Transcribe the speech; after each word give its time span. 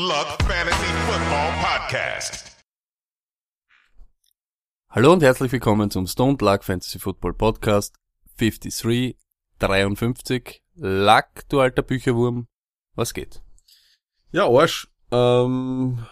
Luck 0.00 0.38
Fantasy 0.44 0.86
Football 1.06 1.50
Podcast. 1.60 2.56
Hallo 4.88 5.12
und 5.12 5.22
herzlich 5.22 5.52
willkommen 5.52 5.90
zum 5.90 6.06
Stone 6.06 6.38
Luck 6.40 6.64
Fantasy 6.64 6.98
Football 6.98 7.34
Podcast 7.34 7.94
53 8.38 9.18
53. 9.58 10.62
Luck, 10.76 11.26
du 11.50 11.60
alter 11.60 11.82
Bücherwurm, 11.82 12.48
was 12.94 13.12
geht? 13.12 13.42
Ja, 14.32 14.48
Arsch. 14.48 14.88
Ähm, 15.10 16.06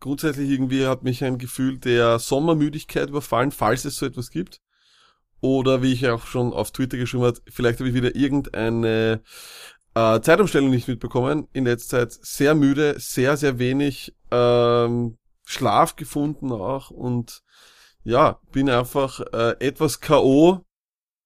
grundsätzlich 0.00 0.48
irgendwie 0.48 0.86
hat 0.86 1.02
mich 1.02 1.22
ein 1.22 1.36
Gefühl 1.36 1.78
der 1.78 2.18
Sommermüdigkeit 2.18 3.10
überfallen, 3.10 3.52
falls 3.52 3.84
es 3.84 3.96
so 3.96 4.06
etwas 4.06 4.30
gibt. 4.30 4.62
Oder 5.42 5.82
wie 5.82 5.92
ich 5.92 6.08
auch 6.08 6.24
schon 6.24 6.54
auf 6.54 6.70
Twitter 6.70 6.96
geschrieben 6.96 7.24
habe, 7.24 7.38
vielleicht 7.50 7.78
habe 7.78 7.90
ich 7.90 7.94
wieder 7.94 8.16
irgendeine 8.16 9.22
äh, 9.94 10.20
Zeitumstellung 10.20 10.70
nicht 10.70 10.88
mitbekommen. 10.88 11.48
In 11.52 11.64
letzter 11.64 12.08
Zeit 12.08 12.12
sehr 12.24 12.54
müde, 12.54 12.94
sehr, 12.98 13.36
sehr 13.36 13.58
wenig 13.58 14.14
ähm, 14.30 15.18
Schlaf 15.44 15.96
gefunden 15.96 16.52
auch 16.52 16.90
und 16.90 17.42
ja, 18.04 18.40
bin 18.52 18.68
einfach 18.68 19.20
äh, 19.32 19.54
etwas 19.60 20.00
K.O. 20.00 20.64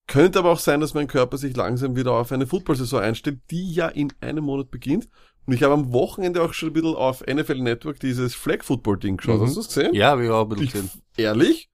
Könnte 0.06 0.39
aber 0.39 0.52
auch 0.52 0.59
sein, 0.59 0.80
dass 0.80 0.95
mein 0.95 1.09
Körper 1.09 1.37
sich 1.39 1.56
langsam 1.56 1.97
wieder 1.97 2.12
auf 2.12 2.30
eine 2.30 2.47
Football-Saison 2.47 3.01
einstellt, 3.01 3.41
die 3.51 3.73
ja 3.73 3.89
in 3.89 4.12
einem 4.20 4.45
Monat 4.45 4.70
beginnt. 4.70 5.09
Und 5.47 5.55
ich 5.55 5.62
habe 5.62 5.75
am 5.75 5.92
Wochenende 5.92 6.42
auch 6.42 6.53
schon 6.53 6.70
ein 6.70 6.73
bisschen 6.73 6.95
auf 6.95 7.25
NFL 7.27 7.61
Network 7.61 8.00
dieses 8.00 8.34
Flag-Football-Ding 8.34 9.17
geschaut. 9.17 9.41
Mhm. 9.41 9.47
Hast 9.47 9.56
du 9.56 9.61
das 9.61 9.69
gesehen? 9.69 9.94
Ja, 9.94 10.20
wir 10.20 10.34
auch 10.34 10.42
ein 10.42 10.48
bisschen 10.50 10.83
gesehen. 10.83 11.03
ehrlich? 11.17 11.70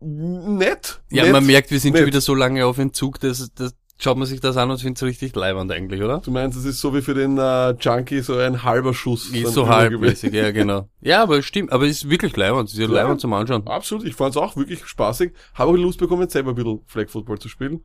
Nett. 0.00 1.00
Ja, 1.10 1.24
nett, 1.24 1.32
man 1.32 1.46
merkt, 1.46 1.70
wir 1.70 1.80
sind 1.80 1.92
nett. 1.92 2.00
schon 2.00 2.06
wieder 2.08 2.20
so 2.20 2.34
lange 2.34 2.66
auf 2.66 2.78
Entzug, 2.78 3.18
dass, 3.20 3.52
dass 3.54 3.74
schaut 3.98 4.16
man 4.18 4.26
sich 4.26 4.40
das 4.40 4.56
an 4.56 4.70
und 4.70 4.78
findet 4.80 4.98
es 4.98 5.02
richtig 5.02 5.34
leibend 5.36 5.70
eigentlich, 5.72 6.02
oder? 6.02 6.18
Du 6.20 6.30
meinst, 6.30 6.58
es 6.58 6.64
ist 6.64 6.80
so 6.80 6.94
wie 6.94 7.00
für 7.02 7.14
den 7.14 7.38
äh, 7.38 7.70
Junkie 7.80 8.20
so 8.20 8.36
ein 8.36 8.62
halber 8.62 8.92
Schuss. 8.94 9.30
Ist 9.30 9.54
so 9.54 9.68
halbmäßig, 9.68 10.32
ja 10.34 10.50
genau. 10.50 10.88
Ja, 11.00 11.22
aber 11.22 11.38
es 11.38 11.46
stimmt, 11.46 11.72
aber 11.72 11.84
es 11.86 12.02
ist 12.02 12.10
wirklich 12.10 12.36
leibend, 12.36 12.68
es 12.68 12.74
ist 12.74 12.80
ja 12.80 12.86
Ja. 12.86 12.92
leibend 13.02 13.20
zum 13.20 13.32
Anschauen. 13.32 13.66
Absolut, 13.66 14.04
ich 14.04 14.14
fand 14.14 14.30
es 14.30 14.36
auch 14.36 14.56
wirklich 14.56 14.84
spaßig. 14.86 15.32
Habe 15.54 15.70
auch 15.72 15.76
Lust 15.76 15.98
bekommen, 15.98 16.28
selber 16.28 16.50
ein 16.50 16.54
bisschen 16.56 16.80
Flag 16.86 17.08
Football 17.08 17.38
zu 17.38 17.48
spielen. 17.48 17.84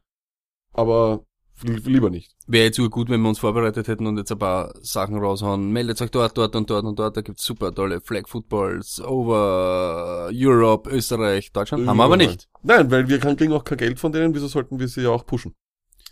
Aber 0.74 1.24
li- 1.64 1.82
lieber 1.86 2.10
nicht. 2.10 2.32
Wäre 2.48 2.66
jetzt 2.66 2.78
gut, 2.92 3.10
wenn 3.10 3.22
wir 3.22 3.30
uns 3.30 3.40
vorbereitet 3.40 3.88
hätten 3.88 4.08
und 4.08 4.18
jetzt 4.18 4.32
ein 4.32 4.40
paar 4.40 4.74
Sachen 4.82 5.18
raushauen. 5.18 5.72
Meldet 5.72 6.02
euch 6.02 6.12
dort, 6.12 6.38
dort 6.38 6.56
und 6.56 6.70
dort 6.70 6.84
und 6.86 6.98
dort, 7.00 7.16
da 7.18 7.22
gibt's 7.22 7.44
super 7.46 7.74
tolle 7.74 8.02
Flag 8.02 8.28
Footballs 8.28 9.00
over 9.02 10.30
Europe, 10.34 10.90
Österreich, 10.90 11.52
Deutschland. 11.52 11.88
Haben 11.88 11.98
wir 11.98 12.04
aber 12.04 12.18
nicht. 12.18 12.48
Nein, 12.64 12.90
weil 12.92 13.08
wir 13.08 13.20
kriegen 13.20 13.54
auch 13.54 13.64
kein 13.64 13.78
Geld 13.78 14.00
von 14.00 14.12
denen, 14.12 14.34
wieso 14.34 14.48
sollten 14.48 14.80
wir 14.80 14.88
sie 14.88 15.02
ja 15.04 15.10
auch 15.10 15.26
pushen? 15.26 15.54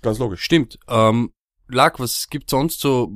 Ganz 0.01 0.19
logisch. 0.19 0.43
Stimmt. 0.43 0.79
Ähm, 0.87 1.31
Lack, 1.71 1.99
was 1.99 2.29
gibt's 2.29 2.51
sonst 2.51 2.81
so? 2.81 3.11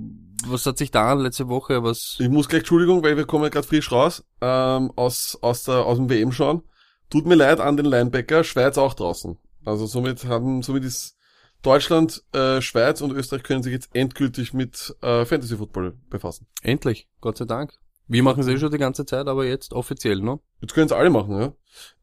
Was 0.45 0.65
hat 0.65 0.77
sich 0.77 0.91
da 0.91 1.13
letzte 1.13 1.47
Woche? 1.47 1.83
Was? 1.83 2.17
Ich 2.19 2.29
muss 2.29 2.47
gleich, 2.47 2.59
Entschuldigung, 2.59 3.01
weil 3.01 3.17
wir 3.17 3.25
kommen 3.25 3.43
ja 3.43 3.49
gerade 3.49 3.67
frisch 3.67 3.91
raus, 3.91 4.23
ähm, 4.41 4.91
aus, 4.95 5.37
aus, 5.41 5.63
der, 5.63 5.85
aus 5.85 5.97
dem 5.97 6.09
WM 6.09 6.31
schauen. 6.31 6.61
Tut 7.09 7.25
mir 7.25 7.35
leid 7.35 7.59
an 7.59 7.77
den 7.77 7.85
Linebacker, 7.85 8.43
Schweiz 8.43 8.77
auch 8.77 8.93
draußen. 8.93 9.37
Also 9.65 9.85
somit 9.85 10.25
haben, 10.25 10.61
somit 10.61 10.83
ist 10.83 11.17
Deutschland, 11.61 12.23
äh, 12.33 12.61
Schweiz 12.61 13.01
und 13.01 13.11
Österreich 13.11 13.43
können 13.43 13.63
sich 13.63 13.71
jetzt 13.71 13.89
endgültig 13.93 14.53
mit 14.53 14.95
äh, 15.01 15.25
Fantasy 15.25 15.57
Football 15.57 15.97
befassen. 16.09 16.45
Endlich, 16.61 17.07
Gott 17.21 17.37
sei 17.37 17.45
Dank. 17.45 17.73
Wir 18.07 18.21
machen 18.21 18.41
es 18.41 18.47
eh 18.47 18.57
schon 18.57 18.71
die 18.71 18.77
ganze 18.77 19.05
Zeit, 19.05 19.27
aber 19.27 19.45
jetzt 19.45 19.73
offiziell, 19.73 20.19
ne? 20.19 20.39
Jetzt 20.61 20.73
können 20.73 20.87
es 20.87 20.91
alle 20.91 21.09
machen, 21.09 21.39
ja. 21.39 21.53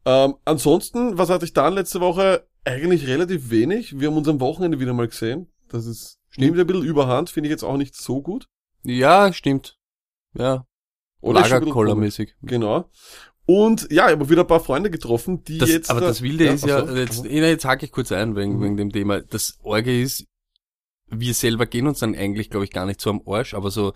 Ähm, 0.05 0.35
ansonsten, 0.45 1.17
was 1.17 1.29
hatte 1.29 1.45
ich 1.45 1.53
dann 1.53 1.75
letzte 1.75 2.01
Woche? 2.01 2.47
Eigentlich 2.63 3.07
relativ 3.07 3.49
wenig. 3.49 3.99
Wir 3.99 4.09
haben 4.09 4.17
uns 4.17 4.27
am 4.27 4.39
Wochenende 4.39 4.79
wieder 4.79 4.93
mal 4.93 5.07
gesehen. 5.07 5.47
Das 5.69 5.85
ist, 5.85 6.19
nimmt 6.37 6.59
ein 6.59 6.67
bisschen 6.67 6.83
überhand, 6.83 7.29
finde 7.29 7.47
ich 7.47 7.51
jetzt 7.51 7.63
auch 7.63 7.77
nicht 7.77 7.95
so 7.95 8.21
gut. 8.21 8.47
Ja, 8.83 9.31
stimmt. 9.33 9.77
Ja. 10.33 10.65
Lagerkoller-mäßig. 11.21 12.33
Genau. 12.41 12.89
Und 13.45 13.87
ja, 13.91 14.07
ich 14.07 14.11
habe 14.13 14.29
wieder 14.29 14.41
ein 14.41 14.47
paar 14.47 14.59
Freunde 14.59 14.89
getroffen, 14.89 15.43
die 15.43 15.57
Das, 15.57 15.69
jetzt. 15.69 15.89
aber 15.89 16.01
da- 16.01 16.07
das 16.07 16.21
Wilde 16.21 16.45
ist 16.45 16.65
ja, 16.65 16.85
so. 16.85 16.95
jetzt, 16.95 17.25
eh, 17.25 17.47
jetzt 17.49 17.65
hake 17.65 17.85
ich 17.85 17.91
kurz 17.91 18.11
ein 18.11 18.35
wegen, 18.35 18.57
Mhm. 18.57 18.61
wegen 18.63 18.77
dem 18.77 18.91
Thema. 18.91 19.21
Das 19.21 19.57
Orge 19.63 19.99
ist, 20.01 20.25
wir 21.07 21.33
selber 21.33 21.65
gehen 21.65 21.87
uns 21.87 21.99
dann 21.99 22.15
eigentlich, 22.15 22.49
glaube 22.49 22.65
ich, 22.65 22.71
gar 22.71 22.85
nicht 22.85 23.01
so 23.01 23.09
am 23.09 23.21
Arsch, 23.25 23.53
aber 23.53 23.71
so 23.71 23.93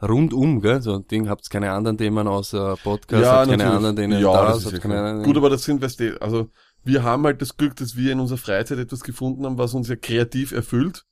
rundum, 0.00 0.60
gell, 0.60 0.82
so 0.82 0.94
ein 0.96 1.06
Ding, 1.06 1.28
habt 1.28 1.48
keine 1.50 1.72
anderen 1.72 1.98
Themen 1.98 2.26
außer 2.28 2.76
Podcast, 2.82 3.24
habt 3.24 3.48
keine 3.50 3.56
natürlich. 3.64 3.76
anderen 3.76 3.96
Themen 3.96 4.20
ja, 4.20 4.50
ist 4.52 4.64
habt 4.64 4.72
ja 4.74 4.78
keine 4.80 4.98
anderen 5.00 5.22
Gut, 5.24 5.36
aber 5.36 5.50
das 5.50 5.64
sind, 5.64 5.80
weißt 5.82 6.00
du, 6.00 6.20
also 6.22 6.50
wir 6.84 7.02
haben 7.02 7.24
halt 7.24 7.40
das 7.42 7.56
Glück, 7.56 7.76
dass 7.76 7.96
wir 7.96 8.12
in 8.12 8.20
unserer 8.20 8.38
Freizeit 8.38 8.78
etwas 8.78 9.00
gefunden 9.02 9.44
haben, 9.44 9.58
was 9.58 9.74
uns 9.74 9.88
ja 9.88 9.96
kreativ 9.96 10.52
erfüllt. 10.52 11.04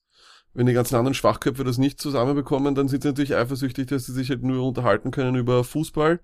Wenn 0.52 0.66
die 0.66 0.72
ganzen 0.72 0.96
anderen 0.96 1.14
Schwachköpfe 1.14 1.62
das 1.62 1.78
nicht 1.78 2.00
zusammenbekommen, 2.00 2.74
dann 2.74 2.88
sind 2.88 3.02
sie 3.02 3.08
natürlich 3.08 3.36
eifersüchtig, 3.36 3.86
dass 3.86 4.06
sie 4.06 4.12
sich 4.12 4.30
halt 4.30 4.42
nur 4.42 4.66
unterhalten 4.66 5.12
können 5.12 5.36
über 5.36 5.62
Fußball. 5.62 6.18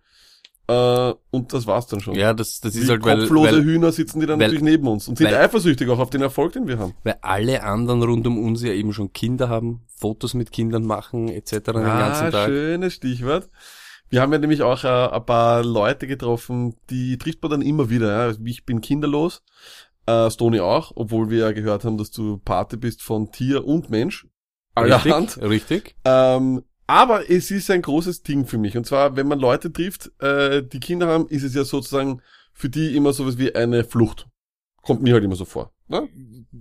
Äh, 0.68 1.12
und 1.30 1.52
das 1.52 1.68
war's 1.68 1.86
dann 1.86 2.00
schon. 2.00 2.16
Ja, 2.16 2.34
das, 2.34 2.58
das 2.58 2.74
Wie 2.74 2.80
ist 2.80 2.90
halt, 2.90 3.04
weil, 3.04 3.20
kopflose 3.20 3.52
weil, 3.52 3.62
Hühner 3.64 3.92
sitzen 3.92 4.18
die 4.18 4.26
dann 4.26 4.40
weil- 4.40 4.48
natürlich 4.48 4.64
neben 4.64 4.88
uns 4.88 5.06
und 5.06 5.16
sind 5.16 5.28
weil- 5.28 5.36
eifersüchtig 5.36 5.88
auch 5.90 6.00
auf 6.00 6.10
den 6.10 6.22
Erfolg, 6.22 6.54
den 6.54 6.66
wir 6.66 6.80
haben. 6.80 6.94
weil 7.04 7.18
alle 7.22 7.62
anderen 7.62 8.02
rund 8.02 8.26
um 8.26 8.36
uns 8.36 8.64
ja 8.64 8.72
eben 8.72 8.92
schon 8.92 9.12
Kinder 9.12 9.48
haben, 9.48 9.82
Fotos 9.96 10.34
mit 10.34 10.50
Kindern 10.50 10.84
machen, 10.84 11.28
etc. 11.28 11.52
den 11.52 11.62
ganzen 11.84 12.30
Tag. 12.32 12.34
Ah, 12.34 12.46
schönes 12.46 12.94
Stichwort. 12.94 13.48
Wir 14.08 14.20
haben 14.20 14.32
ja 14.32 14.38
nämlich 14.38 14.62
auch 14.62 14.84
äh, 14.84 15.14
ein 15.14 15.26
paar 15.26 15.64
Leute 15.64 16.06
getroffen, 16.06 16.76
die 16.90 17.18
trifft 17.18 17.42
man 17.42 17.50
dann 17.50 17.62
immer 17.62 17.90
wieder. 17.90 18.28
Ja. 18.28 18.36
Ich 18.44 18.64
bin 18.64 18.80
kinderlos, 18.80 19.42
äh, 20.06 20.30
Stony 20.30 20.60
auch, 20.60 20.92
obwohl 20.94 21.30
wir 21.30 21.38
ja 21.38 21.52
gehört 21.52 21.84
haben, 21.84 21.98
dass 21.98 22.10
du 22.10 22.38
Pate 22.38 22.76
bist 22.76 23.02
von 23.02 23.32
Tier 23.32 23.64
und 23.64 23.90
Mensch. 23.90 24.26
Allerhand. 24.74 25.38
Richtig, 25.38 25.50
richtig. 25.50 25.96
Ähm, 26.04 26.62
aber 26.86 27.28
es 27.30 27.50
ist 27.50 27.70
ein 27.70 27.82
großes 27.82 28.22
Ding 28.22 28.46
für 28.46 28.58
mich. 28.58 28.76
Und 28.76 28.86
zwar, 28.86 29.16
wenn 29.16 29.26
man 29.26 29.40
Leute 29.40 29.72
trifft, 29.72 30.12
äh, 30.22 30.62
die 30.62 30.80
Kinder 30.80 31.08
haben, 31.08 31.26
ist 31.28 31.42
es 31.42 31.54
ja 31.54 31.64
sozusagen 31.64 32.22
für 32.52 32.68
die 32.68 32.96
immer 32.96 33.12
sowas 33.12 33.38
wie 33.38 33.54
eine 33.54 33.84
Flucht. 33.84 34.28
Kommt 34.82 35.02
mir 35.02 35.14
halt 35.14 35.24
immer 35.24 35.34
so 35.34 35.44
vor. 35.44 35.72
Ne? 35.88 36.08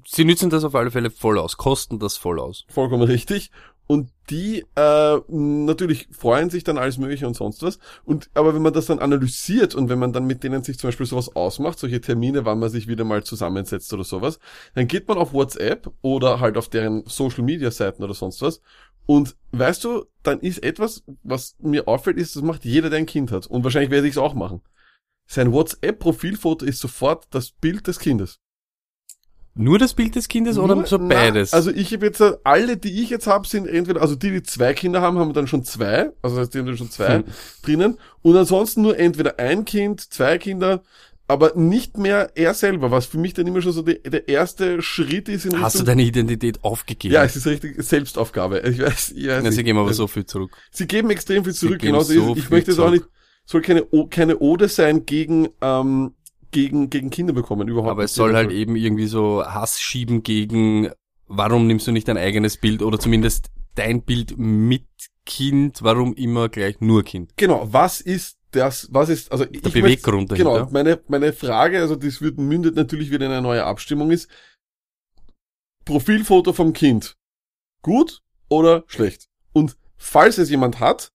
Sie 0.07 0.25
nützen 0.25 0.49
das 0.49 0.63
auf 0.63 0.73
alle 0.73 0.89
Fälle 0.89 1.11
voll 1.11 1.37
aus, 1.37 1.57
kosten 1.57 1.99
das 1.99 2.17
voll 2.17 2.39
aus. 2.39 2.65
Vollkommen 2.69 3.03
richtig. 3.03 3.51
Und 3.87 4.09
die 4.31 4.65
äh, 4.75 5.19
natürlich 5.27 6.07
freuen 6.11 6.49
sich 6.49 6.63
dann 6.63 6.79
alles 6.79 6.97
Mögliche 6.97 7.27
und 7.27 7.35
sonst 7.35 7.61
was. 7.61 7.77
Und 8.03 8.29
aber 8.33 8.55
wenn 8.55 8.63
man 8.63 8.73
das 8.73 8.87
dann 8.87 8.99
analysiert 8.99 9.75
und 9.75 9.89
wenn 9.89 9.99
man 9.99 10.11
dann 10.11 10.25
mit 10.25 10.43
denen 10.43 10.63
sich 10.63 10.79
zum 10.79 10.87
Beispiel 10.87 11.05
sowas 11.05 11.35
ausmacht, 11.35 11.77
solche 11.77 12.01
Termine, 12.01 12.45
wann 12.45 12.59
man 12.59 12.69
sich 12.69 12.87
wieder 12.87 13.03
mal 13.03 13.23
zusammensetzt 13.23 13.93
oder 13.93 14.03
sowas, 14.03 14.39
dann 14.73 14.87
geht 14.87 15.07
man 15.07 15.19
auf 15.19 15.33
WhatsApp 15.33 15.91
oder 16.01 16.39
halt 16.39 16.57
auf 16.57 16.69
deren 16.69 17.03
Social 17.05 17.43
Media 17.43 17.69
Seiten 17.69 18.03
oder 18.03 18.15
sonst 18.15 18.41
was. 18.41 18.61
Und 19.05 19.35
weißt 19.51 19.83
du, 19.83 20.05
dann 20.23 20.39
ist 20.39 20.63
etwas, 20.63 21.03
was 21.21 21.55
mir 21.59 21.87
auffällt, 21.87 22.17
ist, 22.17 22.35
das 22.35 22.41
macht 22.41 22.65
jeder, 22.65 22.89
der 22.89 22.99
ein 22.99 23.05
Kind 23.05 23.31
hat. 23.31 23.45
Und 23.45 23.63
wahrscheinlich 23.63 23.91
werde 23.91 24.07
ich 24.07 24.13
es 24.13 24.17
auch 24.17 24.33
machen. 24.33 24.61
Sein 25.27 25.51
WhatsApp-Profilfoto 25.51 26.65
ist 26.65 26.79
sofort 26.79 27.27
das 27.29 27.51
Bild 27.51 27.85
des 27.85 27.99
Kindes. 27.99 28.39
Nur 29.57 29.79
das 29.79 29.93
Bild 29.93 30.15
des 30.15 30.27
Kindes 30.27 30.57
oder 30.57 30.75
Nur- 30.75 30.85
so 30.85 30.97
na, 30.97 31.07
beides? 31.15 31.53
Also 31.53 31.71
ich 31.71 31.93
habe 31.93 32.05
jetzt, 32.05 32.19
äh, 32.19 32.33
alle, 32.43 32.75
die 32.75 33.01
ich 33.01 33.09
jetzt 33.09 33.25
habe, 33.25 33.47
sind 33.47 33.67
entweder, 33.67 34.01
also 34.01 34.15
die, 34.15 34.31
die 34.31 34.43
zwei 34.43 34.73
Kinder 34.73 35.01
haben, 35.01 35.17
haben 35.17 35.31
dann 35.33 35.47
schon 35.47 35.63
zwei, 35.63 36.11
also 36.21 36.35
das 36.35 36.45
heißt, 36.47 36.53
die 36.53 36.59
haben 36.59 36.65
dann 36.65 36.77
schon 36.77 36.91
zwei 36.91 37.15
Hm. 37.19 37.23
drinnen. 37.63 37.97
Und 38.21 38.35
ansonsten 38.35 38.81
nur 38.81 38.99
entweder 38.99 39.39
ein 39.39 39.63
Kind, 39.63 40.01
zwei 40.13 40.37
Kinder, 40.37 40.83
aber 41.27 41.53
nicht 41.55 41.97
mehr 41.97 42.31
er 42.35 42.53
selber, 42.53 42.91
was 42.91 43.05
für 43.05 43.17
mich 43.17 43.33
dann 43.33 43.47
immer 43.47 43.61
schon 43.61 43.71
so 43.71 43.81
die, 43.81 44.03
der 44.03 44.27
erste 44.27 44.81
Schritt 44.81 45.29
ist 45.29 45.45
in 45.45 45.51
Richtung... 45.51 45.63
Hast 45.65 45.79
du 45.79 45.83
deine 45.83 46.03
Identität 46.03 46.63
aufgegeben? 46.63 47.13
ja, 47.15 47.23
es 47.23 47.35
ist 47.37 47.47
richtig 47.47 47.81
Selbstaufgabe. 47.81 48.59
Ich 48.59 48.79
weiß, 48.79 49.13
ich 49.15 49.27
weiß 49.27 49.41
Na, 49.41 49.51
sie 49.51 49.57
nicht. 49.57 49.65
geben 49.65 49.79
aber 49.79 49.93
so 49.93 50.05
viel 50.07 50.25
zurück. 50.25 50.51
Sie 50.69 50.85
geben 50.85 51.09
extrem 51.09 51.43
viel 51.45 51.53
zurück, 51.53 51.79
genauso 51.79 52.13
so 52.13 52.33
ist. 52.33 52.39
Ich 52.43 52.49
möchte 52.49 52.71
es 52.71 52.79
auch 52.79 52.91
nicht, 52.91 53.05
soll 53.45 53.61
keine, 53.61 53.85
O- 53.91 54.07
keine 54.07 54.37
Ode 54.39 54.67
sein 54.67 55.05
gegen, 55.05 55.47
ähm, 55.61 56.13
gegen, 56.55 56.89
gegen 56.89 57.09
Kinder 57.09 57.33
bekommen, 57.33 57.67
überhaupt 57.67 57.91
Aber 57.91 58.03
es 58.05 58.15
soll 58.15 58.33
halt 58.33 58.49
eben 58.51 58.77
irgendwie 58.77 59.07
so 59.07 59.45
Hass 59.45 59.81
schieben 59.81 60.23
gegen, 60.23 60.89
warum 61.27 61.67
nimmst 61.67 61.85
du 61.85 61.91
nicht 61.91 62.07
dein 62.07 62.17
eigenes 62.17 62.55
Bild 62.57 62.81
oder 62.81 62.97
zumindest 62.97 63.51
dein 63.75 64.03
Bild 64.03 64.37
mit 64.37 64.85
Kind, 65.25 65.83
warum 65.83 66.13
immer 66.13 66.47
gleich 66.47 66.79
nur 66.79 67.03
Kind? 67.03 67.33
Genau, 67.35 67.67
was 67.71 67.99
ist 67.99 68.37
das, 68.51 68.87
was 68.91 69.09
ist, 69.09 69.31
also 69.33 69.43
ich 69.43 69.61
möchte- 69.63 69.69
Beweggrund 69.81 70.29
Genau, 70.33 70.53
dahinter. 70.53 70.71
meine, 70.71 70.99
meine 71.09 71.33
Frage, 71.33 71.81
also 71.81 71.97
das 71.97 72.21
wird 72.21 72.37
mündet 72.37 72.75
natürlich 72.77 73.11
wieder 73.11 73.25
in 73.25 73.31
eine 73.33 73.41
neue 73.41 73.65
Abstimmung 73.65 74.11
ist, 74.11 74.29
Profilfoto 75.83 76.53
vom 76.53 76.71
Kind, 76.71 77.17
gut 77.81 78.21
oder 78.49 78.85
schlecht? 78.87 79.27
Und 79.51 79.75
falls 79.97 80.37
es 80.37 80.49
jemand 80.49 80.79
hat, 80.79 81.11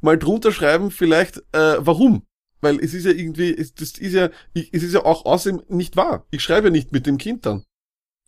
mal 0.00 0.18
drunter 0.18 0.50
schreiben 0.52 0.90
vielleicht, 0.90 1.38
äh, 1.52 1.76
warum? 1.78 2.22
Weil 2.60 2.78
es 2.80 2.94
ist 2.94 3.04
ja 3.06 3.12
irgendwie, 3.12 3.54
es, 3.54 3.74
das 3.74 3.92
ist 3.92 4.12
ja, 4.12 4.30
ich, 4.52 4.68
es 4.72 4.82
ist 4.82 4.94
ja 4.94 5.04
auch 5.04 5.24
außerdem 5.24 5.62
nicht 5.68 5.96
wahr. 5.96 6.26
Ich 6.30 6.42
schreibe 6.42 6.68
ja 6.68 6.70
nicht 6.72 6.92
mit 6.92 7.06
dem 7.06 7.18
Kind 7.18 7.46
dann. 7.46 7.64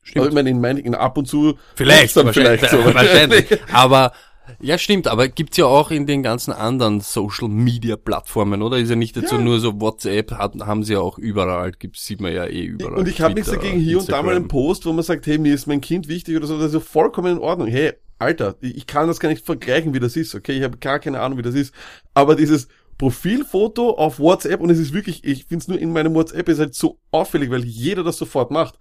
Stimmt. 0.02 0.18
Also 0.18 0.28
ich 0.30 0.34
meine, 0.34 0.50
in, 0.50 0.60
mein, 0.60 0.78
in 0.78 0.94
ab 0.94 1.16
und 1.16 1.26
zu 1.26 1.56
Vielleicht, 1.76 2.16
dann 2.16 2.26
wahrscheinlich, 2.26 2.60
vielleicht 2.60 2.70
so. 2.84 2.94
wahrscheinlich. 2.94 3.58
Aber 3.72 4.12
ja, 4.60 4.76
stimmt, 4.76 5.06
aber 5.06 5.28
gibt's 5.28 5.56
ja 5.56 5.66
auch 5.66 5.92
in 5.92 6.04
den 6.06 6.22
ganzen 6.22 6.52
anderen 6.52 7.00
Social 7.00 7.48
Media 7.48 7.96
Plattformen, 7.96 8.60
oder? 8.62 8.76
Ist 8.76 8.90
ja 8.90 8.96
nicht 8.96 9.16
dazu 9.16 9.36
Ja. 9.36 9.40
nur 9.40 9.60
so 9.60 9.80
WhatsApp, 9.80 10.32
hat, 10.32 10.54
haben 10.60 10.82
sie 10.82 10.94
ja 10.94 11.00
auch 11.00 11.16
überall, 11.16 11.70
gibt's, 11.72 12.04
sieht 12.04 12.20
man 12.20 12.32
ja 12.32 12.46
eh 12.46 12.64
überall. 12.64 12.94
Und 12.94 13.08
ich 13.08 13.20
habe 13.20 13.34
nichts 13.34 13.50
dagegen, 13.50 13.78
hier 13.78 13.98
und 13.98 14.08
da 14.08 14.20
mal 14.22 14.34
einen 14.34 14.44
Instagram. 14.44 14.48
Post, 14.48 14.86
wo 14.86 14.92
man 14.92 15.04
sagt, 15.04 15.26
hey, 15.26 15.38
mir 15.38 15.54
ist 15.54 15.66
mein 15.68 15.80
Kind 15.80 16.08
wichtig 16.08 16.36
oder 16.36 16.46
so, 16.46 16.58
das 16.58 16.68
ist 16.68 16.74
ja 16.74 16.80
vollkommen 16.80 17.36
in 17.36 17.38
Ordnung. 17.38 17.68
Hey, 17.68 17.92
Alter, 18.18 18.56
ich 18.60 18.76
ich 18.76 18.86
kann 18.86 19.06
das 19.08 19.20
gar 19.20 19.28
nicht 19.28 19.44
vergleichen, 19.46 19.94
wie 19.94 20.00
das 20.00 20.16
ist, 20.16 20.34
okay? 20.34 20.52
Ich 20.52 20.64
habe 20.64 20.76
gar 20.78 20.98
keine 20.98 21.20
Ahnung, 21.20 21.38
wie 21.38 21.42
das 21.42 21.54
ist. 21.54 21.72
Aber 22.12 22.34
dieses 22.34 22.68
Profilfoto 22.98 23.90
auf 23.90 24.18
WhatsApp 24.18 24.60
und 24.60 24.70
es 24.70 24.78
ist 24.78 24.92
wirklich, 24.92 25.24
ich 25.24 25.44
finde 25.44 25.62
es 25.62 25.68
nur 25.68 25.78
in 25.78 25.92
meinem 25.92 26.14
WhatsApp 26.14 26.48
ist 26.48 26.58
halt 26.58 26.74
so 26.74 26.98
auffällig, 27.10 27.50
weil 27.50 27.64
jeder 27.64 28.04
das 28.04 28.16
sofort 28.16 28.50
macht. 28.50 28.78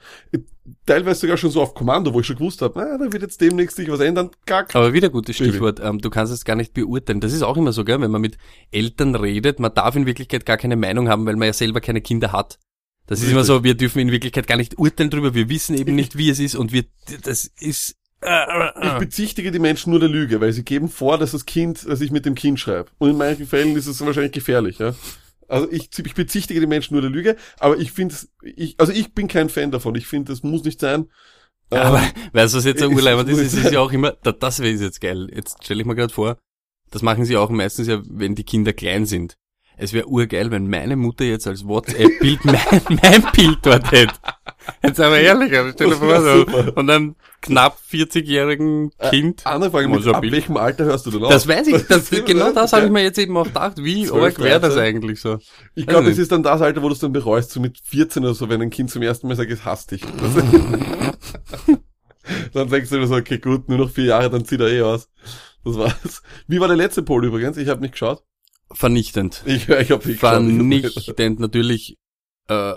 Teilweise 0.86 1.22
sogar 1.22 1.38
schon 1.38 1.50
so 1.50 1.62
auf 1.62 1.74
Kommando, 1.74 2.14
wo 2.14 2.20
ich 2.20 2.28
schon 2.28 2.36
gewusst 2.36 2.62
habe, 2.62 2.80
ah, 2.80 2.98
da 2.98 3.12
wird 3.12 3.24
jetzt 3.24 3.42
demnächst 3.42 3.76
sich 3.76 3.90
was 3.90 4.00
ändern. 4.00 4.30
Gack. 4.46 4.76
Aber 4.76 4.94
wieder 4.94 5.10
gutes. 5.10 5.36
Stichwort. 5.36 5.80
Ähm, 5.82 6.00
du 6.00 6.10
kannst 6.10 6.32
es 6.32 6.46
gar 6.46 6.56
nicht 6.56 6.74
beurteilen. 6.74 7.20
Das 7.20 7.34
ist 7.34 7.42
auch 7.42 7.58
immer 7.58 7.74
so, 7.74 7.84
gell? 7.84 8.00
Wenn 8.00 8.12
man 8.12 8.22
mit 8.22 8.38
Eltern 8.72 9.16
redet, 9.16 9.60
man 9.60 9.74
darf 9.74 9.96
in 9.96 10.06
Wirklichkeit 10.06 10.46
gar 10.46 10.58
keine 10.58 10.76
Meinung 10.76 11.10
haben, 11.10 11.26
weil 11.26 11.36
man 11.36 11.48
ja 11.48 11.54
selber 11.54 11.82
keine 11.82 12.02
Kinder 12.02 12.32
hat. 12.32 12.60
Das 13.08 13.20
ist 13.20 13.24
Richtig. 13.24 13.34
immer 13.34 13.44
so, 13.44 13.64
wir 13.64 13.76
dürfen 13.76 14.00
in 14.00 14.12
Wirklichkeit 14.12 14.48
gar 14.48 14.58
nicht 14.58 14.78
urteilen 14.80 15.10
drüber, 15.10 15.34
wir 15.34 15.50
wissen 15.50 15.76
eben 15.76 15.96
nicht, 15.96 16.18
wie 16.18 16.30
es 16.30 16.40
ist 16.40 16.56
und 16.56 16.72
wir, 16.72 16.86
das 17.24 17.46
ist, 17.60 17.92
äh, 17.92 17.94
äh, 17.94 18.01
Ich 18.24 18.28
äh. 18.28 19.00
bezichtige 19.00 19.52
die 19.52 19.60
Menschen 19.60 19.90
nur 19.90 20.00
der 20.00 20.10
Lüge, 20.10 20.40
weil 20.42 20.54
sie 20.54 20.64
geben 20.64 20.90
vor, 20.90 21.18
dass 21.18 21.32
das 21.32 21.46
Kind, 21.46 21.88
dass 21.88 22.02
ich 22.02 22.12
mit 22.12 22.26
dem 22.26 22.36
Kind 22.36 22.60
schreibe. 22.60 22.92
Und 23.00 23.10
in 23.10 23.18
manchen 23.18 23.48
Fällen 23.48 23.76
ist 23.76 23.88
es 23.88 24.06
wahrscheinlich 24.06 24.32
gefährlich, 24.32 24.78
ja. 24.78 24.94
Also 25.48 25.70
ich, 25.72 25.90
ich 25.98 26.14
bezichtige 26.14 26.62
die 26.62 26.68
Menschen 26.68 26.94
nur 26.94 27.02
der 27.02 27.10
Lüge, 27.10 27.36
aber 27.60 27.78
ich 27.78 27.92
finde 27.92 28.16
ich, 28.42 28.76
also 28.80 28.94
ich 28.94 29.14
bin 29.14 29.28
kein 29.28 29.50
Fan 29.50 29.72
davon. 29.72 29.96
Ich 29.96 30.08
finde, 30.08 30.32
das 30.32 30.44
muss 30.44 30.64
nicht 30.64 30.80
sein. 30.80 31.10
Ähm, 31.72 31.80
Aber 31.80 32.02
weißt 32.34 32.54
du, 32.54 32.58
was 32.58 32.66
jetzt 32.66 32.82
Urleimend 32.82 33.28
ich 33.28 33.38
ist? 33.38 33.54
Es 33.54 33.66
ist 33.66 33.72
ja 33.74 33.80
auch 33.80 33.92
immer, 33.92 34.12
da, 34.24 34.32
das 34.32 34.60
wäre 34.60 34.74
jetzt 34.74 35.02
geil. 35.02 35.30
Jetzt 35.34 35.64
stelle 35.64 35.82
ich 35.82 35.88
mir 35.88 35.96
gerade 35.96 36.14
vor, 36.14 36.38
das 36.92 37.02
machen 37.02 37.26
sie 37.26 37.38
auch 37.38 37.50
meistens 37.50 37.88
ja, 37.88 38.02
wenn 38.08 38.36
die 38.36 38.44
Kinder 38.44 38.72
klein 38.72 39.06
sind. 39.06 39.36
Es 39.78 39.94
wäre 39.94 40.08
urgeil, 40.08 40.52
wenn 40.52 40.70
meine 40.70 40.96
Mutter 40.96 41.26
jetzt 41.26 41.48
als 41.48 41.66
WhatsApp-Bild 41.66 42.46
mein, 42.46 43.00
mein 43.02 43.26
Bild 43.34 43.60
dort 43.64 43.92
hätte. 43.92 44.14
Jetzt 44.84 45.00
aber 45.00 45.20
ehrlich, 45.20 45.58
also 45.58 45.72
stell 45.72 45.90
dir 45.90 45.96
vor, 45.96 46.22
so, 46.22 46.46
von 46.74 46.90
einem 46.90 47.16
knapp 47.42 47.78
40-jährigen 47.92 48.92
Kind. 49.10 49.46
Andere 49.46 49.72
Frage, 49.72 49.88
mit 49.88 50.06
ab 50.08 50.22
welchem 50.22 50.58
Alter 50.58 50.86
hörst 50.86 51.06
du 51.06 51.12
denn 51.12 51.24
auf? 51.24 51.32
Das 51.32 51.48
weiß 51.48 51.68
ich, 51.68 51.88
das, 51.88 52.10
genau 52.26 52.52
das 52.52 52.74
habe 52.74 52.86
ich 52.86 52.92
mir 52.92 53.04
jetzt 53.04 53.18
eben 53.18 53.36
auch 53.38 53.46
gedacht. 53.46 53.84
Wie 53.84 54.06
12, 54.06 54.24
arg 54.24 54.40
wäre 54.40 54.60
das 54.60 54.76
13? 54.76 54.96
eigentlich 54.96 55.22
so? 55.22 55.40
Ich 55.74 55.88
glaube, 55.88 56.10
das 56.10 56.18
ist 56.18 56.32
dann 56.32 56.44
das 56.44 56.62
Alter, 56.62 56.84
wo 56.84 56.90
du 56.90 56.94
es 56.94 57.00
dann 57.00 57.12
bereust, 57.12 57.52
so 57.52 57.60
mit 57.60 57.80
14 57.84 58.24
oder 58.24 58.36
so, 58.36 58.50
wenn 58.50 58.62
ein 58.62 58.70
Kind 58.70 58.92
zum 58.92 59.02
ersten 59.02 59.28
Mal 59.28 59.36
sagt, 59.36 59.52
es 59.52 59.66
hasst 59.66 59.92
dich. 59.92 60.02
dann 62.54 62.70
denkst 62.70 62.90
du 62.90 63.00
dir 63.00 63.08
so, 63.08 63.16
okay, 63.16 63.40
gut, 63.40 63.68
nur 63.68 63.80
noch 63.80 63.90
vier 63.90 64.06
Jahre, 64.06 64.30
dann 64.30 64.46
zieht 64.46 64.60
er 64.60 64.68
eh 64.68 64.84
aus. 64.84 65.10
Das 65.64 65.78
war's. 65.78 66.22
Wie 66.48 66.60
war 66.60 66.68
der 66.68 66.78
letzte 66.78 67.04
Poll 67.04 67.26
übrigens? 67.26 67.58
Ich 67.58 67.68
habe 67.68 67.82
nicht 67.82 67.94
geschaut. 67.94 68.24
Vernichtend. 68.72 69.44
Ich, 69.46 69.70
ich 69.70 69.92
habe 69.92 70.08
nicht 70.08 70.22
geschaut. 70.22 70.44
vernichtend. 70.44 71.40
Natürlich 71.40 71.98
äh, 72.48 72.74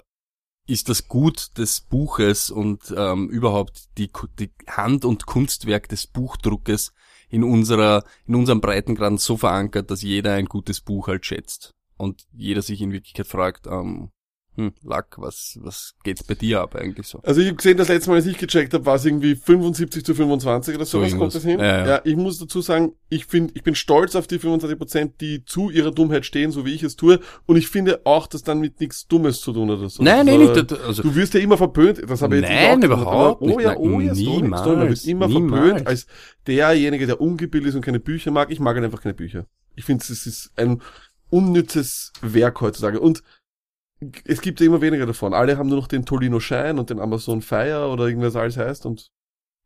ist 0.67 0.89
das 0.89 1.09
Gut 1.09 1.59
des 1.59 1.81
Buches 1.81 2.51
und 2.51 2.95
ähm, 2.97 3.29
überhaupt 3.29 3.97
die, 3.99 4.11
die 4.39 4.51
Hand- 4.69 5.05
und 5.05 5.27
Kunstwerk 5.27 5.89
des 5.89 6.07
Buchdruckes 6.07 6.93
in 7.29 7.45
unserer, 7.45 8.05
in 8.27 8.35
unserem 8.35 8.61
Breitengrad 8.61 9.21
so 9.21 9.37
verankert, 9.37 9.91
dass 9.91 10.03
jeder 10.03 10.35
ein 10.35 10.47
gutes 10.47 10.81
Buch 10.81 11.09
halt 11.09 11.27
schätzt. 11.27 11.73
Und 11.97 12.27
jeder 12.33 12.63
sich 12.63 12.81
in 12.81 12.93
Wirklichkeit 12.93 13.27
fragt, 13.27 13.67
ähm, 13.67 14.11
hm, 14.57 14.73
Lack, 14.85 15.17
was, 15.19 15.59
was 15.63 15.95
geht 16.05 16.27
bei 16.29 16.35
dir 16.35 16.61
ab 16.61 16.77
eigentlich 16.77 17.07
so? 17.09 17.19
Also 17.23 17.41
ich 17.41 17.49
habe 17.49 17.57
gesehen, 17.57 17.77
das 17.77 17.89
letzte 17.89 18.11
Mal, 18.11 18.17
als 18.17 18.27
ich 18.27 18.39
gecheckt 18.39 18.73
habe, 18.73 18.87
war 18.87 18.95
es 18.97 19.05
irgendwie 19.05 19.35
75 19.35 20.05
zu 20.05 20.15
25 20.15 20.77
oder 20.77 20.85
So 20.85 20.99
sowas, 20.99 21.09
irgendwas. 21.11 21.33
kommt 21.33 21.35
das 21.35 21.51
hin? 21.51 21.59
Ja, 21.61 21.87
ja. 21.87 22.01
ich 22.05 22.17
muss 22.17 22.39
dazu 22.39 22.61
sagen, 22.61 22.93
ich 23.09 23.27
finde, 23.27 23.53
ich 23.57 23.63
bin 23.65 23.75
stolz 23.75 24.15
auf 24.15 24.27
die 24.27 24.39
25 24.39 24.79
Prozent, 24.79 25.21
die 25.21 25.45
zu 25.45 25.71
ihrer 25.71 25.91
Dummheit 25.91 26.25
stehen, 26.25 26.51
so 26.53 26.65
wie 26.65 26.73
ich 26.75 26.83
es 26.83 26.97
tue. 26.97 27.21
Und 27.47 27.57
ich 27.57 27.69
finde 27.69 28.03
auch, 28.05 28.27
dass 28.29 28.43
dann 28.43 28.61
mit 28.61 28.79
nichts 28.81 29.07
Dummes 29.09 29.41
zu 29.41 29.53
tun 29.53 29.71
hat 29.71 29.79
oder 29.79 29.89
so. 29.89 30.03
Nein, 30.03 30.27
nein, 30.27 30.41
Also, 30.41 30.53
nicht. 30.63 30.73
Also, 30.73 31.03
Du 31.03 31.15
wirst 31.17 31.35
ja 31.35 31.41
immer 31.41 31.57
verpönt, 31.57 32.03
das 32.09 32.23
habe 32.23 32.37
ich 32.37 32.43
jetzt 32.43 32.51
Nein, 32.51 32.79
nicht 32.79 32.87
überhaupt 32.87 33.43
aber, 33.43 33.53
Oh 33.55 33.59
ja, 33.61 33.71
nicht. 33.71 33.79
oh 33.81 34.01
ja, 34.01 34.07
Nein, 34.07 34.15
Story, 34.17 34.43
niemals, 34.43 34.63
du 34.63 34.89
wirst 34.89 35.07
immer 35.09 35.27
niemals. 35.29 35.63
verpönt 35.65 35.87
als 35.89 36.07
derjenige, 36.47 37.07
der 37.07 37.21
ungebildet 37.21 37.71
ist 37.71 37.75
und 37.75 37.83
keine 37.85 38.01
Bücher 38.01 38.31
mag. 38.31 38.51
Ich 38.51 38.61
mag 38.61 38.75
halt 38.77 38.85
einfach 38.85 39.01
keine 39.03 39.15
Bücher. 39.15 39.47
Ich 39.75 39.85
finde, 39.85 40.05
es 40.09 40.27
ist 40.27 40.53
ein 40.57 40.81
unnützes 41.31 42.13
Werk 42.23 42.61
heutzutage. 42.61 43.01
Und 43.01 43.23
es 44.25 44.41
gibt 44.41 44.61
ja 44.61 44.67
immer 44.67 44.81
weniger 44.81 45.07
davon. 45.07 45.35
Alle 45.35 45.57
haben 45.57 45.69
nur 45.69 45.79
noch 45.79 45.89
den 45.89 46.05
Tolino 46.05 46.41
Shine 46.41 46.79
und 46.79 46.91
den 46.91 47.01
Amazon 47.01 47.43
Fire 47.43 47.89
oder 47.89 48.07
irgendwas 48.07 48.37
alles 48.37 48.57
heißt 48.57 48.87
und 48.87 49.11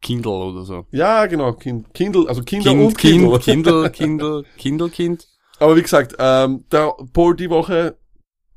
Kindle 0.00 0.30
oder 0.30 0.64
so. 0.64 0.86
ja, 0.92 1.26
genau, 1.26 1.54
kind, 1.54 1.92
Kindle, 1.92 2.28
also 2.28 2.42
Kinder 2.42 2.70
Kind, 2.70 2.82
und 2.82 2.98
Kindle. 2.98 3.38
Kind, 3.40 3.66
Kindle, 3.66 3.90
Kindle, 3.90 4.44
Kindle, 4.56 4.90
Kind. 4.90 5.28
Aber 5.58 5.76
wie 5.76 5.82
gesagt, 5.82 6.14
ähm, 6.18 6.64
der 6.70 6.94
Poll 7.12 7.34
die 7.34 7.50
Woche, 7.50 7.98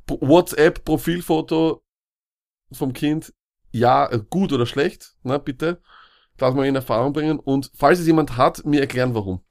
WhatsApp, 0.07 0.85
Profilfoto 0.85 1.81
vom 2.71 2.93
Kind, 2.93 3.33
ja, 3.71 4.05
äh, 4.11 4.19
gut 4.29 4.53
oder 4.53 4.67
schlecht, 4.67 5.15
na 5.23 5.39
bitte, 5.39 5.81
das 6.37 6.53
mal 6.53 6.67
in 6.67 6.75
Erfahrung 6.75 7.13
bringen 7.13 7.39
und 7.39 7.71
falls 7.73 7.99
es 7.99 8.07
jemand 8.07 8.37
hat, 8.37 8.65
mir 8.65 8.81
erklären, 8.81 9.15
warum. 9.15 9.41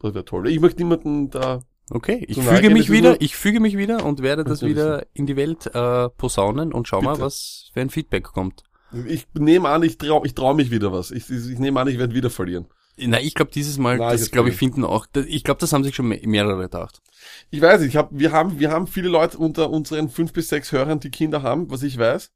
Das 0.00 0.14
wäre 0.14 0.24
toll. 0.24 0.48
Ich 0.48 0.60
möchte 0.60 0.82
niemanden 0.82 1.30
da, 1.30 1.62
Okay, 1.90 2.24
ich 2.28 2.40
füge 2.40 2.70
mich 2.70 2.90
wieder, 2.90 3.20
ich 3.20 3.36
füge 3.36 3.58
mich 3.60 3.76
wieder 3.76 4.04
und 4.04 4.22
werde 4.22 4.44
das 4.44 4.62
wieder 4.62 5.06
in 5.12 5.26
die 5.26 5.36
Welt 5.36 5.66
äh, 5.74 6.08
posaunen 6.08 6.72
und 6.72 6.86
schau 6.88 7.02
mal, 7.02 7.12
Bitte. 7.12 7.24
was 7.24 7.70
für 7.74 7.80
ein 7.80 7.90
Feedback 7.90 8.24
kommt. 8.24 8.62
ich 9.06 9.26
nehme 9.34 9.68
an, 9.68 9.82
ich 9.82 9.98
trau, 9.98 10.24
ich 10.24 10.34
trau 10.34 10.54
mich 10.54 10.70
wieder 10.70 10.92
was. 10.92 11.10
Ich, 11.10 11.28
ich, 11.28 11.50
ich 11.50 11.58
nehme 11.58 11.80
an, 11.80 11.88
ich 11.88 11.98
werde 11.98 12.14
wieder 12.14 12.30
verlieren. 12.30 12.66
Na, 12.96 13.20
ich 13.20 13.34
glaube 13.34 13.50
dieses 13.50 13.78
Mal, 13.78 13.96
Nein, 13.96 14.10
das 14.12 14.30
glaube 14.30 14.50
ich 14.50 14.56
finden 14.56 14.84
auch, 14.84 15.06
ich 15.14 15.42
glaube, 15.42 15.58
das 15.60 15.72
haben 15.72 15.84
sich 15.84 15.94
schon 15.94 16.06
me- 16.08 16.20
mehrere 16.24 16.60
gedacht. 16.62 17.00
Ich 17.50 17.60
weiß 17.60 17.80
ich 17.82 17.96
hab, 17.96 18.10
wir 18.12 18.30
haben, 18.30 18.58
wir 18.60 18.70
haben 18.70 18.86
viele 18.86 19.08
Leute 19.08 19.38
unter 19.38 19.70
unseren 19.70 20.10
fünf 20.10 20.32
bis 20.32 20.48
sechs 20.48 20.70
Hörern, 20.72 21.00
die 21.00 21.10
Kinder 21.10 21.42
haben, 21.42 21.70
was 21.70 21.82
ich 21.82 21.98
weiß. 21.98 22.30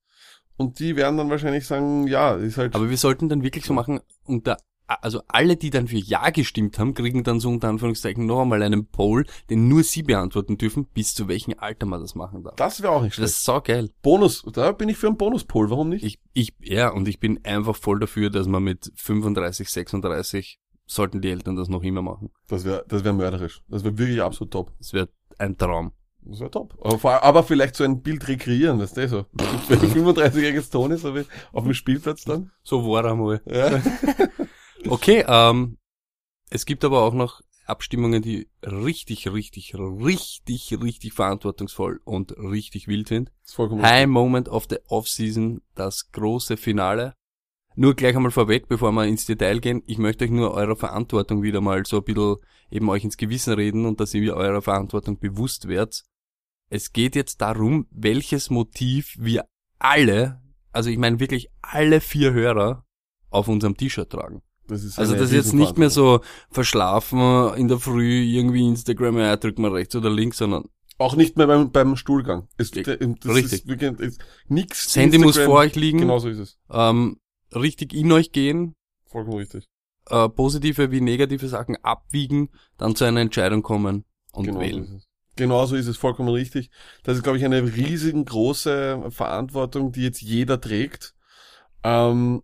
Und 0.57 0.79
die 0.79 0.97
werden 0.97 1.17
dann 1.19 1.31
wahrscheinlich 1.31 1.67
sagen, 1.67 2.07
ja, 2.07 2.35
ist 2.35 2.57
halt, 2.59 2.75
Aber 2.75 2.89
wir 2.89 2.97
sollten 2.97 3.29
dann 3.29 3.43
wirklich 3.43 3.65
so 3.67 3.75
machen, 3.75 4.01
unter, 4.25 4.57
also 4.87 5.23
alle, 5.29 5.57
die 5.57 5.71
dann 5.71 5.89
für 5.89 5.97
Ja 5.97 6.31
gestimmt 6.31 6.79
haben, 6.79 6.95
kriegen 6.95 7.25
dann 7.25 7.41
so 7.41 7.49
unter 7.51 7.69
Anführungszeichen 7.69 8.27
noch 8.27 8.43
einmal 8.43 8.63
einen 8.63 8.87
Poll, 8.87 9.25
den 9.51 9.69
nur 9.69 9.83
sie 9.83 10.03
beantworten 10.03 10.59
dürfen, 10.59 10.87
bis 10.87 11.15
zu 11.15 11.27
welchem 11.29 11.55
Alter 11.59 11.87
man 11.87 12.01
das 12.01 12.15
machen 12.15 12.43
darf. 12.45 12.57
das 12.57 12.83
wäre 12.83 12.93
auch 12.93 13.03
nicht 13.03 13.13
Das 13.13 13.17
schlecht. 13.17 13.31
ist 13.33 13.45
saugeil. 13.45 13.91
Bonus, 14.03 14.43
da 14.53 14.73
bin 14.73 14.89
ich 14.89 14.97
für 14.97 15.07
einen 15.09 15.17
Bonuspol, 15.17 15.71
warum 15.71 15.89
nicht? 15.89 16.05
Ich, 16.05 16.19
ich, 16.33 16.53
ja, 16.61 16.89
und 16.91 17.09
ich 17.09 17.19
bin 17.21 17.41
einfach 17.45 17.77
voll 17.77 17.99
dafür, 18.01 18.31
dass 18.31 18.47
man 18.47 18.63
mit 18.63 18.93
35, 18.97 19.69
36 19.71 20.59
sollten 20.87 21.21
die 21.23 21.31
Eltern 21.31 21.57
das 21.57 21.69
noch 21.69 21.83
immer 21.83 22.03
machen. 22.03 22.31
Das 22.49 22.65
wäre 22.65 22.85
das 22.87 23.05
wär 23.05 23.15
mörderisch. 23.15 23.63
Das 23.69 23.85
wäre 23.85 23.97
wirklich 23.97 24.21
absolut 24.21 24.53
top. 24.53 24.73
Das 24.79 24.93
wäre 24.93 25.09
ein 25.39 25.57
Traum. 25.57 25.93
Das 26.27 26.41
wäre 26.41 26.51
top. 26.51 26.75
Aber, 26.83 27.23
aber 27.23 27.43
vielleicht 27.43 27.77
so 27.77 27.85
ein 27.85 28.03
Bild 28.03 28.29
rekreieren, 28.29 28.79
weißt 28.81 28.97
du, 28.99 29.09
so. 29.09 29.27
Wenn 29.69 29.79
35-jähriges 29.79 30.71
Tony 30.71 30.97
so 30.99 31.15
wie 31.15 31.25
auf 31.53 31.65
dem 31.65 31.75
Spielplatz 31.75 32.25
dann. 32.25 32.51
So 32.63 32.85
war 32.87 33.05
er 33.05 33.13
einmal. 33.13 33.41
Ja. 33.47 33.81
Okay, 34.89 35.25
ähm, 35.27 35.79
es 36.51 36.67
gibt 36.67 36.85
aber 36.85 37.03
auch 37.03 37.15
noch 37.15 37.41
Abstimmungen, 37.67 38.23
die 38.23 38.49
richtig, 38.63 39.29
richtig, 39.33 39.75
richtig, 39.75 40.79
richtig 40.81 41.13
verantwortungsvoll 41.15 42.01
und 42.05 42.37
richtig 42.37 42.87
wild 42.89 43.09
sind. 43.09 43.33
High 43.83 44.07
Moment 44.07 44.49
of 44.49 44.67
the 44.69 44.77
Off-Season, 44.89 45.63
das 45.75 46.13
große 46.13 46.57
Finale. 46.57 47.15
Nur 47.77 47.95
gleich 47.95 48.15
einmal 48.15 48.31
vorweg, 48.31 48.69
bevor 48.69 48.93
wir 48.93 49.07
ins 49.07 49.27
Detail 49.27 49.59
gehen, 49.59 49.83
ich 49.87 49.99
möchte 49.99 50.25
euch 50.25 50.31
nur 50.31 50.53
eurer 50.53 50.77
Verantwortung 50.77 51.43
wieder 51.43 51.61
mal 51.61 51.85
so 51.87 51.99
ein 51.99 52.05
bisschen 52.05 52.37
eben 52.71 52.89
euch 52.89 53.05
ins 53.05 53.17
Gewissen 53.17 53.55
reden 53.55 53.87
und 53.87 54.01
dass 54.01 54.15
ihr 54.15 54.35
eurer 54.35 54.63
Verantwortung 54.63 55.19
bewusst 55.19 55.67
werdet. 55.67 56.05
Es 56.71 56.93
geht 56.93 57.17
jetzt 57.17 57.41
darum, 57.41 57.87
welches 57.91 58.51
Motiv 58.51 59.17
wir 59.19 59.47
alle, 59.79 60.41
also 60.73 60.91
ich 60.91 60.99
meine 60.99 61.21
wirklich 61.21 61.49
alle 61.63 62.01
vier 62.01 62.33
Hörer, 62.33 62.85
auf 63.31 63.49
unserem 63.49 63.77
T-Shirt 63.77 64.11
tragen. 64.11 64.43
Das 64.69 64.83
ist 64.83 64.99
Also 64.99 65.13
das 65.15 65.25
ist 65.31 65.33
jetzt 65.35 65.53
nicht 65.53 65.77
mehr 65.79 65.91
so 65.91 66.21
verschlafen 66.51 67.55
in 67.57 67.69
der 67.69 67.79
Früh 67.79 68.23
irgendwie 68.23 68.67
Instagram, 68.67 69.19
ja, 69.19 69.37
drück 69.37 69.59
mal 69.59 69.71
rechts 69.71 69.95
oder 69.95 70.11
links, 70.11 70.39
sondern 70.39 70.65
Auch 70.99 71.17
nicht 71.17 71.37
mehr 71.37 71.47
beim, 71.47 71.71
beim 71.71 71.97
Stuhlgang. 71.97 72.49
Es, 72.57 72.71
Ja, 72.75 72.83
das 72.83 72.99
richtig. 72.99 73.53
Ist 73.53 73.69
wirklich, 73.69 73.99
ist 74.01 74.21
nix. 74.49 74.85
das 74.87 74.97
Handy 74.97 75.19
muss 75.19 75.37
vor 75.39 75.57
euch 75.57 75.75
liegen, 75.75 75.99
Genau 75.99 76.19
so 76.19 76.29
ist 76.29 76.39
es. 76.39 76.59
ähm, 76.71 77.19
richtig 77.55 77.93
in 77.93 78.11
euch 78.13 78.33
gehen, 78.33 78.75
Vollkommen 79.07 79.37
richtig. 79.39 79.67
äh, 80.09 80.29
positive 80.29 80.91
wie 80.91 81.01
negative 81.01 81.49
Sachen 81.49 81.77
abwiegen, 81.85 82.49
dann 82.79 82.97
zu 82.97 83.05
einer 83.05 83.21
Entscheidung 83.21 83.63
kommen 83.63 84.05
und 84.33 84.45
genau 84.47 84.59
So 84.61 84.65
wählen. 84.65 84.85
ist 84.85 84.91
es. 84.93 85.09
Genau 85.37 85.67
so 85.67 85.75
ist 85.77 85.89
es 85.89 85.97
vollkommen 85.97 86.29
richtig. 86.29 86.71
Das 87.03 87.17
ist, 87.17 87.23
glaube 87.25 87.39
ich, 87.39 87.45
eine 87.45 87.63
riesengroße 87.77 89.07
Verantwortung, 89.11 89.91
die 89.93 90.03
jetzt 90.03 90.23
jeder 90.23 90.61
trägt. 90.61 91.15
Ähm, 91.83 92.43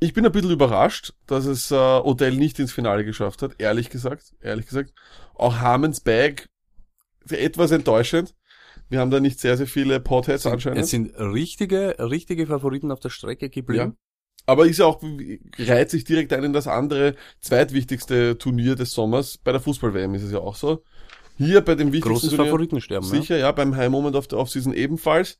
ich 0.00 0.14
bin 0.14 0.24
ein 0.24 0.32
bisschen 0.32 0.50
überrascht, 0.50 1.12
dass 1.26 1.44
es 1.46 1.70
äh, 1.70 1.74
Odell 1.74 2.36
nicht 2.36 2.58
ins 2.58 2.72
Finale 2.72 3.04
geschafft 3.04 3.42
hat, 3.42 3.52
ehrlich 3.58 3.90
gesagt. 3.90 4.34
Ehrlich 4.40 4.66
gesagt. 4.66 4.92
Auch 5.34 5.56
Harmons 5.56 6.00
Bag 6.00 6.48
etwas 7.28 7.70
enttäuschend. 7.70 8.34
Wir 8.88 9.00
haben 9.00 9.10
da 9.10 9.20
nicht 9.20 9.38
sehr, 9.40 9.56
sehr 9.56 9.66
viele 9.66 10.00
Potheads 10.00 10.46
anscheinend. 10.46 10.80
Es 10.80 10.90
sind 10.90 11.14
richtige, 11.18 11.96
richtige 11.98 12.46
Favoriten 12.46 12.90
auf 12.90 13.00
der 13.00 13.10
Strecke 13.10 13.50
geblieben. 13.50 13.96
Aber 14.46 14.64
ist 14.66 14.78
ja 14.78 14.86
auch, 14.86 15.02
reiht 15.58 15.90
sich 15.90 16.04
direkt 16.04 16.32
ein 16.32 16.42
in 16.42 16.52
das 16.54 16.66
andere, 16.66 17.16
zweitwichtigste 17.40 18.38
Turnier 18.38 18.76
des 18.76 18.92
Sommers. 18.92 19.36
Bei 19.36 19.52
der 19.52 19.60
Fußball-WM 19.60 20.14
ist 20.14 20.22
es 20.22 20.32
ja 20.32 20.38
auch 20.38 20.56
so. 20.56 20.82
Hier 21.36 21.60
bei 21.60 21.74
dem 21.74 21.88
wichtigsten 21.88 22.12
Großes 22.12 22.30
Turnier, 22.30 22.46
Favoritensterben. 22.46 23.08
sicher, 23.08 23.36
ja, 23.36 23.52
beim 23.52 23.76
High 23.76 23.90
Moment 23.90 24.16
of 24.16 24.26
the 24.30 24.36
Offseason 24.36 24.72
ebenfalls. 24.72 25.38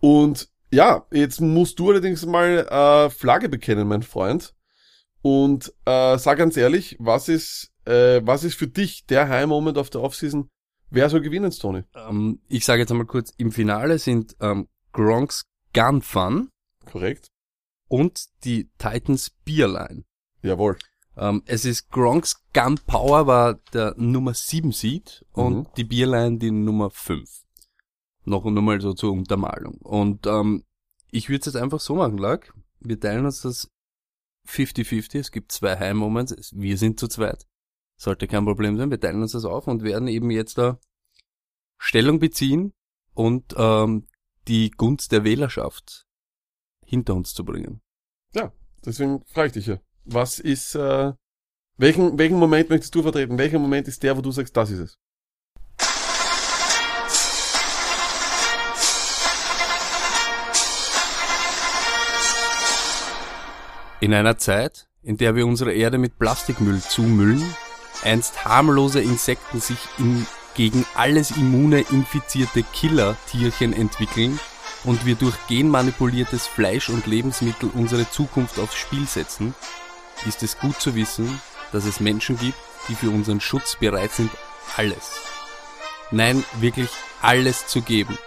Und 0.00 0.48
ja, 0.70 1.06
jetzt 1.12 1.40
musst 1.40 1.78
du 1.78 1.90
allerdings 1.90 2.24
mal 2.26 2.66
äh, 2.68 3.10
Flagge 3.10 3.48
bekennen, 3.48 3.88
mein 3.88 4.02
Freund. 4.02 4.54
Und 5.22 5.72
äh, 5.84 6.16
sag 6.18 6.38
ganz 6.38 6.56
ehrlich, 6.56 6.96
was 7.00 7.28
ist, 7.28 7.72
äh, 7.86 8.20
was 8.24 8.44
ist 8.44 8.54
für 8.54 8.68
dich 8.68 9.04
der 9.06 9.28
High-Moment 9.28 9.76
auf 9.78 9.90
der 9.90 10.02
Offseason? 10.02 10.48
Wer 10.90 11.10
soll 11.10 11.20
gewinnen, 11.20 11.50
Tony? 11.50 11.82
Ähm, 11.94 12.40
ich 12.48 12.64
sage 12.64 12.80
jetzt 12.80 12.90
einmal 12.90 13.06
kurz, 13.06 13.32
im 13.36 13.52
Finale 13.52 13.98
sind 13.98 14.36
ähm, 14.40 14.68
Gronks 14.92 15.44
Gun 15.74 16.00
Fun 16.02 16.48
Korrekt? 16.90 17.28
und 17.88 18.26
die 18.44 18.70
Titans 18.78 19.30
Beerline. 19.44 20.04
Jawohl. 20.42 20.78
Ähm, 21.16 21.42
es 21.46 21.64
ist 21.64 21.90
Gronks 21.90 22.42
Gun 22.54 22.78
Power 22.86 23.26
war 23.26 23.54
der 23.72 23.94
Nummer 23.96 24.32
7 24.34 24.70
Seed 24.72 25.24
und 25.32 25.56
Mhm. 25.58 25.66
die 25.76 25.84
Beerline 25.84 26.38
die 26.38 26.52
Nummer 26.52 26.90
5. 26.90 27.28
Noch 28.28 28.44
und 28.44 28.54
nochmal 28.54 28.80
so 28.80 28.92
zur 28.92 29.12
Untermalung. 29.12 29.78
Und 29.78 30.26
ähm, 30.26 30.64
ich 31.10 31.28
würde 31.28 31.40
es 31.40 31.46
jetzt 31.46 31.56
einfach 31.56 31.80
so 31.80 31.94
machen, 31.94 32.18
Lack. 32.18 32.52
Wir 32.80 33.00
teilen 33.00 33.24
uns 33.24 33.40
das 33.42 33.70
50-50. 34.46 35.18
Es 35.18 35.32
gibt 35.32 35.52
zwei 35.52 35.78
High 35.78 35.94
Moments. 35.94 36.32
Es- 36.32 36.52
Wir 36.54 36.76
sind 36.76 37.00
zu 37.00 37.08
zweit. 37.08 37.46
Sollte 38.00 38.26
kein 38.28 38.44
Problem 38.44 38.76
sein. 38.76 38.90
Wir 38.90 39.00
teilen 39.00 39.22
uns 39.22 39.32
das 39.32 39.44
auf 39.44 39.66
und 39.66 39.82
werden 39.82 40.08
eben 40.08 40.30
jetzt 40.30 40.58
da 40.58 40.78
Stellung 41.78 42.18
beziehen 42.18 42.72
und 43.14 43.54
ähm, 43.56 44.06
die 44.46 44.70
Gunst 44.70 45.12
der 45.12 45.24
Wählerschaft 45.24 46.06
hinter 46.84 47.14
uns 47.14 47.34
zu 47.34 47.44
bringen. 47.44 47.80
Deswegen 48.84 49.24
frage 49.26 49.48
ich 49.48 49.52
dich 49.54 49.66
ja. 49.66 49.80
Was 50.04 50.38
ist, 50.38 50.76
äh, 50.76 51.12
welchen, 51.76 52.16
welchen 52.16 52.38
Moment 52.38 52.70
möchtest 52.70 52.94
du 52.94 53.02
vertreten? 53.02 53.36
Welcher 53.36 53.58
Moment 53.58 53.88
ist 53.88 54.02
der, 54.04 54.16
wo 54.16 54.20
du 54.20 54.30
sagst, 54.30 54.56
das 54.56 54.70
ist 54.70 54.78
es? 54.78 54.94
In 64.00 64.14
einer 64.14 64.38
Zeit, 64.38 64.86
in 65.02 65.16
der 65.16 65.34
wir 65.34 65.44
unsere 65.44 65.72
Erde 65.72 65.98
mit 65.98 66.20
Plastikmüll 66.20 66.80
zumüllen, 66.80 67.42
einst 68.04 68.44
harmlose 68.44 69.00
Insekten 69.00 69.60
sich 69.60 69.78
in 69.98 70.24
gegen 70.54 70.84
alles 70.94 71.32
immune 71.32 71.80
infizierte 71.80 72.64
Killer-Tierchen 72.64 73.72
entwickeln 73.72 74.40
und 74.84 75.06
wir 75.06 75.14
durch 75.14 75.34
genmanipuliertes 75.48 76.46
Fleisch 76.46 76.90
und 76.90 77.06
Lebensmittel 77.06 77.70
unsere 77.74 78.10
Zukunft 78.10 78.58
aufs 78.58 78.76
Spiel 78.76 79.06
setzen, 79.06 79.54
ist 80.26 80.42
es 80.42 80.58
gut 80.58 80.80
zu 80.80 80.94
wissen, 80.94 81.40
dass 81.70 81.84
es 81.84 82.00
Menschen 82.00 82.38
gibt, 82.38 82.58
die 82.88 82.94
für 82.94 83.10
unseren 83.10 83.40
Schutz 83.40 83.76
bereit 83.76 84.12
sind, 84.12 84.30
alles, 84.76 85.20
nein, 86.10 86.44
wirklich 86.60 86.90
alles 87.22 87.66
zu 87.66 87.82
geben, 87.82 88.18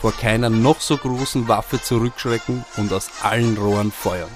vor 0.00 0.12
keiner 0.12 0.50
noch 0.50 0.80
so 0.80 0.96
großen 0.96 1.46
Waffe 1.46 1.80
zurückschrecken 1.80 2.64
und 2.76 2.92
aus 2.92 3.10
allen 3.22 3.56
Rohren 3.56 3.92
feuern. 3.92 4.30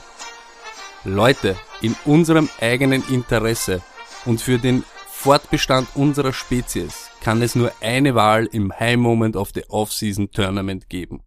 Leute, 1.04 1.56
in 1.80 1.96
unserem 2.04 2.50
eigenen 2.60 3.02
Interesse 3.08 3.82
und 4.26 4.40
für 4.40 4.58
den 4.58 4.84
Fortbestand 5.08 5.88
unserer 5.94 6.32
Spezies 6.34 7.08
kann 7.20 7.40
es 7.40 7.54
nur 7.54 7.72
eine 7.80 8.14
Wahl 8.14 8.46
im 8.46 8.72
High 8.78 8.98
Moment 8.98 9.34
of 9.34 9.50
the 9.54 9.64
Off-Season 9.68 10.30
Tournament 10.30 10.90
geben. 10.90 11.22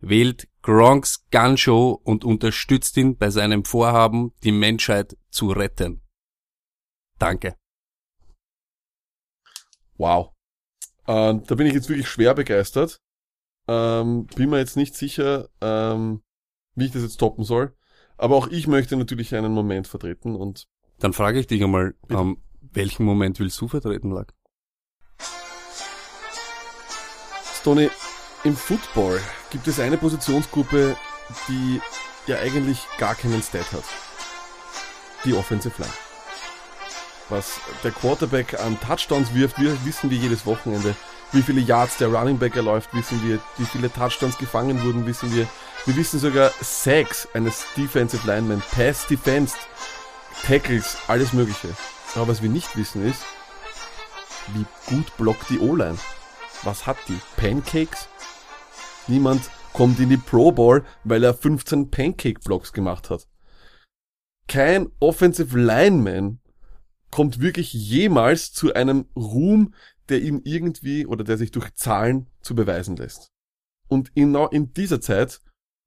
Wählt 0.00 0.48
Gronks 0.62 1.26
Gun 1.30 1.58
Show 1.58 2.00
und 2.02 2.24
unterstützt 2.24 2.96
ihn 2.96 3.16
bei 3.16 3.30
seinem 3.30 3.64
Vorhaben, 3.64 4.32
die 4.42 4.52
Menschheit 4.52 5.16
zu 5.30 5.50
retten. 5.50 6.02
Danke. 7.18 7.56
Wow. 9.96 10.32
Ähm, 11.06 11.42
da 11.46 11.54
bin 11.54 11.66
ich 11.66 11.74
jetzt 11.74 11.88
wirklich 11.88 12.08
schwer 12.08 12.34
begeistert. 12.34 13.00
Ähm, 13.66 14.26
bin 14.34 14.48
mir 14.48 14.58
jetzt 14.58 14.76
nicht 14.76 14.94
sicher, 14.94 15.50
ähm, 15.60 16.22
wie 16.74 16.86
ich 16.86 16.92
das 16.92 17.02
jetzt 17.02 17.16
toppen 17.16 17.44
soll. 17.44 17.77
Aber 18.18 18.36
auch 18.36 18.48
ich 18.48 18.66
möchte 18.66 18.96
natürlich 18.96 19.34
einen 19.34 19.52
Moment 19.52 19.86
vertreten 19.86 20.34
und 20.34 20.66
Dann 20.98 21.12
frage 21.12 21.38
ich 21.38 21.46
dich 21.46 21.62
einmal, 21.62 21.94
ähm, 22.10 22.38
welchen 22.60 23.04
Moment 23.04 23.38
willst 23.38 23.60
du 23.60 23.68
vertreten, 23.68 24.10
Lack? 24.10 24.34
Stoney, 27.60 27.90
im 28.44 28.56
Football 28.56 29.20
gibt 29.50 29.68
es 29.68 29.78
eine 29.78 29.96
Positionsgruppe, 29.96 30.96
die 31.48 31.80
ja 32.26 32.38
eigentlich 32.38 32.80
gar 32.98 33.14
keinen 33.14 33.42
Stat 33.42 33.72
hat. 33.72 33.84
Die 35.24 35.34
Offensive 35.34 35.80
Line. 35.80 35.94
Was 37.28 37.60
der 37.84 37.92
Quarterback 37.92 38.58
an 38.60 38.78
Touchdowns 38.80 39.34
wirft, 39.34 39.60
wir 39.60 39.76
wissen 39.84 40.10
wir 40.10 40.18
jedes 40.18 40.46
Wochenende. 40.46 40.96
Wie 41.32 41.42
viele 41.42 41.60
Yards 41.60 41.98
der 41.98 42.08
Running 42.08 42.38
Back 42.38 42.56
erläuft, 42.56 42.94
wissen 42.94 43.22
wir. 43.22 43.38
Wie 43.58 43.66
viele 43.66 43.92
Touchdowns 43.92 44.38
gefangen 44.38 44.82
wurden, 44.82 45.06
wissen 45.06 45.34
wir. 45.34 45.46
Wir 45.84 45.96
wissen 45.96 46.18
sogar 46.18 46.50
Sacks 46.60 47.28
eines 47.34 47.66
Defensive 47.76 48.26
Linemen, 48.26 48.62
Pass 48.70 49.06
Defense, 49.06 49.54
Tackles, 50.46 50.96
alles 51.06 51.34
mögliche. 51.34 51.68
Aber 52.14 52.28
was 52.28 52.42
wir 52.42 52.48
nicht 52.48 52.76
wissen 52.76 53.06
ist, 53.06 53.22
wie 54.54 54.64
gut 54.86 55.14
blockt 55.18 55.50
die 55.50 55.58
O-Line. 55.58 55.98
Was 56.62 56.86
hat 56.86 56.96
die? 57.08 57.20
Pancakes? 57.36 58.08
Niemand 59.06 59.50
kommt 59.72 60.00
in 60.00 60.08
die 60.08 60.16
Pro 60.16 60.50
Bowl, 60.50 60.84
weil 61.04 61.22
er 61.24 61.34
15 61.34 61.90
Pancake-Blocks 61.90 62.72
gemacht 62.72 63.10
hat. 63.10 63.28
Kein 64.48 64.88
Offensive 64.98 65.58
Lineman 65.58 66.40
kommt 67.10 67.40
wirklich 67.40 67.72
jemals 67.72 68.52
zu 68.52 68.74
einem 68.74 69.06
Ruhm, 69.14 69.74
der 70.08 70.22
ihm 70.22 70.40
irgendwie 70.44 71.06
oder 71.06 71.24
der 71.24 71.36
sich 71.36 71.50
durch 71.50 71.74
Zahlen 71.74 72.28
zu 72.40 72.54
beweisen 72.54 72.96
lässt. 72.96 73.30
Und 73.88 74.14
genau 74.14 74.48
in 74.48 74.72
dieser 74.72 75.00
Zeit 75.00 75.40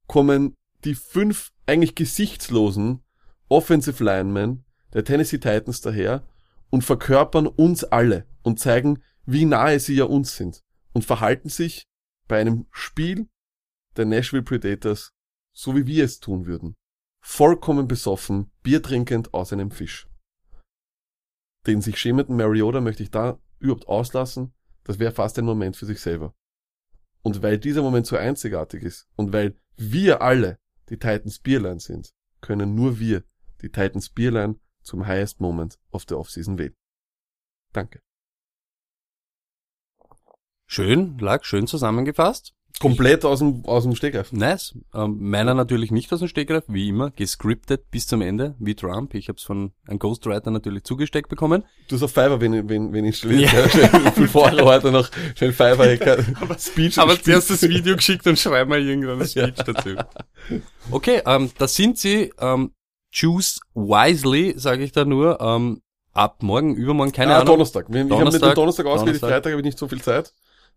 kommen 0.08 0.56
die 0.84 0.96
fünf 0.96 1.52
eigentlich 1.66 1.96
gesichtslosen 1.96 3.04
Offensive 3.50 4.04
Linemen 4.04 4.66
der 4.94 5.04
Tennessee 5.04 5.40
Titans 5.40 5.82
daher 5.82 6.28
und 6.70 6.84
verkörpern 6.84 7.48
uns 7.48 7.84
alle 7.84 8.26
und 8.44 8.60
zeigen, 8.60 9.04
wie 9.26 9.46
nahe 9.46 9.80
sie 9.80 9.96
ja 9.96 10.06
uns 10.06 10.36
sind 10.36 10.62
und 10.94 11.06
verhalten 11.06 11.50
sich 11.50 11.88
bei 12.28 12.40
einem 12.40 12.66
Spiel 12.72 13.28
der 13.98 14.06
Nashville 14.06 14.44
Predators 14.44 15.14
so 15.54 15.76
wie 15.76 15.86
wir 15.86 16.06
es 16.06 16.20
tun 16.20 16.46
würden. 16.46 16.76
Vollkommen 17.24 17.88
besoffen, 17.88 18.52
Bier 18.64 18.82
trinkend 18.82 19.34
aus 19.34 19.54
einem 19.54 19.72
Fisch. 19.72 20.08
Den 21.68 21.82
sich 21.82 21.98
schämenden 21.98 22.36
Mariota 22.38 22.82
möchte 22.82 23.04
ich 23.04 23.12
da 23.12 23.40
überhaupt 23.62 23.88
auslassen, 23.88 24.54
das 24.84 25.00
wäre 25.00 25.12
fast 25.12 25.38
ein 25.40 25.46
Moment 25.46 25.78
für 25.78 25.86
sich 25.86 26.00
selber. 26.00 26.36
Und 27.22 27.42
weil 27.44 27.58
dieser 27.58 27.84
Moment 27.84 28.08
so 28.08 28.18
einzigartig 28.18 28.84
ist 28.84 29.08
und 29.16 29.32
weil 29.32 29.56
wir 29.78 30.22
alle 30.22 30.60
die 30.90 30.98
Titans 30.98 31.40
Beerline 31.40 31.80
sind, 31.80 32.14
können 32.42 32.76
nur 32.76 33.00
wir 33.00 33.24
die 33.62 33.70
Titans 33.70 34.10
Beerline 34.10 34.60
zum 34.82 35.06
highest 35.06 35.40
moment 35.40 35.80
of 35.92 36.06
the 36.10 36.16
offseason 36.16 36.58
wählen. 36.58 36.76
Danke. 37.72 38.02
Schön, 40.66 41.18
Lack, 41.20 41.46
schön 41.46 41.68
zusammengefasst. 41.68 42.56
Komplett 42.82 43.26
aus 43.26 43.40
dem, 43.40 43.64
aus 43.66 43.84
dem 43.84 43.96
Stegreif. 43.96 44.32
Nice. 44.32 44.76
Ähm, 44.94 45.18
meiner 45.20 45.54
natürlich 45.54 45.92
nicht 45.92 46.12
aus 46.12 46.20
dem 46.20 46.28
Stegreif, 46.28 46.64
wie 46.68 46.90
immer, 46.90 47.12
gescriptet 47.12 47.92
bis 47.92 48.08
zum 48.08 48.22
Ende, 48.22 48.56
wie 48.60 48.76
Trump. 48.76 49.14
Ich 49.14 49.28
habe 49.30 49.38
es 49.38 49.44
von 49.44 49.72
einem 49.88 50.00
Ghostwriter 50.00 50.52
natürlich 50.52 50.84
zugesteckt 50.84 51.30
bekommen. 51.30 51.64
Du 51.88 51.96
hast 51.96 52.04
auf 52.04 52.12
Fiverr 52.12 52.42
wen, 52.42 52.68
wen, 52.68 52.92
wen 52.92 53.06
installiert. 53.06 53.54
Ja. 53.54 53.60
Ja. 53.60 53.70
Schnell, 53.70 54.12
bevor 54.16 54.50
er 54.50 54.66
heute 54.66 54.92
noch 54.92 55.10
schnell 55.36 55.54
Fiverr 55.54 56.18
Speech 56.60 56.98
Aber 56.98 57.14
Speech- 57.14 57.24
zuerst 57.24 57.50
das 57.52 57.62
Video 57.62 57.96
geschickt 57.96 58.26
und 58.28 58.40
schreib 58.40 58.68
mal 58.68 58.82
irgendeine 58.82 59.28
Speech 59.28 59.56
dazu. 59.56 59.90
Okay, 60.90 61.22
ähm, 61.26 61.52
da 61.58 61.68
sind 61.68 61.98
sie. 61.98 62.34
Ähm, 62.40 62.72
choose 63.14 63.60
wisely, 63.76 64.54
sage 64.58 64.84
ich 64.84 64.92
da 64.92 65.06
nur. 65.06 65.40
Ähm, 65.40 65.82
ab 66.14 66.44
morgen, 66.44 66.76
übermorgen, 66.76 67.12
keine 67.12 67.34
ah, 67.34 67.40
Ahnung. 67.40 67.54
Donnerstag. 67.54 67.86
Wir, 67.90 68.06
ich 68.06 68.12
habe 68.12 68.26
mit 68.26 68.34
dem 68.34 68.40
Donnerstag, 68.40 68.56
Donnerstag 68.56 68.86
ausgewählt, 68.86 69.22
Donnerstag. 69.22 69.30
Freitag 69.30 69.52
habe 69.52 69.62
ich 69.62 69.66
nicht 69.66 69.78
so 69.78 69.88
viel 69.88 70.02
Zeit. 70.02 70.34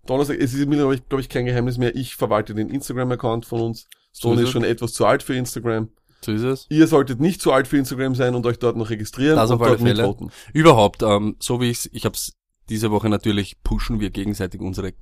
Donnerstag, 0.07 0.39
es 0.41 0.55
ist 0.55 0.69
mittlerweile, 0.69 1.01
glaube 1.09 1.21
ich, 1.21 1.29
kein 1.29 1.47
Geheimnis 1.47 1.79
mehr. 1.79 1.95
Ich 1.97 2.17
verwalte 2.17 2.55
den 2.55 2.69
Instagram-Account 2.71 3.47
von 3.47 3.61
uns. 3.61 3.89
So 4.13 4.29
Stone 4.31 4.43
ist 4.43 4.51
schon 4.51 4.65
etwas 4.65 4.93
zu 4.93 5.07
alt 5.07 5.23
für 5.23 5.35
Instagram. 5.35 5.89
So 6.25 6.33
ist 6.33 6.43
es. 6.43 6.67
Ihr 6.71 6.87
solltet 6.87 7.21
nicht 7.21 7.41
zu 7.43 7.53
alt 7.53 7.69
für 7.69 7.77
Instagram 7.77 8.15
sein 8.15 8.35
und 8.35 8.47
euch 8.47 8.59
dort 8.59 8.77
noch 8.77 8.91
registrieren 8.91 9.37
Das 9.37 9.51
und 9.51 9.61
auf 9.61 9.69
dort 9.69 9.81
Fälle. 9.81 9.95
mitvoten. 10.03 10.31
Überhaupt, 10.53 11.03
ähm, 11.03 11.37
so 11.41 11.61
wie 11.61 11.71
ich's, 11.71 11.89
ich 11.93 12.05
habe 12.05 12.15
es 12.15 12.33
diese 12.71 12.91
Woche 12.91 13.09
natürlich, 13.11 13.63
pushen 13.63 14.01
wir 14.01 14.11
gegenseitig 14.11 14.61
unsere 14.61 14.95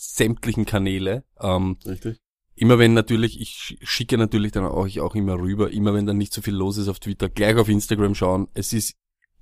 sämtlichen 0.00 0.64
Kanäle. 0.64 1.24
Ähm, 1.40 1.76
Richtig? 1.86 2.18
immer 2.56 2.78
wenn 2.78 2.94
natürlich, 2.94 3.40
ich 3.40 3.50
sch- 3.50 3.78
schicke 3.82 4.16
natürlich 4.18 4.52
dann 4.52 4.64
euch 4.64 5.00
auch 5.00 5.14
immer 5.14 5.38
rüber, 5.38 5.70
immer 5.70 5.94
wenn 5.94 6.06
dann 6.06 6.18
nicht 6.18 6.32
so 6.32 6.40
viel 6.42 6.54
los 6.54 6.76
ist 6.76 6.88
auf 6.88 6.98
Twitter, 7.00 7.28
gleich 7.28 7.56
auf 7.56 7.68
Instagram 7.68 8.14
schauen. 8.14 8.48
Es 8.54 8.72
ist, 8.72 8.94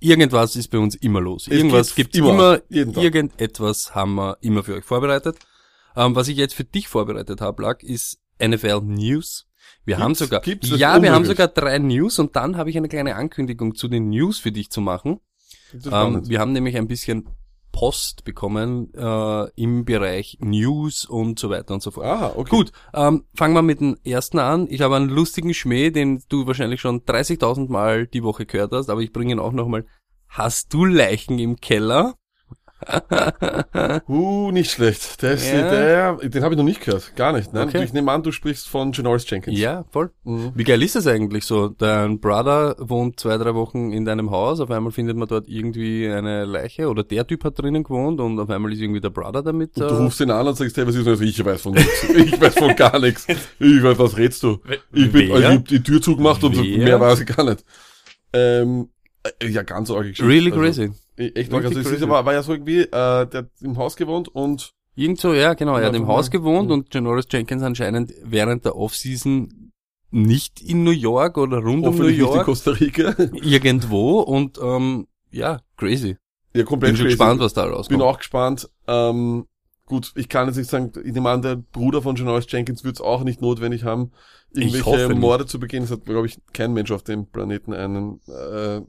irgendwas 0.03 0.55
ist 0.55 0.67
bei 0.69 0.77
uns 0.77 0.95
immer 0.95 1.21
los. 1.21 1.47
Es 1.47 1.53
Irgendwas 1.53 1.95
geht 1.95 2.11
gibt's 2.11 2.17
immer, 2.17 2.61
immer, 2.69 2.97
irgendetwas 2.97 3.95
haben 3.95 4.15
wir 4.15 4.37
immer 4.41 4.63
für 4.63 4.75
euch 4.75 4.83
vorbereitet. 4.83 5.37
Ähm, 5.95 6.15
was 6.15 6.27
ich 6.27 6.37
jetzt 6.37 6.53
für 6.53 6.63
dich 6.63 6.87
vorbereitet 6.87 7.41
habe, 7.41 7.61
Lack, 7.61 7.83
ist 7.83 8.19
NFL 8.41 8.81
News. 8.81 9.47
Wir 9.85 9.99
haben 9.99 10.13
Gibt's? 10.13 10.19
sogar? 10.19 10.41
Das 10.41 10.51
ist 10.51 10.79
ja, 10.79 11.01
wir 11.01 11.11
haben 11.11 11.23
unmöglich. 11.23 11.27
sogar 11.27 11.47
drei 11.47 11.77
News 11.79 12.19
und 12.19 12.35
dann 12.35 12.57
habe 12.57 12.69
ich 12.69 12.77
eine 12.77 12.89
kleine 12.89 13.15
Ankündigung 13.15 13.75
zu 13.75 13.87
den 13.87 14.09
News 14.09 14.39
für 14.39 14.51
dich 14.51 14.69
zu 14.69 14.81
machen. 14.81 15.19
Ähm, 15.73 16.27
wir 16.27 16.39
haben 16.39 16.51
nämlich 16.51 16.77
ein 16.77 16.87
bisschen 16.87 17.27
Post 17.73 18.23
bekommen 18.23 18.93
äh, 18.93 19.49
im 19.61 19.83
Bereich 19.83 20.37
News 20.39 21.03
und 21.03 21.37
so 21.37 21.49
weiter 21.49 21.73
und 21.73 21.83
so 21.83 21.91
fort. 21.91 22.05
Aha, 22.05 22.33
okay. 22.37 22.49
Gut, 22.49 22.71
ähm, 22.93 23.25
fangen 23.35 23.55
wir 23.55 23.61
mit 23.61 23.81
dem 23.81 23.97
ersten 24.05 24.39
an. 24.39 24.67
Ich 24.69 24.79
habe 24.79 24.95
einen 24.95 25.09
lustigen 25.09 25.53
Schmäh, 25.53 25.89
den 25.89 26.23
du 26.29 26.47
wahrscheinlich 26.47 26.79
schon 26.79 27.01
30.000 27.01 27.69
Mal 27.69 28.07
die 28.07 28.23
Woche 28.23 28.45
gehört 28.45 28.71
hast, 28.71 28.89
aber 28.89 29.01
ich 29.01 29.11
bringe 29.11 29.33
ihn 29.33 29.39
auch 29.39 29.51
nochmal. 29.51 29.85
Hast 30.29 30.73
du 30.73 30.85
Leichen 30.85 31.37
im 31.39 31.57
Keller? 31.57 32.15
Uh, 34.07 34.51
nicht 34.51 34.71
schlecht. 34.71 35.21
Der 35.21 35.33
ist, 35.33 35.45
Ja. 35.51 35.69
der, 35.69 36.15
den 36.15 36.43
habe 36.43 36.53
ich 36.53 36.57
noch 36.57 36.65
nicht 36.65 36.81
gehört. 36.83 37.15
Gar 37.15 37.33
nicht. 37.33 37.53
Nein, 37.53 37.67
Okay. 37.67 37.83
ich 37.83 37.93
nehme 37.93 38.11
an, 38.11 38.23
du 38.23 38.31
sprichst 38.31 38.67
von 38.69 38.91
Janoris 38.91 39.29
Jenkins. 39.29 39.57
Ja, 39.59 39.85
voll. 39.91 40.11
Mhm. 40.23 40.51
Wie 40.55 40.63
geil 40.63 40.81
ist 40.83 40.95
das 40.95 41.07
eigentlich 41.07 41.45
so? 41.45 41.69
Dein 41.69 42.19
Brother 42.19 42.75
wohnt 42.79 43.19
zwei, 43.19 43.37
drei 43.37 43.53
Wochen 43.55 43.91
in 43.91 44.05
deinem 44.05 44.31
Haus, 44.31 44.59
auf 44.59 44.71
einmal 44.71 44.91
findet 44.91 45.17
man 45.17 45.27
dort 45.27 45.47
irgendwie 45.47 46.07
eine 46.07 46.45
Leiche 46.45 46.89
oder 46.89 47.03
der 47.03 47.25
Typ 47.27 47.43
hat 47.43 47.59
drinnen 47.59 47.83
gewohnt 47.83 48.19
und 48.19 48.39
auf 48.39 48.49
einmal 48.49 48.71
ist 48.73 48.81
irgendwie 48.81 49.01
der 49.01 49.09
Brother 49.09 49.41
damit. 49.43 49.75
Und 49.77 49.89
du 49.89 49.95
äh, 49.95 49.97
rufst 49.97 50.19
ihn 50.21 50.31
an 50.31 50.47
und 50.47 50.55
sagst, 50.57 50.75
hey, 50.77 50.85
was 50.87 50.95
ist 50.95 51.05
denn 51.05 51.13
das? 51.13 51.21
Ich 51.21 51.43
weiß 51.43 51.61
von 51.61 51.73
nichts. 51.73 52.03
Ich 52.13 52.39
weiß 52.41 52.55
von 52.55 52.75
gar 52.75 52.99
nichts. 52.99 53.27
Ich 53.59 53.83
weiß, 53.83 53.97
was 53.99 54.17
redst 54.17 54.43
du? 54.43 54.59
Ich 54.91 55.11
bin, 55.11 55.31
also 55.31 55.43
ich 55.43 55.55
hab 55.55 55.67
die 55.67 55.81
Tür 55.83 56.01
zugemacht 56.01 56.43
und 56.43 56.55
Wer? 56.57 56.77
mehr 56.77 56.99
weiß 56.99 57.19
ich 57.21 57.25
gar 57.27 57.43
nicht. 57.43 57.63
Ähm, 58.33 58.89
äh, 59.39 59.47
ja, 59.47 59.63
ganz 59.63 59.89
Geschichte. 59.89 60.25
really 60.27 60.51
Also, 60.51 60.61
crazy. 60.61 60.91
Äh, 61.17 61.27
Echt. 61.35 61.53
Also 61.53 61.69
es 61.69 61.77
ist 61.85 61.89
crazy. 61.91 62.03
aber, 62.03 62.25
war 62.25 62.33
ja 62.33 62.43
so 62.43 62.53
irgendwie, 62.53 62.81
äh, 62.81 62.87
der 62.91 63.27
hat 63.33 63.49
im 63.61 63.77
Haus 63.77 63.95
gewohnt 63.95 64.27
und 64.29 64.71
Irgend 64.95 65.19
so, 65.19 65.33
ja, 65.33 65.55
genau. 65.55 65.75
Er 65.77 65.87
hat 65.87 65.93
Ja, 65.93 65.99
im. 65.99 66.07
Haus 66.07 66.29
gewohnt 66.29 66.67
Mhm. 66.67 66.73
und 66.73 66.93
Janoris 66.93 67.25
Jenkins 67.31 67.63
anscheinend 67.63 68.13
während 68.23 68.63
der 68.65 68.75
Offseason 68.75 69.71
nicht 70.11 70.61
in 70.61 70.83
New 70.83 70.91
York 70.91 71.37
oder 71.39 71.57
rund 71.57 71.67
um 71.67 71.79
New 71.81 71.87
hoffentlich 71.87 72.17
nicht 72.19 72.27
in 72.27 72.33
York, 72.35 72.45
Costa 72.45 72.71
Rica. 72.71 73.15
irgendwo 73.33 74.19
und 74.19 74.59
ähm, 74.61 75.07
ja, 75.31 75.59
crazy. 75.77 76.17
ja, 76.53 76.63
komplett 76.63 76.91
Bin 76.91 76.97
schon 76.97 77.05
crazy. 77.07 77.17
gespannt, 77.17 77.39
was 77.41 77.53
da 77.55 77.63
rauskommt. 77.63 77.89
Bin 77.89 78.01
auch 78.01 78.19
gespannt. 78.19 78.69
Ähm, 78.87 79.47
gut, 79.87 80.11
ich 80.15 80.29
kann 80.29 80.45
jetzt 80.47 80.57
nicht 80.57 80.69
sagen, 80.69 80.91
ich 81.03 81.11
nehme 81.13 81.31
an, 81.31 81.41
der 81.41 81.55
Bruder 81.55 82.03
von 82.03 82.15
Janoris 82.15 82.45
Jenkins 82.47 82.83
wird 82.83 82.97
es 82.97 83.01
auch 83.01 83.23
nicht 83.23 83.41
notwendig 83.41 83.83
haben, 83.85 84.11
Ich 84.51 84.65
hoffe 84.65 84.77
irgendwelche 84.99 85.09
nicht. 85.09 85.19
Morde 85.21 85.45
zu 85.47 85.59
begehen. 85.59 85.83
Es 85.83 85.89
hat, 85.89 86.05
glaube 86.05 86.27
ich, 86.27 86.39
kein 86.53 86.73
Mensch 86.73 86.91
auf 86.91 87.01
dem 87.01 87.25
Planeten 87.25 87.73
einen, 87.73 88.19
äh, 88.27 88.81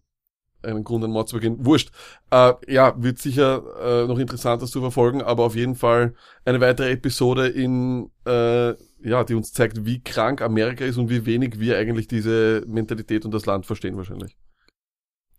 einen 0.64 0.84
Grund, 0.84 1.04
einen 1.04 1.12
Mord 1.12 1.28
zu 1.28 1.36
begehen. 1.36 1.64
Wurscht. 1.64 1.90
Äh, 2.30 2.54
ja, 2.68 2.94
wird 3.02 3.18
sicher 3.18 3.62
äh, 3.80 4.06
noch 4.06 4.18
interessanter 4.18 4.66
zu 4.66 4.80
verfolgen, 4.80 5.22
aber 5.22 5.44
auf 5.44 5.56
jeden 5.56 5.74
Fall 5.74 6.14
eine 6.44 6.60
weitere 6.60 6.90
Episode 6.90 7.48
in, 7.48 8.10
äh, 8.26 8.74
ja, 9.06 9.24
die 9.24 9.34
uns 9.34 9.52
zeigt, 9.52 9.84
wie 9.84 10.02
krank 10.02 10.42
Amerika 10.42 10.84
ist 10.84 10.96
und 10.96 11.10
wie 11.10 11.26
wenig 11.26 11.58
wir 11.58 11.78
eigentlich 11.78 12.08
diese 12.08 12.64
Mentalität 12.66 13.24
und 13.24 13.32
das 13.32 13.46
Land 13.46 13.66
verstehen 13.66 13.96
wahrscheinlich. 13.96 14.36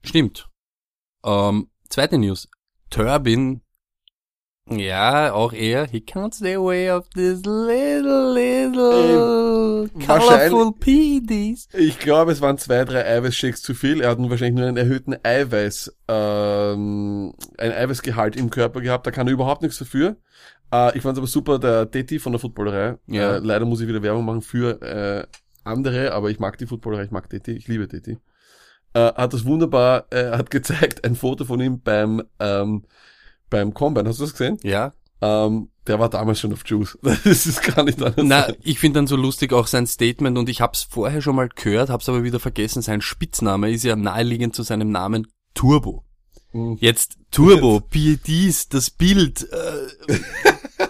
Stimmt. 0.03 0.49
Ähm, 1.25 1.69
zweite 1.89 2.17
News. 2.17 2.47
Turbin, 2.89 3.61
ja, 4.69 5.33
auch 5.33 5.53
er, 5.53 5.87
he 5.87 5.99
can't 5.99 6.33
stay 6.33 6.55
away 6.55 6.89
of 6.89 7.07
this 7.09 7.45
little, 7.45 8.33
little 8.33 9.89
Ähm, 9.93 10.05
colorful 10.05 10.73
PDs. 10.79 11.67
Ich 11.73 11.99
glaube, 11.99 12.31
es 12.31 12.41
waren 12.41 12.57
zwei, 12.57 12.83
drei 12.85 13.05
Eiweißshakes 13.05 13.61
zu 13.61 13.73
viel. 13.73 14.01
Er 14.01 14.09
hat 14.09 14.19
nun 14.19 14.29
wahrscheinlich 14.29 14.55
nur 14.55 14.67
einen 14.67 14.77
erhöhten 14.77 15.15
Eiweiß, 15.23 15.95
ähm, 16.07 17.33
ein 17.57 17.71
Eiweißgehalt 17.71 18.35
im 18.35 18.49
Körper 18.49 18.81
gehabt. 18.81 19.05
Da 19.05 19.11
kann 19.11 19.27
er 19.27 19.33
überhaupt 19.33 19.61
nichts 19.61 19.77
dafür. 19.77 20.17
Äh, 20.73 20.97
ich 20.97 21.03
fand 21.03 21.13
es 21.13 21.19
aber 21.19 21.27
super, 21.27 21.59
der 21.59 21.85
Detti 21.85 22.19
von 22.19 22.33
der 22.33 22.39
Footballerei. 22.39 22.97
Ja. 23.07 23.35
Äh, 23.35 23.39
leider 23.39 23.65
muss 23.65 23.81
ich 23.81 23.87
wieder 23.87 24.01
Werbung 24.01 24.25
machen 24.25 24.41
für 24.41 24.81
äh, 24.81 25.27
andere, 25.63 26.11
aber 26.13 26.29
ich 26.29 26.39
mag 26.39 26.57
die 26.57 26.65
Footballerei, 26.67 27.03
ich 27.03 27.11
mag 27.11 27.29
Detti, 27.29 27.51
ich 27.51 27.67
liebe 27.67 27.87
Detti. 27.87 28.17
Äh, 28.93 29.13
hat 29.13 29.33
das 29.33 29.45
wunderbar, 29.45 30.05
äh, 30.11 30.31
hat 30.31 30.49
gezeigt, 30.51 31.05
ein 31.05 31.15
Foto 31.15 31.45
von 31.45 31.59
ihm 31.59 31.81
beim, 31.81 32.23
ähm, 32.39 32.85
beim 33.49 33.73
Combine. 33.73 34.09
Hast 34.09 34.19
du 34.19 34.23
das 34.23 34.33
gesehen? 34.33 34.57
Ja. 34.63 34.93
Ähm, 35.21 35.69
der 35.87 35.99
war 35.99 36.09
damals 36.09 36.39
schon 36.39 36.53
auf 36.53 36.63
Juice. 36.65 36.97
Das 37.01 37.45
ist 37.45 37.61
gar 37.63 37.83
nicht 37.83 38.01
anders. 38.01 38.25
Na, 38.25 38.47
ich 38.61 38.79
finde 38.79 38.99
dann 38.99 39.07
so 39.07 39.15
lustig 39.15 39.53
auch 39.53 39.67
sein 39.67 39.87
Statement 39.87 40.37
und 40.37 40.49
ich 40.49 40.61
hab's 40.61 40.83
vorher 40.83 41.21
schon 41.21 41.35
mal 41.35 41.49
gehört, 41.49 41.89
hab's 41.89 42.09
aber 42.09 42.23
wieder 42.23 42.39
vergessen. 42.39 42.81
Sein 42.81 43.01
Spitzname 43.01 43.71
ist 43.71 43.83
ja 43.83 43.95
naheliegend 43.95 44.55
zu 44.55 44.63
seinem 44.63 44.91
Namen 44.91 45.27
Turbo. 45.53 46.03
Mhm. 46.53 46.77
Jetzt 46.79 47.17
Turbo, 47.31 47.79
PEDs, 47.89 48.69
das 48.69 48.89
Bild, 48.89 49.47
äh, 49.51 50.17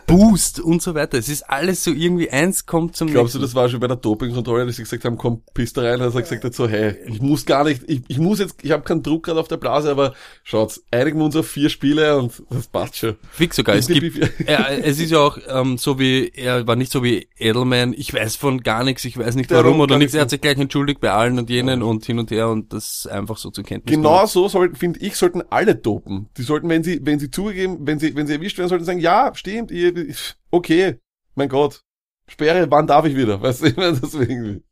Boost 0.08 0.60
und 0.60 0.82
so 0.82 0.96
weiter. 0.96 1.18
Es 1.18 1.30
ist 1.30 1.50
alles 1.50 1.84
so 1.84 1.92
irgendwie 1.92 2.30
eins 2.30 2.66
kommt 2.66 2.96
zum 2.96 3.08
Glaubst 3.08 3.36
du, 3.36 3.40
nächsten. 3.40 3.56
das 3.56 3.56
war 3.56 3.70
schon 3.70 3.80
bei 3.80 3.88
der 3.88 3.98
Dopingkontrolle, 3.98 4.66
dass 4.66 4.76
sie 4.76 4.84
gesagt 4.84 5.06
haben, 5.06 5.18
komm, 5.18 5.42
piss 5.54 5.74
da 5.74 5.82
rein, 5.82 6.00
dass 6.00 6.16
er 6.16 6.22
gesagt 6.22 6.44
hat 6.44 6.54
so, 6.54 6.68
hey, 6.68 6.96
ich 7.08 7.22
muss 7.22 7.46
gar 7.46 7.64
nicht, 7.64 7.84
ich, 7.88 8.02
ich 8.08 8.18
muss 8.20 8.40
jetzt, 8.40 8.64
ich 8.64 8.72
habe 8.72 8.84
keinen 8.84 9.04
Druck 9.04 9.24
gerade 9.24 9.40
auf 9.40 9.48
der 9.48 9.58
Blase, 9.58 9.90
aber 9.90 10.14
schaut's, 10.44 10.84
einigen 10.92 11.18
wir 11.20 11.26
uns 11.26 11.36
auf 11.36 11.48
vier 11.48 11.70
Spiele 11.70 12.18
und 12.18 12.32
das 12.50 12.68
passt 12.68 12.98
schon. 12.98 13.16
Fix 13.32 13.56
sogar. 13.56 13.76
Es 13.76 13.88
gibt, 13.88 14.18
ja, 14.50 14.68
es 14.70 15.00
ist 15.00 15.12
ja 15.12 15.20
auch 15.20 15.38
ähm, 15.48 15.78
so 15.78 16.00
wie, 16.00 16.32
er 16.36 16.68
war 16.68 16.76
nicht 16.76 16.92
so 16.92 17.04
wie 17.04 17.28
Edelman, 17.38 17.94
ich 17.98 18.14
weiß 18.14 18.36
von 18.36 18.62
gar 18.62 18.84
nichts, 18.84 19.06
ich 19.06 19.18
weiß 19.18 19.36
nicht 19.36 19.50
Der 19.50 19.58
warum 19.58 19.74
Rum 19.74 19.82
oder 19.82 19.98
nichts. 19.98 20.14
Er 20.14 20.22
hat 20.22 20.30
sich 20.30 20.42
gleich 20.42 20.58
entschuldigt 20.58 21.02
bei 21.02 21.12
allen 21.12 21.40
und 21.40 21.50
jenen 21.50 21.82
und 21.82 22.06
hin 22.06 22.20
und 22.20 22.32
her 22.32 22.50
und 22.50 22.74
das 22.74 23.08
einfach 23.08 23.38
so 23.38 23.50
zur 23.50 23.64
Kenntnis 23.64 23.96
Genau 23.96 24.26
so 24.26 24.48
sollten, 24.48 24.76
finde 24.76 25.00
ich, 25.00 25.16
sollten 25.16 25.42
alle 25.50 25.76
dopen. 25.76 26.30
Die 26.38 26.44
sollten, 26.44 26.70
wenn 26.70 26.84
sie, 26.84 27.00
wenn 27.04 27.20
sie 27.20 27.32
zugegeben, 27.32 27.80
wenn 27.82 28.00
sie, 28.00 28.16
wenn 28.16 28.28
sie 28.28 28.34
erwischt 28.34 28.58
werden, 28.58 28.70
sollten 28.70 28.86
sagen, 28.86 29.00
ja, 29.00 29.32
stimmt, 29.34 29.72
ihr, 29.72 29.96
okay, 30.52 31.00
mein 31.36 31.50
Gott. 31.50 31.82
Sperre, 32.28 32.70
wann 32.72 32.88
darf 32.88 33.06
ich 33.06 33.16
wieder? 33.16 33.42
Weißt 33.42 33.62
du, 33.62 33.66
ich 33.68 33.78
meine, 33.78 34.00
deswegen. 34.00 34.64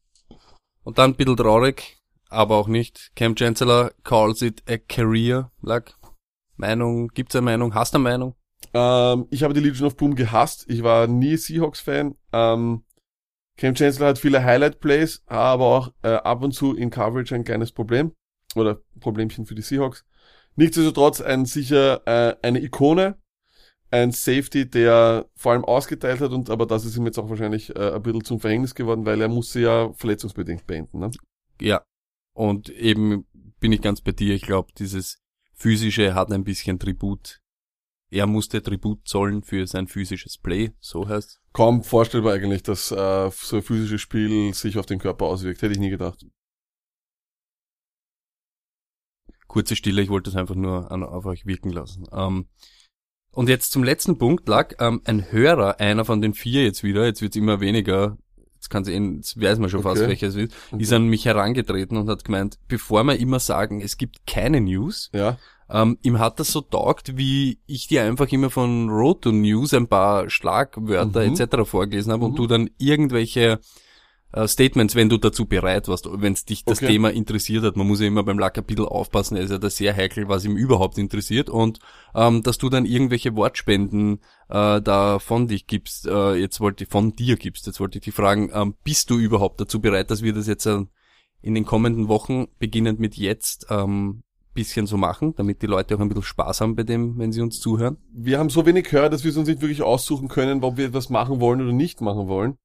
Und 0.84 0.98
dann 0.98 1.12
ein 1.12 1.15
bisschen 1.15 1.38
traurig, 1.38 1.98
aber 2.30 2.56
auch 2.56 2.67
nicht. 2.67 3.12
Cam 3.15 3.36
Chancellor 3.36 3.91
calls 4.04 4.41
it 4.41 4.63
a 4.67 4.78
career. 4.78 5.52
Like, 5.62 5.93
Meinung, 6.58 7.10
gibt's 7.10 7.36
eine 7.36 7.43
Meinung? 7.43 7.74
Hast 7.74 7.93
du 7.93 7.98
eine 7.98 8.04
Meinung? 8.04 8.36
Ähm, 8.74 9.28
ich 9.30 9.43
habe 9.43 9.54
die 9.54 9.60
Legion 9.60 9.88
of 9.88 9.96
Boom 9.96 10.15
gehasst. 10.15 10.65
Ich 10.67 10.84
war 10.84 11.08
nie 11.08 11.38
Seahawks-Fan. 11.38 12.15
Ähm, 12.32 12.84
Cam 13.58 13.76
Chancellor 13.76 14.10
hat 14.10 14.19
viele 14.19 14.43
Highlight-Plays, 14.43 15.24
aber 15.28 15.65
auch 15.65 15.93
äh, 16.02 16.10
ab 16.10 16.41
und 16.43 16.54
zu 16.54 16.76
in 16.76 16.89
Coverage 16.89 17.36
ein 17.36 17.43
kleines 17.43 17.72
Problem. 17.72 18.13
Oder 18.56 18.82
Problemchen 19.00 19.46
für 19.46 19.56
die 19.56 19.62
Seahawks. 19.62 20.06
Nichtsdestotrotz 20.56 21.22
ein 21.22 21.46
sicher 21.46 22.02
äh, 22.06 22.36
eine 22.41 22.62
Ikone. 22.62 23.17
Ein 23.93 24.12
Safety, 24.12 24.67
der 24.67 25.29
vor 25.36 25.51
allem 25.51 25.63
ausgeteilt 25.63 26.19
hat, 26.19 26.32
und 26.32 26.49
aber 26.49 26.65
das 26.65 26.84
ist 26.84 26.97
ihm 26.97 27.06
jetzt 27.06 27.19
auch 27.19 27.29
wahrscheinlich 27.29 27.75
äh, 27.75 27.91
ein 27.91 28.01
bisschen 28.01 28.23
zum 28.23 28.39
Verhängnis 28.39 28.73
geworden, 28.73 29.06
weil 29.06 29.21
er 29.21 29.27
musste 29.27 29.60
ja 29.60 29.93
verletzungsbedingt 29.93 30.65
beenden. 30.65 30.97
Ne? 30.97 31.12
Ja. 31.62 31.86
Und 32.34 32.69
eben 32.69 33.27
bin 33.60 33.71
ich 33.71 33.84
ganz 33.84 34.01
bei 34.01 34.12
dir. 34.12 34.34
Ich 34.34 34.41
glaube, 34.41 34.71
dieses 34.79 35.19
physische 35.53 36.15
hat 36.15 36.32
ein 36.32 36.43
bisschen 36.43 36.79
Tribut. 36.79 37.39
Er 38.10 38.25
musste 38.25 38.63
Tribut 38.63 39.08
zollen 39.08 39.43
für 39.43 39.67
sein 39.67 39.88
physisches 39.88 40.39
Play, 40.39 40.71
so 40.79 41.08
heißt 41.08 41.39
Kaum 41.53 41.84
vorstellbar 41.84 42.34
eigentlich, 42.34 42.63
dass 42.63 42.91
äh, 42.91 43.29
so 43.32 43.58
ein 43.58 43.62
physisches 43.62 44.01
Spiel 44.01 44.56
sich 44.56 44.79
auf 44.79 44.88
den 44.88 44.97
Körper 44.97 45.25
auswirkt. 45.25 45.62
Hätte 45.62 45.73
ich 45.73 45.79
nie 45.79 45.91
gedacht. 45.91 46.25
Kurze 49.45 49.75
Stille, 49.75 50.01
ich 50.01 50.10
wollte 50.10 50.32
es 50.32 50.36
einfach 50.36 50.56
nur 50.56 50.91
an, 50.91 51.03
auf 51.03 51.27
euch 51.27 51.45
wirken 51.45 51.69
lassen. 51.69 52.08
Ähm, 52.12 52.47
und 53.34 53.50
jetzt 53.50 53.72
zum 53.72 53.84
letzten 53.84 54.17
Punkt 54.17 54.48
lag 54.48 54.74
ähm, 54.80 55.02
ein 55.06 55.32
Hörer, 55.32 55.80
einer 55.80 56.06
von 56.06 56.22
den 56.22 56.34
vier 56.34 56.63
jetzt 56.63 56.84
wieder, 56.84 57.06
jetzt 57.06 57.22
wird's 57.22 57.36
immer 57.36 57.60
weniger, 57.60 58.17
jetzt, 58.56 58.69
kann's, 58.69 58.88
eh- 58.88 58.98
jetzt 59.15 59.39
weiß 59.41 59.60
man 59.60 59.69
schon 59.69 59.84
fast, 59.84 60.02
Okay. 60.02 60.10
welcher 60.10 60.28
es 60.28 60.36
ist, 60.36 60.54
Okay. 60.72 60.82
ist 60.84 60.93
an 60.93 61.06
mich 61.08 61.26
herangetreten 61.26 61.98
und 61.98 62.10
hat 62.10 62.24
gemeint, 62.24 62.58
bevor 62.67 63.04
wir 63.04 63.19
immer 63.19 63.39
sagen, 63.39 63.82
es 63.82 63.98
gibt 63.98 64.26
keine 64.26 64.62
News, 64.62 65.10
Ja. 65.13 65.38
ähm, 65.69 65.98
ihm 66.04 66.19
hat 66.19 66.39
das 66.39 66.52
so 66.52 66.62
taugt, 66.62 67.17
wie 67.17 67.60
ich 67.65 67.88
dir 67.88 68.04
einfach 68.04 68.32
immer 68.32 68.50
von 68.50 68.89
Roto 68.89 69.32
News 69.32 69.74
ein 69.74 69.88
paar 69.88 70.30
Schlagwörter 70.30 71.28
Mhm. 71.28 71.34
etc. 71.36 71.65
vorgelesen 71.65 72.12
habe 72.12 72.24
Mhm. 72.24 72.30
und 72.32 72.36
du 72.39 72.48
dann 72.48 72.69
irgendwelche 72.78 73.60
Statements, 74.48 74.96
wenn 74.96 75.10
du 75.10 75.17
dazu 75.17 75.46
bereit 75.46 75.88
warst, 75.88 76.08
wenn 76.12 76.34
es 76.34 76.46
dich 76.46 76.65
das 76.65 76.80
Okay. 76.80 76.88
Thema 76.88 77.12
interessiert 77.12 77.63
hat. 77.63 77.78
Man 77.78 77.88
muss 77.88 78.02
ja 78.02 78.08
immer 78.08 78.24
beim 78.24 78.39
Lack-Kapitel 78.39 78.86
aufpassen, 78.86 79.38
er 79.38 79.43
ist 79.43 79.52
ja 79.52 79.60
da 79.60 79.69
sehr 79.69 79.96
heikel, 79.96 80.28
was 80.28 80.43
ihm 80.43 80.58
überhaupt 80.58 80.98
interessiert 80.98 81.50
und 81.50 81.80
ähm, 82.15 82.41
dass 82.41 82.58
du 82.58 82.69
dann 82.69 82.86
irgendwelche 82.86 83.36
Wortspenden 83.36 84.19
äh, 84.50 84.82
da 84.82 85.19
von 85.19 85.48
dich 85.48 85.67
gibst, 85.67 86.08
äh, 86.08 86.34
jetzt 86.34 86.60
wollte 86.60 86.86
ich 86.86 86.89
von 86.89 87.15
dir 87.15 87.36
gibst, 87.36 87.67
jetzt 87.67 87.80
wollte 87.80 88.00
ich 88.00 88.06
dich 88.06 88.13
fragen, 88.13 88.50
ähm, 88.54 88.76
bist 88.84 89.10
du 89.10 89.17
überhaupt 89.17 89.62
dazu 89.62 89.80
bereit, 89.80 90.10
dass 90.10 90.24
wir 90.24 90.34
das 90.34 90.48
jetzt 90.48 90.65
äh, 90.65 90.84
in 91.41 91.54
den 91.54 91.65
kommenden 91.65 92.08
Wochen, 92.08 92.48
beginnend 92.58 93.00
mit 93.00 93.15
jetzt, 93.15 93.67
ähm, 93.69 94.24
bisschen 94.54 94.86
so 94.86 94.98
machen, 94.98 95.34
damit 95.36 95.62
die 95.62 95.67
Leute 95.67 95.96
auch 95.96 96.00
ein 96.00 96.08
bisschen 96.08 96.24
Spaß 96.24 96.62
haben 96.62 96.76
bei 96.76 96.84
dem, 96.84 97.17
wenn 97.17 97.32
sie 97.32 97.41
uns 97.41 97.60
zuhören. 97.60 97.98
wir 98.13 98.39
haben 98.39 98.50
so 98.50 98.65
wenig 98.65 98.86
gehört, 98.86 99.12
dass 99.13 99.24
wir 99.24 99.32
es 99.32 99.38
uns 99.38 99.48
nicht 99.48 99.62
wirklich 99.62 99.82
aussuchen 99.82 100.28
können, 100.28 100.63
ob 100.63 100.78
wir 100.78 100.86
etwas 100.86 101.10
machen 101.10 101.39
wollen 101.39 101.62
oder 101.62 101.74
nicht 101.74 102.02
machen 102.02 102.28
wollen. 102.28 102.58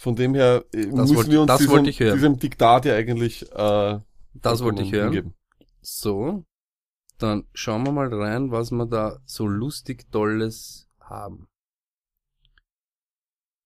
Von 0.00 0.14
dem 0.14 0.34
her 0.34 0.64
äh, 0.72 0.86
müssen 0.86 1.16
wollte- 1.16 1.30
wir 1.32 1.40
uns 1.40 1.48
das 1.48 1.58
diesem, 1.58 1.72
wollte 1.72 1.90
ich 1.90 1.98
hören. 2.00 2.14
diesem 2.14 2.38
Diktat 2.38 2.84
ja 2.84 2.94
eigentlich 2.94 3.42
äh, 3.52 3.98
Das 4.34 4.62
wollte 4.62 4.82
ich 4.82 4.92
hören. 4.92 5.12
hingeben. 5.12 5.34
So, 5.80 6.44
dann 7.18 7.44
schauen 7.52 7.84
wir 7.84 7.90
mal 7.92 8.12
rein, 8.14 8.50
was 8.52 8.70
wir 8.70 8.86
da 8.86 9.18
so 9.24 9.46
lustig 9.46 10.10
Tolles 10.12 10.88
haben. 11.00 11.48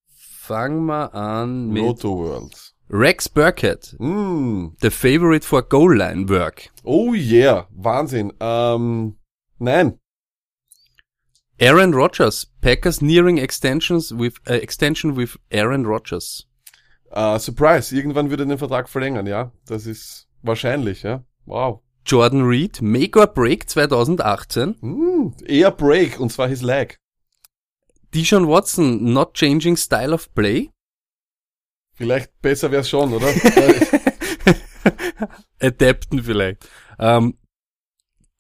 Fangen 0.09 0.87
wir 0.87 1.14
an 1.14 1.68
mit 1.68 1.83
Roto 1.83 2.18
World. 2.18 2.75
Rex 2.90 3.29
Burkett, 3.29 3.95
Mm. 3.99 4.68
the 4.81 4.90
favorite 4.90 5.47
for 5.47 5.62
goal 5.62 5.97
line 5.97 6.29
work. 6.29 6.71
Oh 6.83 7.14
yeah, 7.14 7.66
Wahnsinn. 7.71 8.33
Ähm, 8.40 9.16
nein, 9.59 9.99
Aaron 11.62 11.94
Rodgers. 11.94 12.48
Packers 12.61 13.01
nearing 13.01 13.38
extensions 13.38 14.12
with, 14.12 14.35
äh, 14.46 14.57
extension 14.57 15.16
with 15.16 15.38
Aaron 15.53 15.87
Rodgers. 15.87 16.48
Uh, 17.14 17.38
Surprise, 17.38 17.94
irgendwann 17.94 18.31
wird 18.31 18.40
er 18.40 18.46
den 18.46 18.59
Vertrag 18.59 18.88
verlängern, 18.88 19.29
ja. 19.29 19.53
Das 19.66 19.87
ist 19.87 20.27
wahrscheinlich, 20.42 21.05
ja. 21.05 21.22
Wow. 21.46 21.83
Jordan 22.05 22.42
Reed. 22.42 22.83
Make 22.83 23.16
or 23.16 23.29
Break 23.29 23.70
2018. 23.70 24.77
Hm, 24.81 25.35
eher 25.46 25.70
Break, 25.70 26.18
und 26.18 26.33
zwar 26.33 26.48
his 26.48 26.62
leg. 26.62 26.98
Deshaun 28.12 28.48
Watson. 28.48 29.12
Not 29.12 29.35
changing 29.35 29.77
style 29.77 30.12
of 30.12 30.35
play. 30.35 30.70
Vielleicht 31.94 32.40
besser 32.42 32.72
wär's 32.72 32.88
schon, 32.88 33.12
oder? 33.12 33.29
Adapten 35.61 36.25
vielleicht. 36.25 36.68
Ähm, 36.98 37.38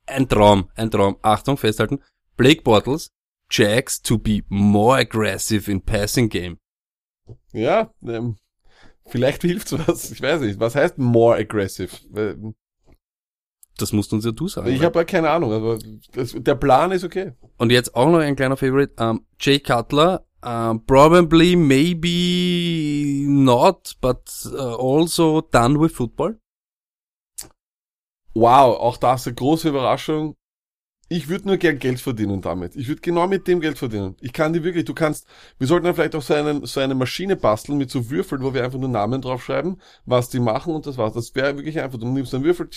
ein 0.06 0.28
Traum, 0.28 0.70
ein 0.74 0.90
Traum. 0.90 1.18
Achtung, 1.22 1.56
festhalten. 1.56 2.00
Blake 2.36 2.62
Bortles. 2.62 3.10
Jags 3.50 4.00
to 4.00 4.18
be 4.18 4.42
more 4.48 4.98
aggressive 4.98 5.70
in 5.70 5.80
passing 5.82 6.28
game. 6.30 6.58
ja, 7.52 7.90
ähm, 8.02 8.36
vielleicht 9.06 9.42
hilft's 9.42 9.72
was. 9.72 10.10
Ich 10.10 10.22
weiß 10.22 10.40
nicht. 10.40 10.58
Was 10.58 10.74
heißt 10.74 10.96
more 10.98 11.36
aggressive? 11.36 11.90
Ähm, 12.16 12.54
Das 13.78 13.92
musst 13.92 14.12
uns 14.12 14.24
ja 14.24 14.30
du 14.32 14.48
sagen. 14.48 14.68
Ich 14.70 14.82
habe 14.82 14.98
ja 15.00 15.04
keine 15.04 15.28
Ahnung, 15.30 15.52
aber 15.52 15.78
das, 16.12 16.34
der 16.36 16.54
Plan 16.54 16.92
ist 16.92 17.04
okay. 17.04 17.32
Und 17.58 17.70
jetzt 17.72 17.94
auch 17.94 18.10
noch 18.10 18.18
ein 18.20 18.36
kleiner 18.36 18.56
Favorite. 18.56 18.94
Ähm, 18.98 19.26
Jay 19.38 19.58
Cutler. 19.60 20.24
ähm, 20.44 20.84
probably, 20.86 21.54
maybe 21.54 23.28
not, 23.30 23.94
but 24.00 24.28
uh, 24.46 24.76
also 24.98 25.40
done 25.42 25.78
with 25.78 25.92
football. 25.92 26.38
Wow, 28.34 28.78
auch 28.78 28.96
das 28.96 29.26
eine 29.26 29.34
große 29.34 29.68
Überraschung. 29.68 30.36
Ich 31.12 31.28
würde 31.28 31.46
nur 31.46 31.58
gern 31.58 31.78
Geld 31.78 32.00
verdienen 32.00 32.40
damit. 32.40 32.74
Ich 32.74 32.88
würde 32.88 33.02
genau 33.02 33.26
mit 33.26 33.46
dem 33.46 33.60
Geld 33.60 33.76
verdienen. 33.76 34.16
Ich 34.20 34.32
kann 34.32 34.54
die 34.54 34.64
wirklich, 34.64 34.86
du 34.86 34.94
kannst, 34.94 35.26
wir 35.58 35.66
sollten 35.66 35.84
dann 35.84 35.94
vielleicht 35.94 36.14
auch 36.14 36.22
so, 36.22 36.32
einen, 36.32 36.64
so 36.64 36.80
eine 36.80 36.94
Maschine 36.94 37.36
basteln 37.36 37.76
mit 37.76 37.90
so 37.90 38.08
Würfeln, 38.08 38.42
wo 38.42 38.54
wir 38.54 38.64
einfach 38.64 38.78
nur 38.78 38.88
Namen 38.88 39.20
draufschreiben, 39.20 39.80
was 40.06 40.30
die 40.30 40.40
machen 40.40 40.74
und 40.74 40.86
das 40.86 40.96
war's. 40.96 41.12
Das 41.12 41.34
wäre 41.34 41.56
wirklich 41.56 41.78
einfach, 41.80 41.98
du 41.98 42.06
nimmst 42.06 42.34
einen 42.34 42.44
Würfel, 42.44 42.68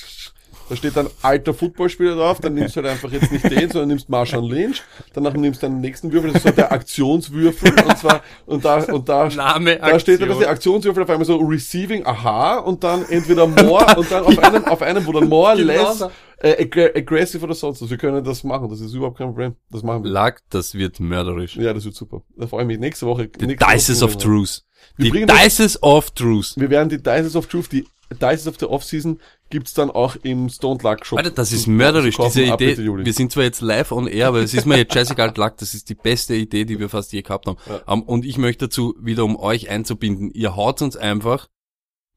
da 0.67 0.76
steht 0.76 0.98
dann 0.98 1.08
alter 1.21 1.54
Footballspieler 1.54 2.15
drauf, 2.15 2.39
dann 2.41 2.56
nimmst 2.56 2.76
du 2.76 2.82
halt 2.82 2.91
einfach 2.91 3.12
jetzt 3.12 3.32
nicht 3.32 3.50
den, 3.50 3.69
sondern 3.69 3.89
nimmst 3.89 4.10
Marshawn 4.10 4.45
Lynch, 4.45 4.82
danach 5.13 5.34
nimmst 5.34 5.63
du 5.63 5.67
den 5.67 5.80
nächsten 5.80 6.12
Würfel, 6.12 6.32
das 6.32 6.43
ist 6.43 6.50
so 6.50 6.56
der 6.56 6.71
Aktionswürfel 6.71 7.71
und 7.71 7.98
zwar, 7.98 8.21
und 8.45 8.65
da, 8.65 8.84
und 8.84 9.08
da, 9.08 9.30
Name, 9.36 9.78
da 9.78 10.00
steht 10.00 10.21
dann, 10.21 10.30
dass 10.30 10.39
der 10.39 10.50
Aktionswürfel 10.50 11.04
auf 11.04 11.10
einmal 11.10 11.26
so 11.26 11.38
receiving, 11.38 12.06
aha, 12.06 12.58
und 12.58 12.84
dann 12.84 13.06
entweder 13.08 13.48
more 13.48 13.86
und 13.98 14.12
dann 14.12 14.24
auf 14.24 14.39
einem, 14.39 14.65
auf 14.65 14.82
einem, 14.82 15.06
wo 15.06 15.12
dann 15.12 15.30
more, 15.30 15.56
Genau 15.56 15.71
less, 15.71 16.00
so. 16.00 16.12
Äh, 16.39 16.63
aggr- 16.63 16.95
aggressive 16.95 17.43
oder 17.43 17.54
sonst 17.56 17.82
was. 17.82 17.89
Wir 17.89 17.98
können 17.98 18.24
das 18.24 18.43
machen, 18.43 18.69
das 18.69 18.80
ist 18.82 18.93
überhaupt 18.93 19.17
kein 19.17 19.28
Problem. 19.28 19.56
Das 19.69 19.84
machen 19.84 20.04
wir. 20.04 20.12
Lag, 20.12 20.39
das 20.50 20.74
wird 20.76 21.00
mörderisch. 21.00 21.56
Ja, 21.56 21.74
das 21.74 21.86
wird 21.86 21.95
super. 21.95 22.21
Da 22.36 22.48
freue 22.48 22.62
ich 22.63 22.67
mich. 22.67 22.80
Nächste 22.80 23.06
Woche. 23.06 23.30
The 23.39 23.48
nächste 23.48 23.65
Dices 23.71 24.02
Woche 24.02 24.12
of 24.12 24.17
Truth. 24.17 24.63
Wir 24.98 25.12
Die 25.12 25.26
Dices 25.26 25.82
of 25.82 26.12
Truth. 26.12 26.54
Wir 26.58 26.69
werden 26.69 26.89
die 26.89 27.02
Dices 27.02 27.36
of 27.36 27.48
Truth, 27.48 27.71
die 27.71 27.86
Dices 28.13 28.48
of 28.48 28.56
the 28.60 28.65
Off-Season 28.65 29.19
gibt's 29.50 29.74
dann 29.74 29.89
auch 29.89 30.15
im 30.21 30.50
Stone 30.50 30.80
Luck 30.84 31.06
Shop. 31.06 31.17
Alter, 31.17 31.32
das 31.32 31.52
ist 31.52 31.67
mörderisch, 31.67 32.17
diese 32.17 32.43
Idee. 32.43 32.78
Wir 32.78 33.13
sind 33.13 33.32
zwar 33.32 33.43
jetzt 33.43 33.62
live 33.62 33.91
on 33.91 34.08
air, 34.08 34.28
aber 34.28 34.39
es 34.39 34.54
ist 34.54 34.65
mir 34.65 34.78
jetzt 34.78 34.93
scheißegal, 34.93 35.34
Lack, 35.36 35.58
das 35.58 35.74
ist 35.74 35.89
die 35.89 35.95
beste 35.95 36.36
Idee, 36.36 36.65
die 36.65 36.80
wir 36.80 36.89
fast 36.89 37.13
je 37.13 37.24
gehabt 37.24 37.48
haben. 37.48 37.58
Ja. 37.67 37.82
Um, 37.91 38.04
und 38.04 38.26
ich 38.26 38.38
möchte 38.38 38.67
dazu, 38.67 38.95
wieder 39.02 39.24
um 39.26 39.36
euch 39.36 39.69
einzubinden, 39.69 40.30
ihr 40.32 40.56
haut 40.56 40.82
uns 40.82 40.95
einfach, 40.95 41.48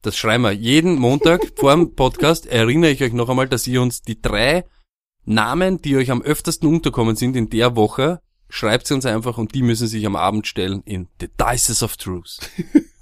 das 0.01 0.17
schreiben 0.17 0.43
wir 0.43 0.51
jeden 0.51 0.95
Montag 0.95 1.41
vor 1.55 1.73
dem 1.73 1.95
Podcast, 1.95 2.45
erinnere 2.45 2.91
ich 2.91 3.03
euch 3.03 3.13
noch 3.13 3.29
einmal, 3.29 3.47
dass 3.47 3.67
ihr 3.67 3.81
uns 3.81 4.01
die 4.01 4.21
drei 4.21 4.65
Namen, 5.25 5.81
die 5.81 5.97
euch 5.97 6.11
am 6.11 6.21
öftesten 6.21 6.67
unterkommen 6.67 7.15
sind 7.15 7.35
in 7.35 7.49
der 7.49 7.75
Woche, 7.75 8.21
schreibt 8.49 8.87
sie 8.87 8.95
uns 8.95 9.05
einfach 9.05 9.37
und 9.37 9.53
die 9.53 9.61
müssen 9.61 9.87
sich 9.87 10.05
am 10.05 10.15
Abend 10.15 10.47
stellen 10.47 10.81
in 10.85 11.07
The 11.19 11.29
Dices 11.39 11.83
of 11.83 11.97
Truth. 11.97 12.39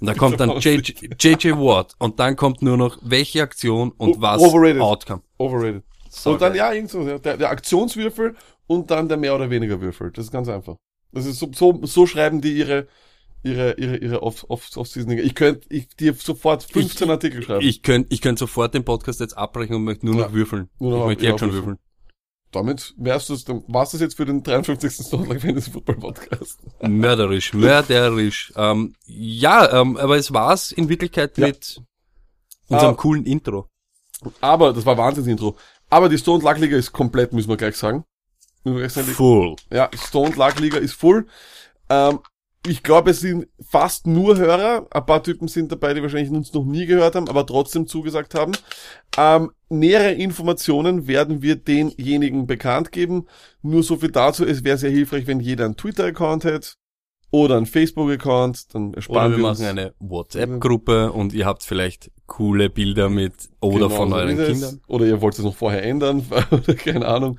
Und 0.00 0.06
da 0.06 0.14
kommt 0.14 0.40
dann 0.40 0.58
JJ 0.58 1.52
Watt 1.52 1.94
und 1.98 2.20
dann 2.20 2.36
kommt 2.36 2.60
nur 2.62 2.76
noch 2.76 2.98
welche 3.02 3.42
Aktion 3.42 3.92
und 3.92 4.20
was 4.20 4.42
overrated. 4.42 4.82
Outcome. 4.82 5.22
Overrated. 5.38 5.82
So 6.10 6.32
und 6.32 6.42
dann, 6.42 6.54
ja, 6.54 6.72
irgend 6.72 6.90
so, 6.90 7.18
der, 7.18 7.36
der 7.36 7.50
Aktionswürfel 7.50 8.36
und 8.66 8.90
dann 8.90 9.08
der 9.08 9.16
mehr 9.16 9.34
oder 9.34 9.50
weniger 9.50 9.80
Würfel. 9.80 10.10
Das 10.12 10.26
ist 10.26 10.32
ganz 10.32 10.48
einfach. 10.48 10.76
Das 11.12 11.24
ist 11.24 11.38
so, 11.38 11.50
so, 11.54 11.80
so 11.84 12.06
schreiben 12.06 12.40
die 12.40 12.58
ihre, 12.58 12.86
ihre, 13.42 13.74
ihre, 13.78 13.96
ihre 13.96 14.22
Off, 14.22 14.44
Off, 14.48 14.76
Off-Season. 14.76 15.10
Ich 15.18 15.34
könnte, 15.34 15.66
ich 15.72 15.88
dir 15.96 16.14
sofort 16.14 16.62
15 16.64 17.06
Ich- 17.06 17.10
Artikel 17.10 17.42
schreiben. 17.42 17.64
Ich 17.66 17.82
könnte 17.82 18.12
ich 18.12 18.20
könnt 18.20 18.38
sofort 18.38 18.74
den 18.74 18.84
Podcast 18.84 19.20
jetzt 19.20 19.36
abbrechen 19.36 19.74
und 19.76 19.84
möchte 19.84 20.06
nur 20.06 20.16
noch 20.16 20.28
Ja. 20.28 20.32
würfeln. 20.32 20.68
Nur 20.78 20.90
noch 20.92 21.00
ich 21.02 21.06
möchte 21.06 21.24
ja, 21.24 21.30
jetzt 21.30 21.40
schon 21.40 21.48
würfeln. 21.52 21.66
würfeln. 21.66 21.78
Damit 22.50 22.94
wärst 22.96 23.28
du, 23.28 23.36
dann 23.36 23.62
warst 23.68 23.92
das 23.92 24.00
jetzt 24.00 24.16
für 24.16 24.24
den 24.24 24.42
53. 24.42 25.06
Stone 25.06 25.26
Luck 25.26 25.40
Fantasy 25.42 25.70
Football 25.70 25.96
Podcast. 25.96 26.58
Mörderisch, 26.80 27.52
mörderisch. 27.52 28.52
Ähm, 28.56 28.94
ja, 29.04 29.80
ähm, 29.80 29.98
aber 29.98 30.16
es 30.16 30.32
war's 30.32 30.72
in 30.72 30.88
Wirklichkeit 30.88 31.36
Ja. 31.36 31.48
mit 31.48 31.82
unserem 32.68 32.94
Ah. 32.94 32.96
coolen 32.96 33.26
Intro. 33.26 33.68
Aber, 34.40 34.72
das 34.72 34.86
war 34.86 34.96
Wahnsinns-Intro. 34.96 35.56
Aber 35.90 36.08
die 36.08 36.16
Stone 36.18 36.42
Luck 36.42 36.58
Liga 36.58 36.76
ist 36.76 36.90
komplett, 36.92 37.32
müssen 37.34 37.50
wir 37.50 37.56
gleich 37.58 37.76
sagen. 37.76 38.04
Müssen 38.64 38.76
wir 38.76 38.80
gleich 38.80 38.92
sagen. 38.92 39.08
Full. 39.08 39.56
Ja, 39.70 39.90
Stone 39.94 40.34
Luck 40.34 40.58
Liga 40.58 40.78
ist 40.78 40.94
full. 40.94 41.26
Ähm, 41.90 42.18
ich 42.68 42.82
glaube, 42.82 43.10
es 43.10 43.20
sind 43.20 43.48
fast 43.60 44.06
nur 44.06 44.36
Hörer. 44.36 44.86
Ein 44.90 45.06
paar 45.06 45.22
Typen 45.22 45.48
sind 45.48 45.72
dabei, 45.72 45.94
die 45.94 46.02
wahrscheinlich 46.02 46.30
uns 46.30 46.52
noch 46.52 46.64
nie 46.64 46.86
gehört 46.86 47.14
haben, 47.14 47.28
aber 47.28 47.46
trotzdem 47.46 47.86
zugesagt 47.86 48.34
haben. 48.34 48.52
Ähm, 49.16 49.50
nähere 49.68 50.12
Informationen 50.12 51.06
werden 51.06 51.42
wir 51.42 51.56
denjenigen 51.56 52.46
bekannt 52.46 52.92
geben. 52.92 53.26
Nur 53.62 53.82
so 53.82 53.96
viel 53.96 54.10
dazu. 54.10 54.44
Es 54.44 54.64
wäre 54.64 54.78
sehr 54.78 54.90
hilfreich, 54.90 55.26
wenn 55.26 55.40
jeder 55.40 55.64
einen 55.64 55.76
Twitter-Account 55.76 56.44
hätte 56.44 56.72
oder 57.30 57.56
einen 57.56 57.66
Facebook-Account. 57.66 58.74
Dann 58.74 58.88
Oder 58.88 58.96
ersparen 58.96 59.32
wir 59.32 59.38
wir 59.38 59.42
machen 59.42 59.50
uns 59.50 59.62
eine 59.62 59.94
WhatsApp-Gruppe 59.98 61.12
und 61.12 61.32
ihr 61.32 61.46
habt 61.46 61.62
vielleicht 61.62 62.10
coole 62.26 62.70
Bilder 62.70 63.08
mit 63.08 63.34
oder 63.60 63.86
Genau 63.86 63.88
von 63.88 64.12
euren. 64.12 64.36
Kindern. 64.36 64.80
Oder 64.86 65.06
ihr 65.06 65.20
wollt 65.20 65.34
es 65.38 65.44
noch 65.44 65.56
vorher 65.56 65.82
ändern, 65.82 66.24
oder 66.50 66.74
keine 66.74 67.06
Ahnung. 67.06 67.38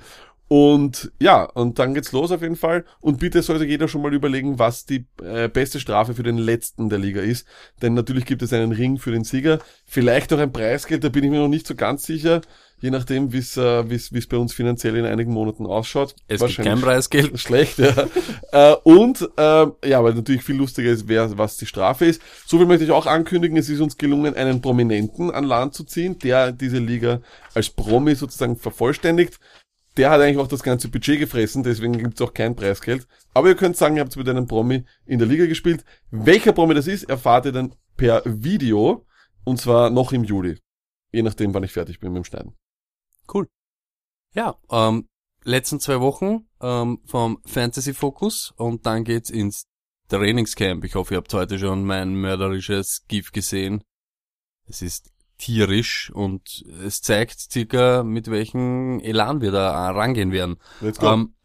Und 0.49 1.11
ja, 1.21 1.43
und 1.43 1.77
dann 1.77 1.93
geht's 1.93 2.11
los 2.11 2.31
auf 2.31 2.41
jeden 2.41 2.55
Fall. 2.55 2.83
Und 3.01 3.19
bitte 3.19 3.43
sollte 3.43 3.65
jeder 3.65 3.87
schon 3.87 4.01
mal 4.01 4.15
überlegen, 4.15 4.57
was 4.57 4.83
die 4.83 5.05
äh, 5.23 5.47
beste 5.47 5.79
Strafe 5.79 6.15
für 6.15 6.23
den 6.23 6.39
letzten 6.39 6.89
der 6.89 6.97
Liga 6.97 7.21
ist. 7.21 7.47
Denn 7.83 7.93
natürlich 7.93 8.25
gibt 8.25 8.41
es 8.41 8.51
einen 8.51 8.71
Ring 8.71 8.97
für 8.97 9.11
den 9.11 9.23
Sieger. 9.23 9.59
Vielleicht 9.85 10.33
auch 10.33 10.39
ein 10.39 10.51
Preisgeld, 10.51 11.03
da 11.03 11.09
bin 11.09 11.23
ich 11.23 11.29
mir 11.29 11.37
noch 11.37 11.49
nicht 11.49 11.67
so 11.67 11.75
ganz 11.75 12.03
sicher. 12.03 12.41
Je 12.81 12.89
nachdem, 12.89 13.31
wie 13.31 13.39
es 13.39 13.57
äh, 13.57 13.89
wie's 13.89 14.27
bei 14.27 14.37
uns 14.37 14.53
finanziell 14.53 14.95
in 14.95 15.05
einigen 15.05 15.33
Monaten 15.33 15.67
ausschaut. 15.67 16.15
Es 16.27 16.39
gibt 16.39 16.63
kein 16.63 16.81
Preisgeld. 16.81 17.37
Schlecht, 17.39 17.77
ja. 17.77 18.07
äh, 18.51 18.75
und, 18.83 19.29
ähm, 19.37 19.73
ja, 19.83 20.03
weil 20.03 20.13
natürlich 20.13 20.43
viel 20.43 20.55
lustiger 20.55 20.89
ist, 20.89 21.07
wer, 21.07 21.37
was 21.37 21.57
die 21.57 21.65
Strafe 21.65 22.05
ist. 22.05 22.21
So 22.47 22.57
viel 22.57 22.65
möchte 22.65 22.85
ich 22.85 22.91
auch 22.91 23.05
ankündigen, 23.05 23.57
es 23.57 23.69
ist 23.69 23.81
uns 23.81 23.97
gelungen, 23.97 24.33
einen 24.33 24.61
Prominenten 24.61 25.29
an 25.29 25.43
Land 25.43 25.73
zu 25.73 25.83
ziehen, 25.83 26.17
der 26.19 26.53
diese 26.53 26.79
Liga 26.79 27.19
als 27.53 27.69
Promi 27.69 28.15
sozusagen 28.15 28.55
vervollständigt. 28.55 29.39
Der 29.99 30.11
hat 30.11 30.21
eigentlich 30.21 30.37
auch 30.37 30.47
das 30.47 30.63
ganze 30.63 30.87
Budget 30.87 31.19
gefressen, 31.19 31.61
deswegen 31.61 31.97
gibt's 31.97 32.21
auch 32.21 32.33
kein 32.33 32.55
Preisgeld. 32.55 33.05
Aber 33.33 33.49
ihr 33.49 33.55
könnt 33.55 33.75
sagen, 33.75 33.97
ihr 33.97 34.01
habt 34.01 34.15
mit 34.15 34.29
einem 34.29 34.47
Promi 34.47 34.85
in 35.05 35.19
der 35.19 35.27
Liga 35.27 35.45
gespielt. 35.45 35.83
Welcher 36.09 36.53
Promi 36.53 36.73
das 36.73 36.87
ist, 36.87 37.03
erfahrt 37.09 37.47
ihr 37.47 37.51
dann 37.51 37.75
per 37.97 38.21
Video. 38.23 39.05
Und 39.43 39.59
zwar 39.59 39.89
noch 39.89 40.13
im 40.13 40.23
Juli. 40.23 40.57
Je 41.11 41.21
nachdem, 41.21 41.53
wann 41.53 41.63
ich 41.65 41.73
fertig 41.73 41.99
bin 41.99 42.13
mit 42.13 42.23
dem 42.23 42.23
Schneiden. 42.23 42.55
Cool. 43.33 43.49
Ja, 44.33 44.55
ähm, 44.71 45.09
letzten 45.43 45.81
zwei 45.81 45.99
Wochen 45.99 46.47
ähm, 46.61 47.01
vom 47.03 47.41
Fantasy 47.45 47.93
Focus 47.93 48.53
und 48.55 48.85
dann 48.85 49.03
geht's 49.03 49.29
ins 49.29 49.65
Trainingscamp. 50.07 50.85
Ich 50.85 50.95
hoffe, 50.95 51.15
ihr 51.15 51.17
habt 51.17 51.33
heute 51.33 51.59
schon 51.59 51.83
mein 51.83 52.15
mörderisches 52.15 53.03
GIF 53.09 53.33
gesehen. 53.33 53.83
Es 54.65 54.81
ist 54.81 55.11
tierisch 55.39 56.11
und 56.13 56.63
es 56.85 57.01
zeigt 57.01 57.39
circa, 57.39 58.03
mit 58.03 58.29
welchem 58.29 58.99
Elan 58.99 59.41
wir 59.41 59.51
da 59.51 59.89
rangehen 59.89 60.31
werden. 60.31 60.57
Let's 60.81 60.99
go. 60.99 61.13
Ähm, 61.13 61.35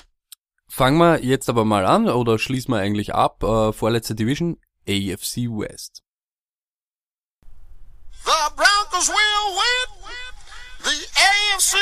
fangen 0.68 0.98
wir 0.98 1.24
jetzt 1.24 1.48
aber 1.48 1.64
mal 1.64 1.87
an 1.87 2.09
oder 2.09 2.38
schließen 2.38 2.74
wir 2.74 2.80
eigentlich 2.80 3.14
ab. 3.14 3.42
Äh, 3.42 3.72
vorletzte 3.72 4.14
Division, 4.14 4.59
AFC 4.87 5.48
West. 5.48 6.02
The 8.24 8.30
Broncos 8.57 9.09
will 9.09 9.14
win 9.54 10.04
the 10.85 11.07
AFC, 11.16 11.76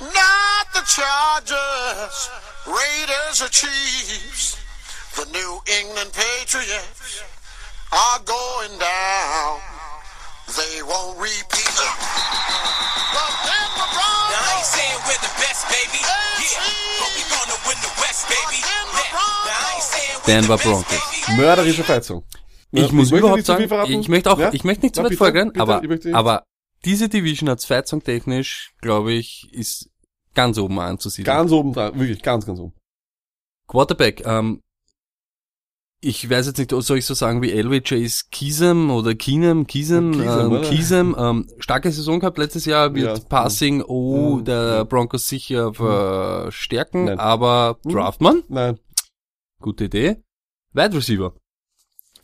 not 0.00 0.66
the 0.72 0.82
Chargers, 0.86 2.30
Raiders, 2.66 3.42
or 3.42 3.48
Chiefs. 3.48 4.56
The 5.14 5.26
New 5.32 5.60
England 5.66 6.12
Patriots 6.12 7.22
are 7.92 8.18
going 8.24 8.78
down. 8.78 9.73
They 10.46 10.82
won't 10.82 11.16
repeat. 11.18 11.72
The 11.74 11.88
Denver 13.48 13.88
Now 13.94 14.04
I 14.04 14.60
ain't 14.60 14.64
Broncos. 14.64 14.68
saying 14.76 14.98
we're 15.08 15.22
the 15.24 15.32
best, 15.40 15.62
baby. 15.72 15.98
Yeah, 16.04 16.60
but 17.00 17.10
we 17.16 17.22
gonna 17.32 17.58
win 17.66 17.78
the 17.80 17.92
West, 18.02 18.22
baby. 18.28 18.58
Yeah. 18.60 18.84
Now 18.92 19.54
I 19.54 19.74
ain't 19.74 19.82
saying 19.82 20.16
we're 20.20 20.26
Denver 20.26 20.56
the 20.56 20.62
best, 20.62 20.64
Broncos. 20.64 21.00
baby. 21.26 21.40
Mörderische 21.40 21.84
Feizung. 21.84 22.24
Ich 22.72 22.92
muss 22.92 23.10
möchte 23.10 23.16
überhaupt 23.18 23.36
nicht 23.38 23.46
zu 23.46 23.56
viel 23.56 23.68
sagen, 23.68 24.00
ich 24.00 24.08
möchte 24.08 24.30
auch, 24.32 24.38
Ja? 24.38 24.52
ich 24.52 24.64
möchte 24.64 24.82
nicht 24.84 24.94
zu 24.96 25.02
Na, 25.02 25.08
weit 25.10 25.16
vorgehen, 25.16 25.58
aber, 25.60 25.82
ich 25.84 26.14
aber 26.14 26.42
diese 26.84 27.08
Division 27.08 27.48
als 27.48 27.64
Feizung 27.64 28.02
technisch, 28.02 28.72
glaube 28.80 29.12
ich, 29.12 29.48
ist 29.52 29.88
ganz 30.34 30.58
oben 30.58 30.78
anzusiedeln. 30.80 31.36
Ganz 31.36 31.52
oben 31.52 31.72
dran, 31.72 31.98
wirklich 31.98 32.20
ganz, 32.22 32.44
ganz 32.46 32.58
oben. 32.58 32.74
Quarterback, 33.68 34.26
ähm, 34.26 34.60
ich 36.04 36.28
weiß 36.28 36.46
jetzt 36.46 36.58
nicht, 36.58 36.70
soll 36.70 36.98
ich 36.98 37.06
so 37.06 37.14
sagen 37.14 37.42
wie 37.42 37.50
LVJ 37.52 37.94
ist 37.94 38.30
Kiesem 38.30 38.90
oder 38.90 39.14
Keenum, 39.14 39.66
Kiesem, 39.66 40.12
Kiesem, 40.12 40.52
ähm? 40.54 40.62
Kiesem, 40.62 41.16
ähm, 41.18 41.48
starke 41.58 41.90
Saison 41.90 42.20
gehabt 42.20 42.38
letztes 42.38 42.64
Jahr, 42.64 42.94
wird 42.94 43.18
Ja. 43.18 43.24
Passing, 43.24 43.82
oh, 43.82 44.36
Mhm. 44.36 44.44
der 44.44 44.84
Broncos 44.84 45.28
sicher 45.28 45.72
verstärken, 45.74 47.04
Nein. 47.06 47.18
aber 47.18 47.78
Mhm. 47.84 47.90
Draftman, 47.92 48.42
Nein. 48.48 48.78
gute 49.60 49.84
Idee. 49.84 50.22
Wide 50.72 50.94
Receiver. 50.96 51.34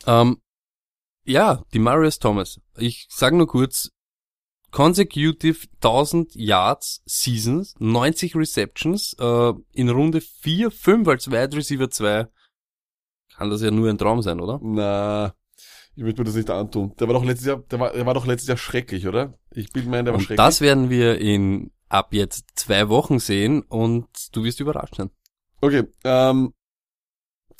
Ähm, 0.07 0.39
ja, 1.25 1.63
die 1.73 1.79
Marius 1.79 2.19
Thomas. 2.19 2.61
Ich 2.77 3.07
sage 3.11 3.37
nur 3.37 3.47
kurz, 3.47 3.91
consecutive 4.71 5.67
1000 5.81 6.35
Yards 6.35 7.03
Seasons, 7.05 7.75
90 7.79 8.35
Receptions, 8.37 9.15
äh, 9.19 9.53
in 9.73 9.89
Runde 9.89 10.21
4, 10.21 10.71
5 10.71 11.09
als 11.09 11.31
Wide 11.31 11.57
Receiver 11.57 11.91
2. 11.91 12.27
Kann 13.41 13.49
das 13.49 13.63
ja 13.63 13.71
nur 13.71 13.89
ein 13.89 13.97
Traum 13.97 14.21
sein, 14.21 14.39
oder? 14.39 14.61
Na, 14.63 15.33
ich 15.97 16.03
möchte 16.03 16.21
mir 16.21 16.27
das 16.27 16.35
nicht 16.35 16.51
antun. 16.51 16.95
Der 17.01 17.09
war 17.09 17.15
doch 17.15 17.25
letztes 17.25 17.47
Jahr, 17.47 17.57
der 17.71 17.81
war, 17.81 17.91
der 17.91 18.05
war 18.05 18.13
doch 18.13 18.27
letztes 18.27 18.49
Jahr 18.49 18.59
schrecklich, 18.59 19.07
oder? 19.09 19.33
Ich 19.51 19.73
bin 19.73 19.89
mein, 19.89 20.05
der 20.05 20.13
war 20.13 20.19
Und 20.19 20.25
schrecklich. 20.25 20.37
das 20.37 20.61
werden 20.61 20.91
wir 20.91 21.19
in 21.19 21.71
ab 21.89 22.13
jetzt 22.13 22.51
zwei 22.57 22.91
Wochen 22.91 23.19
sehen 23.19 23.63
und 23.63 24.07
du 24.33 24.45
wirst 24.45 24.61
überrascht 24.61 24.97
sein. 24.97 25.09
Okay, 25.63 25.85
ähm, 26.05 26.53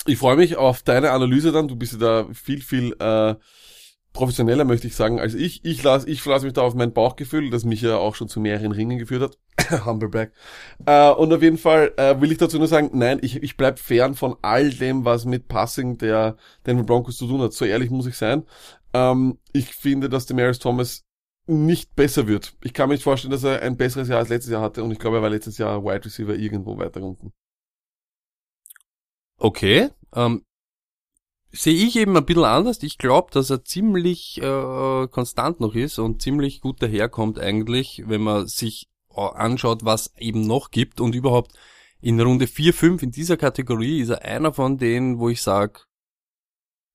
ich 0.05 0.19
freue 0.19 0.35
mich 0.35 0.55
auf 0.55 0.83
deine 0.83 1.09
Analyse 1.13 1.51
dann. 1.51 1.67
Du 1.67 1.75
bist 1.75 1.93
ja 1.93 1.97
da 1.97 2.27
viel, 2.31 2.61
viel 2.61 2.95
äh, 2.99 3.33
professioneller, 4.13 4.65
möchte 4.65 4.87
ich 4.87 4.95
sagen, 4.95 5.19
als 5.19 5.33
ich. 5.33 5.63
Ich 5.63 5.81
lasse 5.83 6.09
ich 6.09 6.21
verlasse 6.21 6.45
mich 6.45 6.53
da 6.53 6.61
auf 6.61 6.75
mein 6.75 6.93
Bauchgefühl, 6.93 7.49
das 7.49 7.63
mich 7.63 7.81
ja 7.81 7.97
auch 7.97 8.15
schon 8.15 8.27
zu 8.27 8.39
mehreren 8.39 8.71
Ringen 8.71 8.97
geführt 8.97 9.21
hat. 9.21 9.85
Humbleback. 9.85 10.31
Äh, 10.85 11.11
und 11.11 11.33
auf 11.33 11.41
jeden 11.41 11.57
Fall 11.57 11.93
äh, 11.97 12.19
will 12.19 12.31
ich 12.31 12.37
dazu 12.37 12.57
nur 12.57 12.67
sagen, 12.67 12.91
nein, 12.93 13.19
ich, 13.21 13.41
ich 13.41 13.57
bleib 13.57 13.79
fern 13.79 14.15
von 14.15 14.35
all 14.41 14.71
dem, 14.71 15.05
was 15.05 15.25
mit 15.25 15.47
Passing 15.47 15.97
der 15.97 16.37
Denver 16.65 16.83
Broncos 16.83 17.17
zu 17.17 17.27
tun 17.27 17.41
hat. 17.41 17.53
So 17.53 17.65
ehrlich 17.65 17.89
muss 17.89 18.07
ich 18.07 18.17
sein. 18.17 18.43
Ähm, 18.93 19.37
ich 19.53 19.73
finde, 19.73 20.09
dass 20.09 20.25
Demarius 20.25 20.59
Thomas 20.59 21.03
nicht 21.47 21.95
besser 21.95 22.27
wird. 22.27 22.55
Ich 22.63 22.73
kann 22.73 22.89
mir 22.89 22.95
nicht 22.95 23.03
vorstellen, 23.03 23.31
dass 23.31 23.43
er 23.43 23.61
ein 23.61 23.77
besseres 23.77 24.07
Jahr 24.07 24.19
als 24.19 24.29
letztes 24.29 24.51
Jahr 24.51 24.61
hatte 24.61 24.83
und 24.83 24.91
ich 24.91 24.99
glaube, 24.99 25.17
er 25.17 25.21
war 25.23 25.29
letztes 25.29 25.57
Jahr 25.57 25.83
Wide 25.83 26.05
Receiver 26.05 26.35
irgendwo 26.35 26.77
weiter 26.77 27.01
unten. 27.01 27.33
Okay, 29.37 29.89
ähm, 30.13 30.43
sehe 31.51 31.85
ich 31.85 31.95
eben 31.97 32.15
ein 32.15 32.25
bisschen 32.25 32.43
anders. 32.45 32.83
Ich 32.83 32.97
glaube, 32.97 33.31
dass 33.31 33.49
er 33.49 33.63
ziemlich 33.63 34.41
äh, 34.41 35.07
konstant 35.07 35.59
noch 35.59 35.75
ist 35.75 35.99
und 35.99 36.21
ziemlich 36.21 36.61
gut 36.61 36.81
daherkommt 36.81 37.39
eigentlich, 37.39 38.03
wenn 38.07 38.21
man 38.21 38.47
sich 38.47 38.89
äh, 39.15 39.21
anschaut, 39.21 39.83
was 39.83 40.13
eben 40.17 40.47
noch 40.47 40.71
gibt 40.71 41.01
und 41.01 41.15
überhaupt 41.15 41.53
in 42.01 42.19
Runde 42.19 42.47
4, 42.47 42.73
5 42.73 43.03
in 43.03 43.11
dieser 43.11 43.37
Kategorie 43.37 44.01
ist 44.01 44.09
er 44.09 44.23
einer 44.23 44.53
von 44.53 44.77
denen, 44.77 45.19
wo 45.19 45.29
ich 45.29 45.41
sage, 45.41 45.81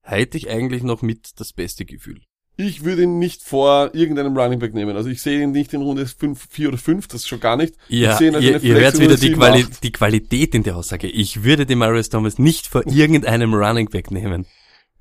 hätte 0.03 0.37
ich 0.37 0.51
eigentlich 0.51 0.83
noch 0.83 1.03
mit 1.03 1.39
das 1.39 1.53
beste 1.53 1.85
Gefühl. 1.85 2.23
Ich 2.59 2.85
würde 2.85 3.03
ihn 3.03 3.19
nicht 3.19 3.43
vor 3.43 3.91
irgendeinem 3.93 4.37
Running 4.37 4.59
Back 4.59 4.73
nehmen. 4.73 4.97
Also 4.97 5.11
ich 5.11 5.21
sehe 5.21 5.43
ihn 5.43 5.53
nicht 5.53 5.75
in 5.75 5.83
Runde 5.83 6.07
5, 6.07 6.47
4 6.51 6.69
oder 6.69 6.79
5, 6.79 7.07
das 7.09 7.27
schon 7.27 7.39
gar 7.41 7.57
nicht. 7.57 7.75
Ja, 7.89 8.13
ich 8.13 8.17
sehe 8.17 8.29
ihn 8.29 8.35
als 8.35 8.45
ihr, 8.45 8.55
eine 8.57 8.65
ihr 8.65 8.75
hört 8.81 8.99
wieder 8.99 9.15
die, 9.17 9.21
7, 9.29 9.35
Quali 9.37 9.63
8. 9.65 9.83
die 9.85 9.93
Qualität 9.93 10.55
in 10.55 10.63
der 10.63 10.77
Aussage. 10.77 11.07
Ich 11.07 11.45
würde 11.45 11.67
den 11.67 11.79
Marius 11.79 12.09
Thomas 12.09 12.39
nicht 12.39 12.67
vor 12.67 12.83
irgendeinem 12.91 13.53
Running 13.53 13.91
Back 13.91 14.11
nehmen. 14.11 14.47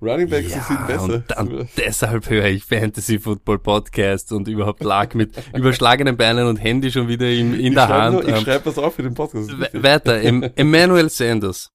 Running 0.01 0.29
Backs 0.29 0.51
sind 0.51 0.87
besser. 0.87 1.03
Und, 1.03 1.23
dann, 1.29 1.69
deshalb 1.77 2.29
höre 2.29 2.47
ich 2.47 2.65
Fantasy 2.65 3.17
Football 3.17 3.59
Podcast 3.59 4.33
und 4.33 4.49
überhaupt 4.49 4.83
lag 4.83 5.13
mit 5.13 5.31
überschlagenen 5.55 6.17
Beinen 6.17 6.47
und 6.47 6.57
Handy 6.57 6.91
schon 6.91 7.07
wieder 7.07 7.29
in, 7.29 7.53
in 7.53 7.67
ich 7.67 7.73
der 7.73 7.87
Hand. 7.87 8.13
nur, 8.15 8.27
ich 8.27 8.35
Ähm, 8.35 8.43
schreibe 8.43 8.65
das 8.65 8.77
auf 8.77 8.95
für 8.95 9.03
den 9.03 9.13
Podcast. 9.13 9.49
weiter, 9.73 10.21
em 10.21 10.43
Emmanuel 10.57 11.09
Sanders. 11.09 11.71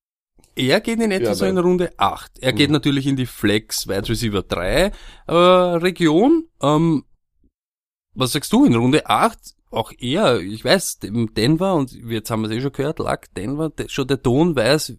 Er 0.56 0.80
geht 0.80 1.00
in 1.00 1.10
etwa 1.10 1.28
Ja, 1.28 1.34
so 1.34 1.44
in. 1.46 1.58
Runde 1.58 1.92
8. 1.96 2.38
Er 2.40 2.52
geht 2.52 2.68
Mhm. 2.70 2.74
natürlich 2.74 3.06
in 3.06 3.16
die 3.16 3.26
Flex 3.26 3.86
Wide 3.88 4.08
Receiver 4.08 4.42
3 4.42 4.92
äh, 5.26 5.32
Region. 5.32 6.48
Ähm, 6.62 7.04
was 8.14 8.32
sagst 8.32 8.52
du 8.52 8.64
in 8.64 8.74
Runde 8.74 9.06
8? 9.08 9.38
Auch 9.70 9.92
er, 9.98 10.40
ich 10.40 10.64
weiß, 10.64 10.98
Denver, 11.00 11.74
und 11.74 11.92
jetzt 11.92 12.30
haben 12.30 12.42
wir 12.42 12.50
es 12.50 12.56
eh 12.56 12.60
schon 12.60 12.72
gehört, 12.72 12.98
lag 12.98 13.26
Denver, 13.36 13.70
de- 13.70 13.88
schon 13.88 14.08
der 14.08 14.20
Ton 14.20 14.56
weiß, 14.56 14.94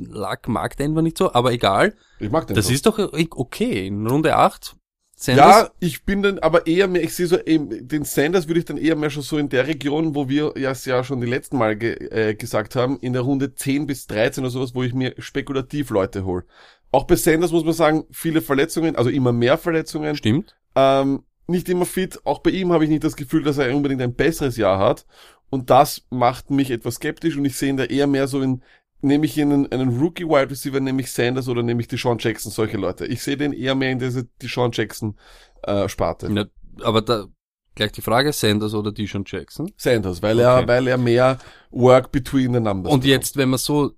lag 0.00 0.48
mag 0.48 0.76
Denver 0.76 1.00
nicht 1.00 1.16
so, 1.16 1.32
aber 1.32 1.52
egal. 1.52 1.94
Ich 2.18 2.28
mag 2.30 2.48
den 2.48 2.56
Das 2.56 2.68
ist 2.70 2.86
doch 2.86 2.98
okay. 2.98 3.86
In 3.86 4.04
Runde 4.08 4.34
8. 4.36 4.74
Sanders, 5.22 5.64
Ja, 5.64 5.70
ich 5.80 6.04
bin 6.04 6.22
dann 6.22 6.38
aber 6.38 6.66
eher 6.66 6.88
mehr, 6.88 7.02
ich 7.02 7.14
sehe 7.14 7.26
so 7.26 7.38
eben, 7.38 7.86
den 7.86 8.04
Sanders 8.04 8.48
würde 8.48 8.60
ich 8.60 8.64
dann 8.64 8.78
eher 8.78 8.96
mehr 8.96 9.10
schon 9.10 9.22
so 9.22 9.36
in 9.36 9.50
der 9.50 9.66
Region, 9.66 10.14
wo 10.14 10.30
wir 10.30 10.54
ja 10.56 10.70
es 10.70 10.86
ja 10.86 11.04
schon 11.04 11.20
die 11.20 11.26
letzten 11.26 11.58
Mal 11.58 11.76
ge 11.76 11.92
äh, 12.10 12.34
gesagt 12.34 12.74
haben, 12.74 12.98
in 13.00 13.12
der 13.12 13.20
Runde 13.22 13.54
10 13.54 13.86
bis 13.86 14.06
13 14.06 14.44
oder 14.44 14.50
sowas, 14.50 14.74
wo 14.74 14.82
ich 14.82 14.94
mir 14.94 15.14
spekulativ 15.18 15.90
Leute 15.90 16.24
hol. 16.24 16.46
Auch 16.90 17.04
bei 17.04 17.16
Sanders 17.16 17.52
muss 17.52 17.64
man 17.64 17.74
sagen, 17.74 18.04
viele 18.10 18.40
Verletzungen, 18.40 18.96
also 18.96 19.10
immer 19.10 19.32
mehr 19.32 19.58
Verletzungen. 19.58 20.16
Stimmt. 20.16 20.56
ähm, 20.74 21.22
nicht 21.46 21.68
immer 21.68 21.84
fit. 21.84 22.20
Auch 22.24 22.38
bei 22.38 22.50
ihm 22.50 22.72
habe 22.72 22.84
ich 22.84 22.90
nicht 22.90 23.04
das 23.04 23.16
Gefühl, 23.16 23.42
dass 23.42 23.58
er 23.58 23.74
unbedingt 23.76 24.00
ein 24.00 24.14
besseres 24.14 24.56
Jahr 24.56 24.78
hat. 24.78 25.04
Und 25.50 25.68
das 25.68 26.06
macht 26.10 26.50
mich 26.50 26.70
etwas 26.70 26.94
skeptisch 26.94 27.36
und 27.36 27.44
ich 27.44 27.56
sehe 27.56 27.70
ihn 27.70 27.76
da 27.76 27.84
eher 27.84 28.06
mehr 28.06 28.28
so 28.28 28.40
in, 28.40 28.62
nehme 29.02 29.26
ich 29.26 29.40
einen, 29.40 29.70
einen 29.72 30.00
Rookie 30.00 30.24
Wide 30.26 30.50
Receiver, 30.50 30.80
nehme 30.80 31.00
ich 31.02 31.12
Sanders 31.12 31.48
oder 31.48 31.62
nehme 31.62 31.80
ich 31.80 31.88
Deshaun 31.88 32.18
Jackson, 32.18 32.52
solche 32.52 32.76
Leute. 32.76 33.06
Ich 33.06 33.22
sehe 33.22 33.36
den 33.36 33.52
eher 33.52 33.74
mehr 33.74 33.90
in 33.90 33.98
diese 33.98 34.24
Deshaun 34.42 34.70
Jackson 34.72 35.16
äh, 35.62 35.88
Sparte. 35.88 36.30
Ja, 36.32 36.44
aber 36.84 37.02
da 37.02 37.26
gleich 37.74 37.92
die 37.92 38.02
Frage, 38.02 38.32
Sanders 38.32 38.74
oder 38.74 38.92
Dishon 38.92 39.24
Jackson. 39.26 39.72
Sanders, 39.76 40.22
weil 40.22 40.38
er, 40.38 40.56
Okay. 40.58 40.68
weil 40.68 40.86
er 40.86 40.98
mehr 40.98 41.38
Work 41.70 42.12
between 42.12 42.52
the 42.52 42.60
numbers. 42.60 42.92
Und 42.92 43.00
bekommt. 43.00 43.04
jetzt, 43.06 43.36
wenn 43.36 43.48
man 43.50 43.58
so, 43.58 43.92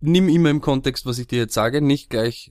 nimm 0.00 0.28
immer 0.28 0.50
im 0.50 0.60
Kontext, 0.60 1.06
was 1.06 1.18
ich 1.18 1.26
dir 1.26 1.38
jetzt 1.40 1.54
sage, 1.54 1.82
nicht 1.82 2.08
gleich, 2.08 2.50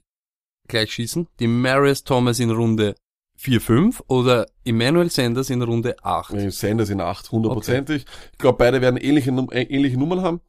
gleich 0.68 0.92
schießen. 0.92 1.26
Die 1.40 1.46
Marius 1.48 2.04
Thomas 2.04 2.38
in 2.38 2.50
Runde 2.50 2.94
4, 3.36 3.60
5 3.60 4.02
oder 4.06 4.46
Emmanuel 4.64 5.10
Sanders 5.10 5.50
in 5.50 5.62
Runde 5.62 5.96
8. 6.04 6.34
Ja, 6.34 6.50
Sanders 6.50 6.90
in 6.90 7.00
8, 7.00 7.32
hundertprozentig. 7.32 8.04
Ich 8.32 8.38
glaube, 8.38 8.58
beide 8.58 8.80
werden 8.80 8.98
ähnliche, 8.98 9.30
äh, 9.50 9.62
ähnliche 9.62 9.98
Nummern 9.98 10.20
haben. 10.20 10.40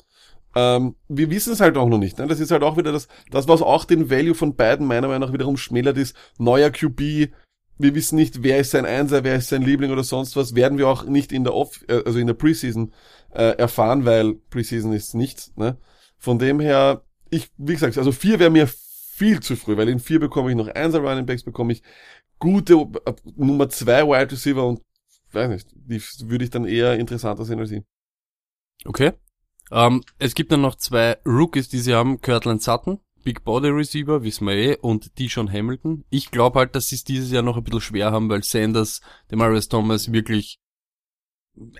Ähm, 0.55 0.95
wir 1.07 1.29
wissen 1.29 1.53
es 1.53 1.61
halt 1.61 1.77
auch 1.77 1.87
noch 1.87 1.97
nicht. 1.97 2.17
Ne? 2.17 2.27
Das 2.27 2.39
ist 2.39 2.51
halt 2.51 2.63
auch 2.63 2.77
wieder 2.77 2.91
das, 2.91 3.07
das, 3.29 3.47
was 3.47 3.61
auch 3.61 3.85
den 3.85 4.09
Value 4.09 4.35
von 4.35 4.55
beiden 4.55 4.85
meiner 4.85 5.07
Meinung 5.07 5.27
nach 5.27 5.33
wiederum 5.33 5.57
schmälert 5.57 5.97
ist. 5.97 6.15
Neuer 6.37 6.69
QB. 6.69 7.31
Wir 7.77 7.95
wissen 7.95 8.15
nicht, 8.15 8.43
wer 8.43 8.59
ist 8.59 8.71
sein 8.71 8.85
Einser, 8.85 9.23
wer 9.23 9.35
ist 9.35 9.49
sein 9.49 9.63
Liebling 9.63 9.91
oder 9.91 10.03
sonst 10.03 10.35
was. 10.35 10.55
Werden 10.55 10.77
wir 10.77 10.87
auch 10.87 11.05
nicht 11.05 11.31
in 11.31 11.43
der 11.43 11.53
Off, 11.53 11.83
äh, 11.87 12.03
also 12.05 12.19
in 12.19 12.27
der 12.27 12.33
Preseason 12.33 12.93
äh, 13.33 13.57
erfahren, 13.57 14.05
weil 14.05 14.35
Preseason 14.49 14.93
ist 14.93 15.15
nichts. 15.15 15.53
Ne? 15.55 15.77
Von 16.17 16.37
dem 16.37 16.59
her, 16.59 17.03
ich, 17.29 17.49
wie 17.57 17.73
gesagt, 17.73 17.97
also 17.97 18.11
vier 18.11 18.39
wäre 18.39 18.51
mir 18.51 18.67
viel 18.67 19.39
zu 19.39 19.55
früh, 19.55 19.77
weil 19.77 19.89
in 19.89 19.99
vier 19.99 20.19
bekomme 20.19 20.49
ich 20.49 20.57
noch 20.57 20.67
Einser 20.67 20.99
Running 20.99 21.25
Backs, 21.25 21.43
bekomme 21.43 21.73
ich 21.73 21.81
gute 22.39 22.73
äh, 22.73 23.13
Nummer 23.35 23.69
zwei 23.69 24.03
Wide 24.03 24.31
Receiver 24.31 24.67
und 24.67 24.81
weiß 25.31 25.49
nicht, 25.49 25.67
die 25.73 26.01
würde 26.29 26.43
ich 26.43 26.49
dann 26.49 26.65
eher 26.65 26.99
interessanter 26.99 27.45
sehen 27.45 27.59
als 27.59 27.71
ihn. 27.71 27.85
Okay. 28.83 29.13
Ähm, 29.71 30.03
es 30.19 30.35
gibt 30.35 30.51
dann 30.51 30.61
noch 30.61 30.75
zwei 30.75 31.17
Rookies, 31.25 31.69
die 31.69 31.79
sie 31.79 31.93
haben. 31.93 32.19
Kirtland 32.21 32.61
Sutton, 32.61 32.99
Big 33.23 33.43
Body 33.43 33.69
Receiver, 33.69 34.23
wissen 34.23 34.47
wir 34.47 34.53
eh, 34.55 34.77
und 34.81 35.17
Dishon 35.19 35.51
Hamilton. 35.51 36.03
Ich 36.09 36.31
glaube 36.31 36.59
halt, 36.59 36.75
dass 36.75 36.87
sie 36.89 36.95
es 36.95 37.03
dieses 37.03 37.31
Jahr 37.31 37.43
noch 37.43 37.57
ein 37.57 37.63
bisschen 37.63 37.81
schwer 37.81 38.11
haben, 38.11 38.29
weil 38.29 38.43
Sanders, 38.43 39.01
Demarius 39.29 39.67
Thomas 39.69 40.11
wirklich 40.11 40.59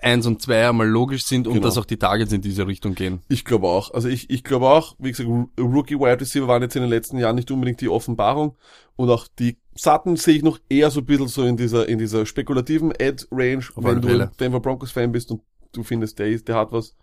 eins 0.01 0.25
und 0.25 0.41
zwei 0.41 0.67
einmal 0.67 0.88
logisch 0.88 1.23
sind 1.23 1.47
und 1.47 1.54
Genau. 1.56 1.65
dass 1.65 1.77
auch 1.77 1.86
die 1.86 1.97
Targets 1.97 2.34
in 2.34 2.41
diese 2.41 2.67
Richtung 2.67 2.93
gehen. 2.93 3.21
Ich 3.30 3.45
glaube 3.45 3.67
auch. 3.67 3.93
Also 3.93 4.10
ich, 4.10 4.30
ich 4.30 4.43
glaube 4.43 4.67
auch, 4.69 4.95
wie 4.99 5.12
gesagt, 5.12 5.30
Rookie 5.58 5.97
Wide 5.97 6.19
Receiver 6.19 6.47
waren 6.47 6.62
jetzt 6.62 6.75
in 6.75 6.82
den 6.82 6.89
letzten 6.89 7.17
Jahren 7.17 7.36
nicht 7.38 7.49
unbedingt 7.51 7.80
die 7.80 7.88
Offenbarung. 7.89 8.58
Und 8.97 9.10
auch 9.10 9.27
die 9.39 9.58
Sutton 9.75 10.17
sehe 10.17 10.36
ich 10.36 10.43
noch 10.43 10.60
eher 10.69 10.91
so 10.91 10.99
ein 10.99 11.06
bisschen 11.06 11.30
so 11.30 11.43
in 11.43 11.56
dieser, 11.56 11.88
in 11.88 11.99
dieser 11.99 12.25
spekulativen 12.25 12.91
Ad-Range, 12.91 13.63
wenn 13.77 14.01
du 14.01 14.32
Denver 14.39 14.60
Broncos 14.60 14.91
Fan 14.91 15.13
bist 15.13 15.32
und 15.32 15.41
du 15.71 15.84
findest, 15.84 16.19
der, 16.19 16.27
ist, 16.27 16.47
der 16.49 16.56
hat 16.56 16.71
was. 16.73 16.95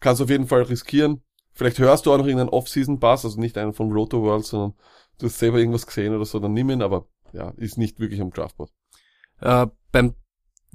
Kannst 0.00 0.20
auf 0.22 0.30
jeden 0.30 0.46
Fall 0.46 0.62
riskieren. 0.62 1.22
Vielleicht 1.52 1.78
hörst 1.78 2.04
du 2.06 2.12
auch 2.12 2.18
noch 2.18 2.26
irgendeinen 2.26 2.50
Off-Season-Pass, 2.50 3.24
also 3.24 3.40
nicht 3.40 3.56
einen 3.56 3.72
von 3.72 3.90
Roto 3.90 4.22
World, 4.22 4.44
sondern 4.44 4.74
du 5.18 5.26
hast 5.26 5.38
selber 5.38 5.58
irgendwas 5.58 5.86
gesehen 5.86 6.14
oder 6.14 6.24
so, 6.26 6.38
dann 6.38 6.52
nimm 6.52 6.68
ihn, 6.70 6.82
aber 6.82 7.06
ja, 7.32 7.52
ist 7.56 7.78
nicht 7.78 7.98
wirklich 7.98 8.20
am 8.20 8.30
Draftboard. 8.30 8.70
Äh, 9.40 9.66
beim 9.90 10.14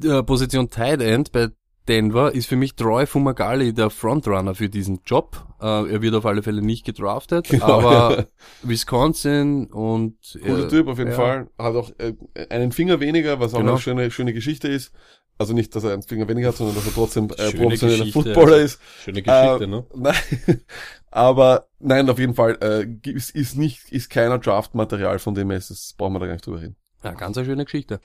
äh, 0.04 0.24
Position 0.24 0.70
Tight 0.70 1.02
End 1.02 1.32
bei 1.32 1.50
Denver 1.88 2.34
ist 2.34 2.48
für 2.48 2.56
mich 2.56 2.76
Troy 2.76 3.06
Fumagalli 3.08 3.74
der 3.74 3.90
Frontrunner 3.90 4.54
für 4.54 4.70
diesen 4.70 5.02
Job. 5.06 5.48
Äh, 5.60 5.92
er 5.92 6.02
wird 6.02 6.14
auf 6.14 6.26
alle 6.26 6.44
Fälle 6.44 6.62
nicht 6.62 6.86
gedraftet, 6.86 7.50
Genau, 7.50 7.66
aber 7.66 8.18
ja. 8.18 8.26
Wisconsin 8.64 9.68
und 9.68 10.18
Cooler 10.44 10.66
äh, 10.66 10.68
Typ 10.68 10.88
auf 10.88 11.00
jeden 11.00 11.12
ja. 11.12 11.16
Fall. 11.18 11.50
Hat 11.58 11.76
auch 11.76 11.92
äh, 11.98 12.14
einen 12.50 12.72
Finger 12.72 13.00
weniger, 13.00 13.40
was 13.40 13.54
auch 13.54 13.60
Genau. 13.60 13.72
eine 13.72 13.82
schöne, 13.82 14.12
schöne 14.12 14.34
Geschichte 14.34 14.68
ist. 14.68 14.94
Also 15.42 15.54
nicht, 15.56 15.76
dass 15.76 15.84
er 15.84 15.94
einen 15.94 16.04
Finger 16.04 16.28
weniger 16.28 16.50
hat, 16.50 16.56
sondern 16.56 16.76
dass 16.76 16.86
er 16.86 16.94
trotzdem 16.94 17.24
äh, 17.32 17.52
professioneller 17.52 18.06
Geschichte, 18.06 18.12
Footballer 18.12 18.54
also. 18.54 18.66
ist. 18.66 18.80
Schöne 19.04 19.24
Geschichte, 19.24 19.68
ne? 19.68 19.86
Nein, 19.96 20.62
aber 21.10 21.68
nein, 21.80 22.08
auf 22.12 22.20
jeden 22.20 22.36
Fall 22.36 22.60
äh, 22.62 23.10
ist, 23.10 23.32
ist 23.32 23.58
nicht, 23.58 23.92
ist 23.92 24.12
keiner 24.12 24.38
Draft-Material, 24.38 25.18
von 25.18 25.34
dem 25.34 25.50
ist 25.50 25.72
es, 25.72 25.96
brauchen 25.98 26.14
wir 26.14 26.20
da 26.20 26.28
gar 26.28 26.34
nicht 26.34 26.46
drüber 26.46 26.62
reden. 26.62 26.76
Ja, 27.04 27.14
ganz 27.14 27.38
eine 27.38 27.48
schöne 27.48 27.66
Geschichte. 27.66 28.02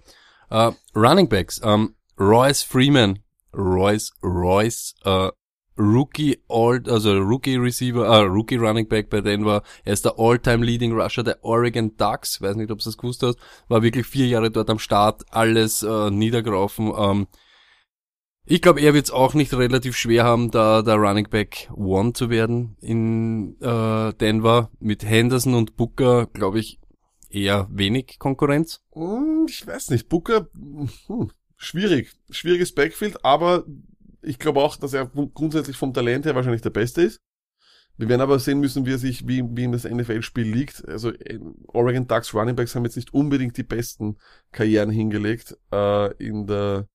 Äh, 0.49 0.73
Running 0.95 1.29
Backs, 1.29 1.61
ähm, 1.63 1.95
Royce 2.19 2.63
Freeman, 2.63 3.19
Royce, 3.55 4.13
Royce, 4.23 4.95
äh, 5.05 5.29
Rookie 5.79 6.39
All, 6.49 6.83
also 6.89 7.19
Rookie 7.19 7.57
Receiver, 7.57 8.07
äh, 8.07 8.23
Rookie 8.23 8.57
Running 8.57 8.89
Back 8.89 9.11
bei 9.11 9.21
Denver. 9.21 9.63
Er 9.85 9.93
ist 9.93 10.05
der 10.05 10.19
All-Time 10.19 10.65
Leading 10.65 10.93
Rusher 10.99 11.23
der 11.23 11.45
Oregon 11.45 11.97
Ducks. 11.97 12.41
Weiß 12.41 12.57
nicht, 12.57 12.71
ob 12.71 12.79
du 12.79 12.85
das 12.85 12.97
gewusst 12.97 13.23
hast. 13.23 13.39
War 13.69 13.83
wirklich 13.83 14.07
vier 14.07 14.27
Jahre 14.27 14.51
dort 14.51 14.71
am 14.71 14.79
Start, 14.79 15.25
alles 15.31 15.83
äh, 15.83 16.11
niedergelaufen. 16.11 16.93
Ähm, 16.97 17.27
ich 18.49 18.63
glaube, 18.63 18.81
er 18.81 18.95
wird 18.95 19.07
es 19.07 19.11
auch 19.11 19.35
nicht 19.35 19.53
relativ 19.53 19.97
schwer 19.97 20.23
haben, 20.23 20.53
da 20.53 20.83
der 20.83 20.95
Running 20.95 21.29
Back 21.29 21.69
One 21.75 22.13
zu 22.13 22.31
werden 22.31 22.77
in 22.81 23.61
äh, 23.61 24.15
Denver. 24.15 24.71
Mit 24.79 25.05
Henderson 25.05 25.55
und 25.55 25.77
Booker, 25.77 26.27
glaube 26.27 26.61
ich, 26.61 26.79
eher 27.29 27.69
wenig 27.71 28.19
Konkurrenz. 28.21 28.83
Hm, 28.93 29.47
Ich 29.49 29.67
weiß 29.67 29.91
nicht, 29.91 30.09
Booker, 30.09 30.49
hm, 31.07 31.33
schwierig. 31.57 32.13
Schwieriges 32.31 32.73
Backfield, 32.73 33.25
aber 33.25 33.65
ich 34.23 34.39
glaube 34.39 34.61
auch, 34.61 34.77
dass 34.77 34.93
er 34.93 35.07
grundsätzlich 35.07 35.77
vom 35.77 35.93
Talent 35.95 36.27
her 36.27 36.35
wahrscheinlich 36.35 36.63
der 36.63 36.71
Beste 36.71 37.03
ist. 37.03 37.21
Wir 37.99 38.09
werden 38.09 38.21
aber 38.21 38.39
sehen 38.39 38.61
müssen, 38.61 38.85
wie 38.85 38.93
er 38.93 38.99
sich, 38.99 39.27
wie, 39.27 39.43
wie 39.57 39.65
in 39.65 39.73
das 39.73 39.85
NFL-Spiel 39.85 40.47
liegt. 40.47 40.87
Also 40.87 41.13
äh, 41.13 41.41
Oregon 41.69 42.07
Ducks 42.07 42.35
Running 42.35 42.55
Backs 42.55 42.75
haben 42.75 42.85
jetzt 42.85 42.97
nicht 42.97 43.15
unbedingt 43.15 43.57
die 43.57 43.63
besten 43.63 44.19
Karrieren 44.53 44.91
hingelegt 44.91 45.57
äh, 45.73 46.13
in 46.23 46.47
der 46.47 46.89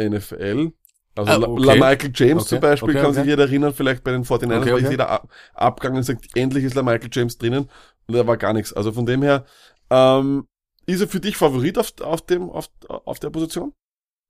NFL. 0.00 0.72
Also 1.16 1.32
Ah, 1.32 1.36
La, 1.36 1.48
okay. 1.48 1.64
La 1.64 1.74
Michael 1.74 2.12
James 2.14 2.42
Okay, 2.42 2.48
zum 2.48 2.60
Beispiel 2.60 2.90
okay, 2.90 3.02
kann 3.02 3.14
sich 3.14 3.24
jeder 3.24 3.42
erinnern, 3.42 3.74
vielleicht 3.74 4.04
bei 4.04 4.12
den 4.12 4.24
49ers 4.24 4.60
Okay, 4.60 4.72
war 4.72 4.90
jeder 4.90 5.08
ab, 5.08 5.28
abgegangen 5.54 5.98
und 5.98 6.04
sagt, 6.04 6.28
endlich 6.36 6.64
ist 6.64 6.74
La 6.74 6.82
Michael 6.82 7.10
James 7.12 7.36
drinnen 7.36 7.68
und 8.06 8.14
da 8.14 8.26
war 8.26 8.36
gar 8.36 8.52
nichts. 8.52 8.72
Also 8.72 8.92
von 8.92 9.06
dem 9.06 9.22
her, 9.22 9.44
ähm, 9.90 10.46
ist 10.86 11.00
er 11.00 11.08
für 11.08 11.20
dich 11.20 11.36
Favorit 11.36 11.78
auf, 11.78 11.92
auf 12.00 12.24
dem, 12.24 12.48
auf, 12.48 12.68
auf 12.88 13.18
der 13.18 13.30
Position? 13.30 13.72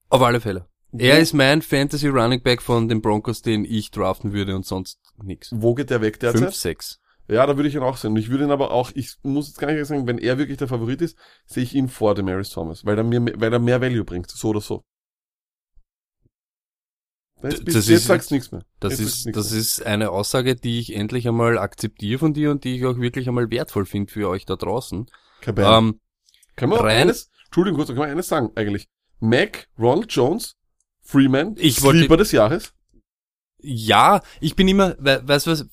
Auf 0.08 0.22
alle 0.22 0.40
Fälle. 0.40 0.66
Er 0.92 1.18
ist 1.20 1.32
mein 1.34 1.62
Fantasy 1.62 2.08
Running 2.08 2.42
Back 2.42 2.62
von 2.62 2.88
den 2.88 3.00
Broncos, 3.00 3.42
den 3.42 3.64
ich 3.64 3.90
draften 3.90 4.32
würde 4.32 4.56
und 4.56 4.66
sonst 4.66 4.98
nix. 5.22 5.50
Wo 5.54 5.74
geht 5.74 5.90
der 5.90 6.00
weg 6.00 6.18
derzeit? 6.20 6.40
5, 6.42 6.54
6. 6.54 7.00
Ja, 7.28 7.46
da 7.46 7.56
würde 7.56 7.68
ich 7.68 7.76
ihn 7.76 7.82
auch 7.82 7.96
sehen. 7.96 8.16
Ich 8.16 8.28
würde 8.28 8.44
ihn 8.44 8.50
aber 8.50 8.72
auch, 8.72 8.90
ich 8.94 9.14
muss 9.22 9.46
jetzt 9.46 9.58
gar 9.60 9.70
nicht 9.70 9.86
sagen, 9.86 10.06
wenn 10.08 10.18
er 10.18 10.36
wirklich 10.38 10.58
der 10.58 10.66
Favorit 10.66 11.00
ist, 11.00 11.16
sehe 11.46 11.62
ich 11.62 11.74
ihn 11.76 11.88
vor 11.88 12.16
dem 12.16 12.26
Maris 12.26 12.50
Thomas, 12.50 12.84
weil 12.84 12.98
er 12.98 13.04
mir, 13.04 13.24
weil 13.40 13.52
er 13.52 13.60
mehr 13.60 13.80
Value 13.80 14.04
bringt, 14.04 14.28
so 14.30 14.48
oder 14.48 14.60
so. 14.60 14.82
Jetzt, 17.42 17.60
Das 17.68 17.74
jetzt 17.74 17.88
ist- 17.88 18.06
sagst 18.06 18.30
du 18.30 18.34
nichts 18.34 18.52
mehr. 18.52 18.62
Das 18.80 18.98
Jetzt 18.98 19.26
ist, 19.26 19.36
das 19.36 19.50
mehr. 19.52 19.60
ist 19.60 19.86
eine 19.86 20.10
Aussage, 20.10 20.56
die 20.56 20.78
ich 20.80 20.94
endlich 20.94 21.26
einmal 21.26 21.56
akzeptiere 21.58 22.18
von 22.18 22.34
dir 22.34 22.50
und 22.50 22.64
die 22.64 22.76
ich 22.76 22.84
auch 22.84 22.98
wirklich 22.98 23.28
einmal 23.28 23.50
wertvoll 23.50 23.86
finde 23.86 24.12
für 24.12 24.28
euch 24.28 24.44
da 24.44 24.56
draußen. 24.56 25.06
Kein. 25.40 25.54
Ähm, 25.56 26.00
kann 26.56 26.68
man 26.68 26.80
rein- 26.80 27.02
eines, 27.02 27.30
Entschuldigung 27.46 27.78
kurz, 27.78 27.88
kann 27.88 27.96
man 27.96 28.10
eines 28.10 28.28
sagen, 28.28 28.50
eigentlich. 28.56 28.88
Mac, 29.20 29.68
Ronald 29.78 30.12
Jones, 30.12 30.56
Freeman, 31.10 31.54
Ich 31.58 31.82
wollte- 31.82 31.98
Sleeper 32.00 32.16
des 32.16 32.32
Jahres. 32.32 32.72
ja, 33.62 34.22
ich 34.40 34.56
bin 34.56 34.68
immer, 34.68 34.96
we, 34.98 35.20
weißt 35.24 35.46
du 35.46 35.50
was, 35.50 35.66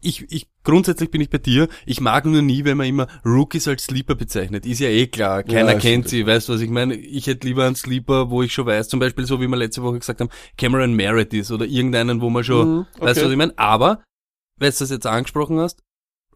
ich, 0.00 0.30
ich, 0.30 0.48
grundsätzlich 0.64 1.10
bin 1.10 1.20
ich 1.20 1.30
bei 1.30 1.38
dir, 1.38 1.68
ich 1.86 2.00
mag 2.00 2.24
nur 2.26 2.42
nie, 2.42 2.64
wenn 2.64 2.76
man 2.76 2.86
immer 2.86 3.06
Rookies 3.24 3.68
als 3.68 3.84
Sleeper 3.84 4.14
bezeichnet. 4.14 4.66
Ist 4.66 4.80
ja 4.80 4.88
eh 4.88 5.06
klar, 5.06 5.42
keiner 5.42 5.72
Ja, 5.72 5.78
kennt 5.78 6.08
sie, 6.08 6.26
weißt 6.26 6.48
du 6.48 6.54
was 6.54 6.60
ich 6.60 6.68
meine? 6.70 6.94
Ich 6.94 7.26
hätte 7.26 7.46
lieber 7.46 7.64
einen 7.66 7.74
Sleeper, 7.76 8.30
wo 8.30 8.42
ich 8.42 8.52
schon 8.52 8.66
weiß, 8.66 8.88
zum 8.88 9.00
Beispiel 9.00 9.26
so 9.26 9.40
wie 9.40 9.46
wir 9.48 9.56
letzte 9.56 9.82
Woche 9.82 9.98
gesagt 9.98 10.20
haben, 10.20 10.30
Cameron 10.56 10.94
Merritt 10.94 11.32
ist 11.34 11.50
oder 11.50 11.64
irgendeinen, 11.66 12.20
wo 12.20 12.30
man 12.30 12.44
schon, 12.44 12.68
Mhm, 12.68 12.86
weißt 12.98 13.00
du 13.00 13.20
okay. 13.20 13.24
was 13.24 13.30
ich 13.32 13.36
meine? 13.38 13.58
Aber, 13.58 14.04
weil 14.58 14.70
du 14.70 14.76
das 14.78 14.90
jetzt 14.90 15.06
angesprochen 15.06 15.58
hast, 15.58 15.82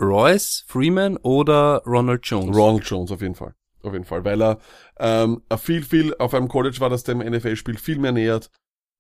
Royce, 0.01 0.65
Freeman 0.67 1.17
oder 1.19 1.83
Ronald 1.87 2.25
Jones? 2.27 2.57
Ronald 2.57 2.85
Jones 2.85 3.11
auf 3.11 3.21
jeden 3.21 3.35
Fall. 3.35 3.55
Auf 3.83 3.93
jeden 3.93 4.05
Fall, 4.05 4.25
weil 4.25 4.43
er 4.43 4.59
ähm, 4.99 5.43
viel, 5.59 5.83
viel 5.83 6.15
auf 6.19 6.35
einem 6.35 6.49
College 6.49 6.81
war, 6.81 6.91
das 6.91 7.05
dem 7.05 7.19
NFL-Spiel 7.19 7.79
viel 7.79 7.99
mehr 7.99 8.13
nähert, 8.13 8.51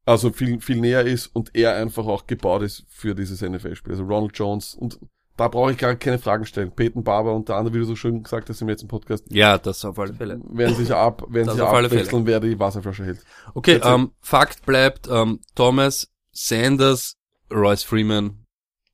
also 0.05 0.31
viel, 0.31 0.61
viel 0.61 0.81
näher 0.81 1.05
ist 1.05 1.27
und 1.27 1.55
er 1.55 1.75
einfach 1.77 2.07
auch 2.07 2.27
gebaut 2.27 2.63
ist 2.63 2.85
für 2.89 3.15
dieses 3.15 3.43
NFL-Spiel. 3.43 3.93
Also 3.93 4.05
Ronald 4.05 4.39
Jones 4.39 4.75
und 4.75 4.99
da 5.39 5.47
brauche 5.47 5.71
ich 5.71 5.79
gar 5.79 5.95
keine 5.95 6.19
Fragen 6.19 6.45
stellen. 6.45 6.73
Peyton 6.73 7.05
Barber 7.05 7.35
und 7.35 7.49
der 7.49 7.57
andere, 7.57 7.75
wie 7.75 7.79
du 7.79 7.85
so 7.85 7.95
schön 7.95 8.25
gesagt 8.25 8.49
hast 8.49 8.61
im 8.61 8.69
letzten 8.69 8.89
Podcast, 8.89 9.25
ja, 9.31 9.57
das 9.57 9.85
auf 9.85 9.99
alle 9.99 10.13
Fälle. 10.13 10.41
werden 10.51 10.75
sich 10.75 10.93
ab, 10.93 11.25
werden 11.29 11.51
sich 11.51 11.63
abwechseln, 11.63 12.27
wer 12.27 12.41
die 12.41 12.59
Wasserflasche 12.59 13.05
hält. 13.05 13.21
Okay, 13.55 13.81
ähm, 13.85 14.11
Fakt 14.21 14.67
bleibt, 14.67 15.09
ähm, 15.09 15.41
Thomas, 15.55 16.09
Sanders, 16.33 17.17
Royce 17.53 17.85
Freeman 17.85 18.45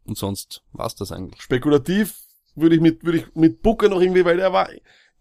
und 0.05 0.19
sonst 0.19 0.63
war's 0.73 0.95
das 0.95 1.13
eigentlich. 1.13 1.41
Spekulativ 1.41 2.21
würde 2.55 2.77
ich 2.77 2.83
mit, 2.83 3.05
würde 3.05 3.19
ich 3.19 3.35
mit 3.35 3.63
Booker 3.63 3.89
noch 3.89 4.01
irgendwie, 4.01 4.25
weil 4.25 4.37
der 4.37 4.53
war 4.53 4.69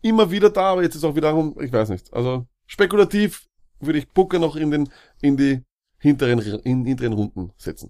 immer 0.04 0.30
wieder 0.30 0.50
da, 0.50 0.74
aber 0.74 0.84
jetzt 0.84 0.96
ist 0.96 1.04
auch 1.04 1.16
wiederum, 1.16 1.56
ich 1.60 1.72
weiß 1.72 1.90
nicht. 1.90 2.14
Also 2.14 2.46
spekulativ 2.68 3.48
würde 3.80 4.00
ich 4.00 4.10
Booker 4.10 4.40
noch 4.40 4.56
in 4.56 4.72
den, 4.72 4.90
in 5.22 5.38
die 5.38 5.64
hinteren, 5.98 6.40
in, 6.40 6.86
hinteren 6.86 7.14
Runden 7.14 7.52
setzen. 7.58 7.90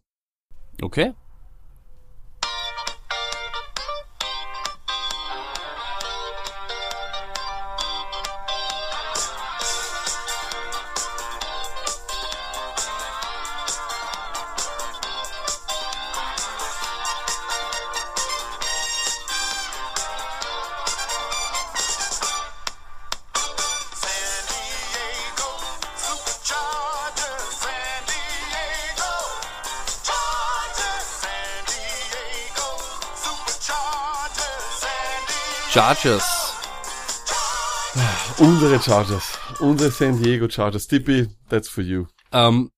Okay. 0.82 1.13
Chargers. 35.74 36.54
Unsere 38.38 38.80
Chargers. 38.80 39.40
Unsere 39.60 39.90
San 39.90 40.22
Diego 40.22 40.48
Chargers. 40.48 40.86
Tippy, 40.86 41.26
that's 41.50 41.68
for 41.68 41.84
you. 41.84 42.06
Ähm, 42.32 42.70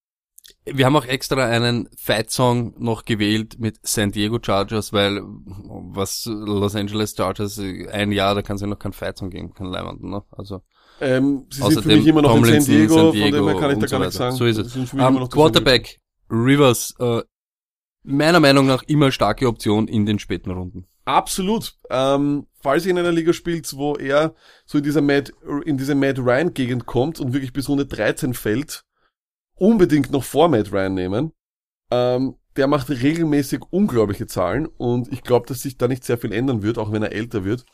wir 0.63 0.85
haben 0.85 0.95
auch 0.95 1.03
extra 1.03 1.45
einen 1.45 1.89
Fight-Song 1.97 2.73
noch 2.77 3.03
gewählt 3.03 3.59
mit 3.59 3.79
San 3.83 4.13
Diego 4.13 4.39
Chargers, 4.41 4.93
weil 4.93 5.21
was 5.25 6.25
Los 6.25 6.73
Angeles 6.77 7.13
Chargers, 7.17 7.59
ein 7.59 8.13
Jahr, 8.13 8.33
da 8.33 8.41
kann 8.41 8.55
es 8.55 8.61
ja 8.61 8.67
noch 8.67 8.79
keinen 8.79 8.93
Fight-Song 8.93 9.29
geben, 9.29 9.53
kein 9.53 9.67
Leimanden, 9.67 10.09
ne? 10.09 10.23
Also 10.31 10.61
Ähm, 11.01 11.47
sie 11.49 11.63
sind 11.63 11.81
für 11.83 11.97
mich 11.97 12.07
immer 12.07 12.21
noch 12.21 12.33
in 12.33 12.45
San 12.45 12.53
Tomlinson, 12.53 12.75
Diego, 12.75 12.93
San 12.93 13.03
von 13.03 13.11
Diego 13.11 13.37
dem 13.37 13.47
her 13.49 13.55
kann 13.59 13.71
ich 13.71 13.79
da 13.79 13.87
so 13.89 13.91
gar 13.91 13.99
nichts 13.99 14.15
sagen. 14.15 14.35
So 14.37 14.45
ist 14.45 14.57
es. 14.57 14.93
immer 14.93 15.21
Ähm. 15.21 15.29
Quarterback, 15.29 15.99
Rivers, 16.29 16.95
äh, 16.99 17.23
meiner 18.03 18.39
Meinung 18.39 18.67
nach 18.67 18.83
immer 18.83 19.11
starke 19.11 19.49
Option 19.49 19.89
in 19.89 20.05
den 20.05 20.17
späten 20.17 20.51
Runden. 20.51 20.87
Absolut. 21.05 21.77
Ähm, 21.91 22.47
falls 22.61 22.85
ihr 22.85 22.91
in 22.91 22.97
einer 22.97 23.11
Liga 23.11 23.31
spielt, 23.31 23.71
wo 23.77 23.95
er 23.95 24.33
so 24.65 24.79
in 24.79 24.83
dieser 24.83 25.01
Matt, 25.01 25.31
in 25.65 25.77
diese 25.77 25.95
Matt 25.95 26.17
Ryan 26.17 26.53
Gegend 26.53 26.87
kommt 26.87 27.19
und 27.19 27.33
wirklich 27.33 27.53
bis 27.53 27.69
Runde 27.69 27.85
13 27.85 28.33
fällt, 28.33 28.83
unbedingt 29.53 30.11
noch 30.11 30.23
vor 30.23 30.49
Matt 30.49 30.71
Ryan 30.71 30.93
nehmen. 30.95 31.31
Ähm, 31.91 32.35
der 32.55 32.67
macht 32.67 32.89
regelmäßig 32.89 33.61
unglaubliche 33.69 34.27
Zahlen 34.27 34.65
und 34.65 35.11
ich 35.11 35.23
glaube, 35.23 35.45
dass 35.45 35.61
sich 35.61 35.77
da 35.77 35.87
nicht 35.87 36.03
sehr 36.03 36.17
viel 36.17 36.33
ändern 36.33 36.63
wird, 36.63 36.77
auch 36.77 36.91
wenn 36.91 37.03
er 37.03 37.11
älter 37.11 37.43
wird. 37.43 37.65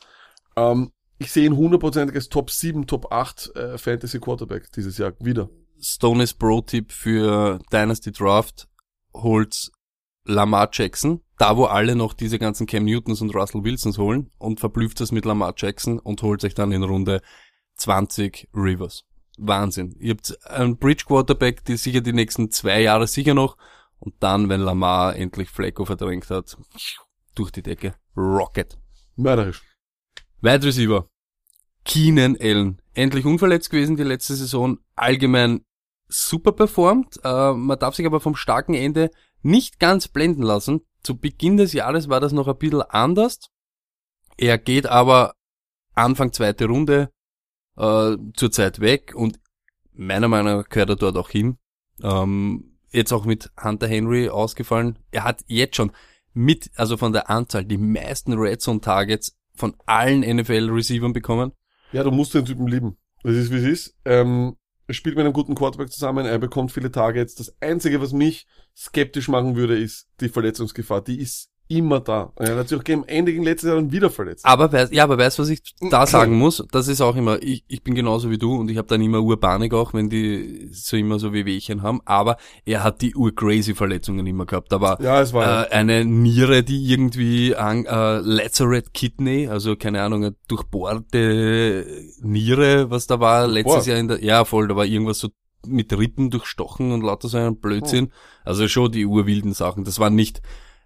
Ähm, 0.57 0.91
ich 1.19 1.31
sehe 1.31 1.45
ihn 1.45 1.55
hundertprozentig 1.55 2.15
als 2.15 2.29
Top 2.29 2.49
7, 2.49 2.87
Top 2.87 3.11
8 3.11 3.55
äh, 3.55 3.77
Fantasy 3.77 4.19
Quarterback 4.19 4.71
dieses 4.73 4.97
Jahr 4.97 5.13
wieder. 5.19 5.49
Stone 5.79 6.25
Pro-Tipp 6.37 6.91
für 6.91 7.59
Dynasty 7.71 8.11
Draft, 8.11 8.67
holt 9.13 9.71
Lamar 10.25 10.69
Jackson, 10.71 11.21
da 11.41 11.57
wo 11.57 11.65
alle 11.65 11.95
noch 11.95 12.13
diese 12.13 12.37
ganzen 12.37 12.67
Cam 12.67 12.85
Newtons 12.85 13.19
und 13.19 13.33
Russell 13.33 13.63
Wilsons 13.63 13.97
holen 13.97 14.29
und 14.37 14.59
verblüfft 14.59 14.99
das 14.99 15.11
mit 15.11 15.25
Lamar 15.25 15.55
Jackson 15.57 15.97
und 15.97 16.21
holt 16.21 16.39
sich 16.39 16.53
dann 16.53 16.71
in 16.71 16.83
Runde 16.83 17.23
20 17.77 18.47
Rivers. 18.53 19.05
Wahnsinn. 19.39 19.95
Ihr 19.99 20.11
habt 20.11 20.37
einen 20.45 20.77
Bridge 20.77 21.05
Quarterback, 21.07 21.65
die 21.65 21.77
sicher 21.77 22.01
die 22.01 22.13
nächsten 22.13 22.51
zwei 22.51 22.83
Jahre 22.83 23.07
sicher 23.07 23.33
noch 23.33 23.57
und 23.97 24.13
dann, 24.19 24.49
wenn 24.49 24.61
Lamar 24.61 25.15
endlich 25.15 25.49
Flecko 25.49 25.83
verdrängt 25.83 26.29
hat, 26.29 26.55
durch 27.33 27.49
die 27.49 27.63
Decke. 27.63 27.95
Rocket. 28.15 28.77
Mörderisch. 29.15 29.63
Wide 30.41 30.63
Receiver. 30.63 31.07
Keenan 31.85 32.37
Allen. 32.39 32.83
Endlich 32.93 33.25
unverletzt 33.25 33.71
gewesen 33.71 33.95
die 33.95 34.03
letzte 34.03 34.35
Saison. 34.35 34.77
Allgemein 34.95 35.65
super 36.07 36.51
performt. 36.51 37.19
Äh, 37.23 37.53
man 37.53 37.79
darf 37.79 37.95
sich 37.95 38.05
aber 38.05 38.19
vom 38.19 38.35
starken 38.35 38.75
Ende 38.75 39.09
nicht 39.41 39.79
ganz 39.79 40.07
blenden 40.07 40.43
lassen. 40.43 40.81
Zu 41.03 41.17
Beginn 41.17 41.57
des 41.57 41.73
Jahres 41.73 42.09
war 42.09 42.19
das 42.19 42.31
noch 42.31 42.47
ein 42.47 42.57
bisschen 42.57 42.81
anders. 42.81 43.39
Er 44.37 44.57
geht 44.57 44.87
aber 44.87 45.35
Anfang 45.93 46.31
zweite 46.31 46.65
Runde 46.65 47.09
äh, 47.77 48.15
zurzeit 48.35 48.79
weg 48.79 49.13
und 49.15 49.39
meiner 49.93 50.27
Meinung 50.27 50.57
nach 50.57 50.69
gehört 50.69 50.89
er 50.89 50.95
dort 50.95 51.17
auch 51.17 51.29
hin. 51.29 51.57
Ähm, 52.01 52.77
jetzt 52.91 53.11
auch 53.11 53.25
mit 53.25 53.51
Hunter 53.61 53.87
Henry 53.87 54.29
ausgefallen. 54.29 54.99
Er 55.11 55.23
hat 55.23 55.41
jetzt 55.47 55.75
schon 55.75 55.91
mit, 56.33 56.71
also 56.75 56.97
von 56.97 57.13
der 57.13 57.29
Anzahl, 57.29 57.65
die 57.65 57.77
meisten 57.77 58.33
Red 58.33 58.61
Zone 58.61 58.81
Targets 58.81 59.37
von 59.53 59.75
allen 59.85 60.21
NFL-Receivern 60.21 61.13
bekommen. 61.13 61.51
Ja, 61.91 62.03
du 62.03 62.11
musst 62.11 62.33
den 62.33 62.45
Typen 62.45 62.67
lieben. 62.67 62.97
Das 63.23 63.35
ist, 63.35 63.51
wie 63.51 63.57
es 63.57 63.63
ist. 63.63 63.97
Ähm, 64.05 64.55
Er 64.91 64.93
spielt 64.93 65.15
mit 65.15 65.23
einem 65.23 65.31
guten 65.31 65.55
Quarterback 65.55 65.89
zusammen, 65.89 66.25
er 66.25 66.37
bekommt 66.37 66.73
viele 66.73 66.91
Targets. 66.91 67.33
Das 67.35 67.55
Einzige, 67.61 68.01
was 68.01 68.11
mich 68.11 68.45
skeptisch 68.75 69.29
machen 69.29 69.55
würde, 69.55 69.79
ist 69.79 70.09
die 70.19 70.27
Verletzungsgefahr. 70.27 71.01
Die 71.01 71.17
ist 71.17 71.49
immer 71.77 71.99
da. 72.01 72.31
Er 72.37 72.57
hat 72.57 72.67
sich 72.67 72.77
auch 72.77 72.83
gegen 72.83 73.03
Ende 73.05 73.31
gegen 73.31 73.43
letztes 73.43 73.67
Jahr 73.69 73.77
dann 73.77 73.91
wieder 73.91 74.09
verletzt. 74.09 74.45
Aber 74.45 74.71
weißt, 74.71 74.93
ja, 74.93 75.03
aber 75.05 75.17
weißt 75.17 75.37
du, 75.39 75.43
was 75.43 75.49
ich 75.49 75.61
da 75.89 76.05
sagen 76.05 76.35
muss? 76.37 76.63
Das 76.71 76.87
ist 76.87 76.99
auch 77.01 77.15
immer, 77.15 77.41
ich, 77.41 77.63
ich 77.67 77.81
bin 77.83 77.95
genauso 77.95 78.29
wie 78.29 78.37
du 78.37 78.55
und 78.55 78.69
ich 78.69 78.77
habe 78.77 78.87
dann 78.87 79.01
immer 79.01 79.21
Urpanik 79.21 79.73
auch, 79.73 79.93
wenn 79.93 80.09
die 80.09 80.67
so 80.71 80.97
immer 80.97 81.17
so 81.19 81.31
Wehwehchen 81.33 81.81
haben. 81.81 82.01
Aber 82.05 82.37
er 82.65 82.83
hat 82.83 83.01
die 83.01 83.15
urcrazy 83.15 83.73
Verletzungen 83.73 84.27
immer 84.27 84.45
gehabt. 84.45 84.71
Da 84.71 84.81
war, 84.81 85.01
Ja, 85.01 85.21
es 85.21 85.31
war- 85.33 85.67
äh, 85.67 85.71
eine 85.71 86.03
Niere, 86.05 86.63
die 86.63 86.85
irgendwie 86.91 87.55
an, 87.55 87.85
äh, 87.85 88.17
Lacerate 88.19 88.91
Kidney, 88.93 89.47
also 89.47 89.75
keine 89.75 90.01
Ahnung, 90.01 90.25
eine 90.25 90.35
durchbohrte 90.47 91.85
Niere, 92.21 92.89
was 92.89 93.07
da 93.07 93.19
war 93.19 93.47
letztes 93.47 93.85
Boah. 93.85 93.89
Jahr 93.91 93.99
in 93.99 94.07
der, 94.07 94.23
ja 94.23 94.45
voll, 94.45 94.67
da 94.67 94.75
war 94.75 94.85
irgendwas 94.85 95.19
so 95.19 95.29
mit 95.67 95.93
Rippen 95.95 96.31
durchstochen 96.31 96.91
und 96.91 97.01
lauter 97.01 97.27
so 97.27 97.37
ein 97.37 97.55
Blödsinn. 97.59 98.11
Also 98.43 98.67
schon 98.67 98.91
die 98.91 99.05
urwilden 99.05 99.53
Sachen. 99.53 99.83
Das 99.83 99.99
war 99.99 100.09
nicht 100.09 100.41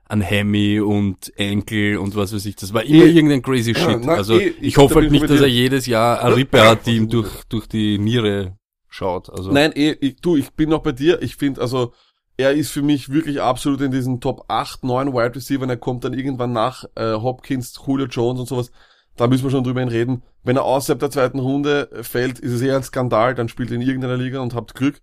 ein 0.08 0.22
Hemi 0.22 0.80
und 0.80 1.36
Enkel 1.38 1.98
und 1.98 2.16
was 2.16 2.34
weiß 2.34 2.46
ich. 2.46 2.56
Das 2.56 2.74
war 2.74 2.84
immer 2.84 3.06
Eh. 3.06 3.10
irgendein 3.12 3.42
crazy 3.42 3.74
Shit. 3.74 4.02
na, 4.04 4.14
also 4.14 4.38
ich, 4.40 4.62
ich- 4.62 4.78
hoffe 4.78 4.96
halt 4.96 5.06
ich 5.06 5.12
nicht, 5.12 5.30
dass 5.30 5.42
er 5.42 5.48
jedes 5.48 5.86
Jahr 5.88 6.24
eine 6.24 6.36
Rippe 6.36 6.62
hat, 6.68 6.86
die 6.86 6.96
ihm 6.98 7.10
durch, 7.10 7.44
durch 7.50 7.68
die 7.68 7.98
Niere 7.98 8.58
schaut. 8.90 9.30
Also 9.30 9.52
Nein, 9.52 9.72
eh, 9.76 9.92
ich, 10.00 10.18
du, 10.18 10.36
ich 10.36 10.52
bin 10.54 10.70
noch 10.70 10.84
bei 10.84 10.92
dir. 10.92 11.22
Ich 11.22 11.36
finde, 11.36 11.62
also, 11.62 11.94
er 12.38 12.54
ist 12.54 12.70
für 12.72 12.82
mich 12.82 13.10
wirklich 13.10 13.42
absolut 13.42 13.82
in 13.82 13.92
diesen 13.92 14.20
Top 14.22 14.46
8, 14.50 14.84
9 14.84 15.14
Wide 15.14 15.36
Receiver. 15.36 15.68
Er 15.68 15.78
kommt 15.78 16.04
dann 16.04 16.14
irgendwann 16.14 16.54
nach 16.54 16.84
äh, 16.96 17.14
Hopkins, 17.14 17.74
Julio 17.86 18.06
Jones 18.08 18.42
und 18.42 18.48
sowas. 18.48 18.72
Da 19.18 19.28
müssen 19.28 19.46
wir 19.46 19.52
schon 19.52 19.64
drüber 19.64 19.90
reden. 19.90 20.22
Wenn 20.44 20.58
er 20.58 20.66
außerhalb 20.66 21.00
der 21.00 21.10
zweiten 21.10 21.40
Runde 21.40 21.90
fällt, 22.02 22.40
ist 22.40 22.52
es 22.52 22.62
eher 22.62 22.76
ein 22.76 22.84
Skandal. 22.84 23.34
Dann 23.36 23.48
spielt 23.50 23.72
er 23.72 23.76
in 23.78 23.82
irgendeiner 23.82 24.18
Liga 24.18 24.42
und 24.42 24.54
habt 24.54 24.76
Glück. 24.76 25.02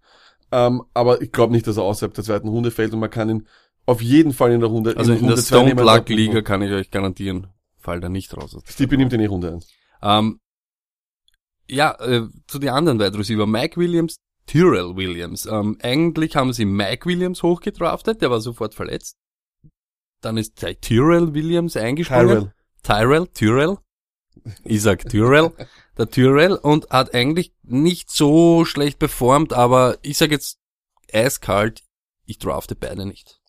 Ähm, 0.53 0.83
aber 0.93 1.23
ich 1.23 1.33
glaube 1.33 1.53
nicht, 1.55 1.67
dass 1.67 1.79
er 1.79 1.83
außerhalb 1.85 2.13
der 2.15 2.23
zweiten 2.25 2.49
Runde 2.49 2.71
fällt 2.71 2.93
und 2.93 3.01
man 3.01 3.09
kann 3.11 3.31
ihn 3.31 3.47
auf 3.87 4.01
jeden 4.01 4.33
Fall 4.33 4.53
in 4.53 4.61
der 4.61 4.69
Runde 4.69 4.97
also 4.97 5.13
in 5.13 5.19
Runde 5.21 5.35
der 5.35 5.43
Stone. 5.43 5.71
Luck 5.99 6.09
Liga 6.09 6.43
kann 6.43 6.63
ich 6.63 6.71
euch 6.73 6.91
garantieren, 6.91 7.49
fällt 7.79 8.03
er 8.03 8.09
nicht 8.09 8.37
raus. 8.37 8.57
Stippy 8.67 8.97
nimmt 8.97 9.13
in 9.13 9.21
die 9.21 9.27
Runde 9.27 9.53
1. 9.53 9.69
Ähm, 10.03 10.41
ja, 11.69 11.93
äh, 12.01 12.29
zu 12.47 12.59
den 12.59 12.71
anderen 12.71 12.99
Wide 13.01 13.19
Receiver. 13.19 13.47
Mike 13.47 13.79
Williams, 13.79 14.17
Tyrell 14.47 14.97
Williams. 14.97 15.47
Ähm, 15.47 15.79
eigentlich 15.83 16.37
haben 16.37 16.53
sie 16.53 16.65
Mike 16.65 17.07
Williams 17.07 17.43
hochgedraftet, 17.43 18.21
der 18.23 18.31
war 18.31 18.41
sofort 18.41 18.75
verletzt. 18.75 19.17
Dann 20.21 20.37
ist 20.37 20.57
Ty- 20.57 20.77
Tyrell 20.81 21.35
Williams 21.35 21.77
eingesprungen. 21.77 22.53
Tyrell. 22.83 23.27
Tyrell, 23.27 23.27
Tyrell. 23.29 23.79
Ich 24.65 24.83
sag 24.83 25.09
Tyrell. 25.09 25.53
Der 25.99 26.09
Tyrell 26.09 26.55
und 26.55 26.89
hat 26.89 27.13
eigentlich 27.15 27.53
nicht 27.63 28.11
so 28.11 28.65
schlecht 28.65 28.99
performt, 28.99 29.53
aber 29.53 29.99
ich 30.01 30.17
sag 30.17 30.31
jetzt 30.31 30.59
eiskalt, 31.13 31.83
ich 32.25 32.39
drafte 32.39 32.75
beide 32.75 33.05
nicht. 33.05 33.42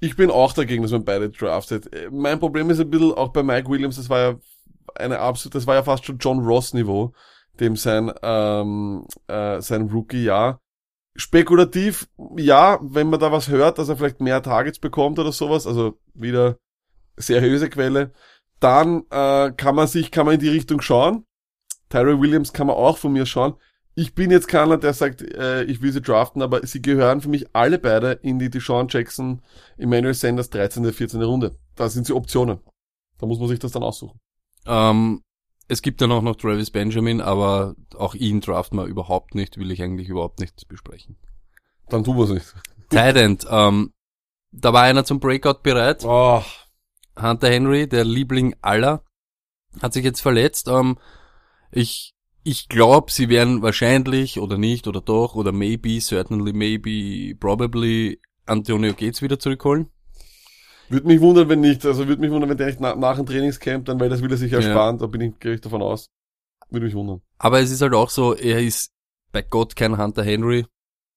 Ich 0.00 0.16
bin 0.16 0.30
auch 0.30 0.54
dagegen, 0.54 0.82
dass 0.82 0.92
man 0.92 1.04
beide 1.04 1.30
draftet. 1.30 1.92
Äh, 1.92 2.08
Mein 2.10 2.40
Problem 2.40 2.70
ist 2.70 2.80
ein 2.80 2.90
bisschen 2.90 3.12
auch 3.12 3.28
bei 3.28 3.42
Mike 3.42 3.68
Williams, 3.68 3.96
das 3.96 4.08
war 4.08 4.18
ja 4.18 4.34
eine 4.94 5.20
absolut, 5.20 5.54
das 5.54 5.66
war 5.66 5.76
ja 5.76 5.82
fast 5.82 6.04
schon 6.04 6.18
John 6.18 6.40
Ross 6.40 6.74
Niveau, 6.74 7.12
dem 7.60 7.76
sein, 7.76 8.10
ähm, 8.22 9.06
äh, 9.28 9.60
sein 9.60 9.88
Rookie-Jahr. 9.88 10.60
Spekulativ, 11.16 12.08
ja, 12.36 12.78
wenn 12.82 13.10
man 13.10 13.20
da 13.20 13.30
was 13.30 13.48
hört, 13.48 13.78
dass 13.78 13.88
er 13.88 13.96
vielleicht 13.96 14.20
mehr 14.20 14.42
Targets 14.42 14.78
bekommt 14.78 15.18
oder 15.18 15.32
sowas, 15.32 15.66
also 15.66 15.98
wieder 16.14 16.56
seriöse 17.16 17.68
Quelle, 17.68 18.12
dann 18.58 19.04
äh, 19.10 19.52
kann 19.52 19.74
man 19.74 19.86
sich, 19.86 20.10
kann 20.10 20.24
man 20.24 20.34
in 20.34 20.40
die 20.40 20.48
Richtung 20.48 20.80
schauen. 20.80 21.26
Tyrell 21.88 22.20
Williams 22.20 22.52
kann 22.52 22.68
man 22.68 22.76
auch 22.76 22.96
von 22.96 23.12
mir 23.12 23.26
schauen. 23.26 23.54
Ich 23.94 24.14
bin 24.14 24.30
jetzt 24.30 24.48
keiner, 24.48 24.78
der 24.78 24.94
sagt, 24.94 25.22
äh, 25.22 25.64
ich 25.64 25.82
will 25.82 25.92
sie 25.92 26.00
draften, 26.00 26.42
aber 26.42 26.64
sie 26.66 26.80
gehören 26.80 27.20
für 27.20 27.28
mich 27.28 27.54
alle 27.54 27.78
beide 27.78 28.12
in 28.12 28.38
die 28.38 28.48
Deshaun 28.48 28.86
Jackson, 28.88 29.42
Emmanuel 29.76 30.14
Sanders 30.14 30.50
13., 30.50 30.92
14. 30.92 31.22
Runde. 31.22 31.56
Da 31.74 31.88
sind 31.88 32.06
sie 32.06 32.14
Optionen. 32.14 32.60
Da 33.18 33.26
muss 33.26 33.38
man 33.38 33.48
sich 33.48 33.58
das 33.58 33.72
dann 33.72 33.82
aussuchen. 33.82 34.18
Ähm, 34.66 35.22
es 35.68 35.82
gibt 35.82 36.00
dann 36.00 36.12
auch 36.12 36.22
noch 36.22 36.36
Travis 36.36 36.70
Benjamin, 36.70 37.20
aber 37.20 37.74
auch 37.96 38.14
ihn 38.14 38.40
draften 38.40 38.78
wir 38.78 38.86
überhaupt 38.86 39.34
nicht, 39.34 39.58
will 39.58 39.70
ich 39.70 39.82
eigentlich 39.82 40.08
überhaupt 40.08 40.40
nicht 40.40 40.66
besprechen. 40.68 41.16
Dann 41.88 42.04
tun 42.04 42.16
wir 42.16 42.24
es 42.24 42.30
nicht. 42.30 42.54
Tight 42.90 43.16
End, 43.16 43.46
ähm, 43.48 43.92
da 44.52 44.72
war 44.72 44.82
einer 44.82 45.04
zum 45.04 45.20
Breakout 45.20 45.62
bereit. 45.62 46.04
Oh, 46.04 46.42
Hunter 47.20 47.48
Henry, 47.48 47.88
der 47.88 48.04
Liebling 48.04 48.56
aller, 48.62 49.04
hat 49.80 49.92
sich 49.92 50.04
jetzt 50.04 50.20
verletzt. 50.20 50.68
Ähm, 50.68 50.98
ich 51.70 52.14
ich 52.42 52.68
glaube, 52.68 53.10
sie 53.12 53.28
werden 53.28 53.62
wahrscheinlich 53.62 54.38
oder 54.40 54.56
nicht 54.58 54.86
oder 54.88 55.00
doch 55.00 55.34
oder 55.34 55.52
maybe, 55.52 56.00
certainly, 56.00 56.52
maybe, 56.52 57.34
probably 57.38 58.20
Antonio 58.46 58.92
Gates 58.94 59.22
wieder 59.22 59.38
zurückholen. 59.38 59.88
würde 60.88 61.06
mich 61.06 61.20
wundern, 61.20 61.48
wenn 61.48 61.60
nicht. 61.60 61.86
Also 61.86 62.08
würde 62.08 62.20
mich 62.20 62.30
wundern, 62.30 62.50
wenn 62.50 62.56
der 62.56 62.66
nicht 62.66 62.80
nach, 62.80 62.96
nach 62.96 63.16
dem 63.16 63.26
Trainingscamp, 63.26 63.84
dann 63.84 64.00
weil 64.00 64.08
das 64.08 64.22
will 64.22 64.30
er 64.30 64.36
sich 64.36 64.50
Ja. 64.52 64.58
ersparen. 64.58 64.98
Da 64.98 65.06
bin 65.06 65.20
ich, 65.20 65.38
gehe 65.38 65.54
ich 65.54 65.60
davon 65.60 65.82
aus. 65.82 66.06
Würde 66.70 66.86
mich 66.86 66.94
wundern. 66.94 67.20
Aber 67.38 67.60
es 67.60 67.70
ist 67.70 67.80
halt 67.82 67.94
auch 67.94 68.10
so, 68.10 68.34
er 68.34 68.60
ist 68.60 68.90
bei 69.32 69.42
Gott 69.42 69.76
kein 69.76 69.98
Hunter 69.98 70.24
Henry. 70.24 70.66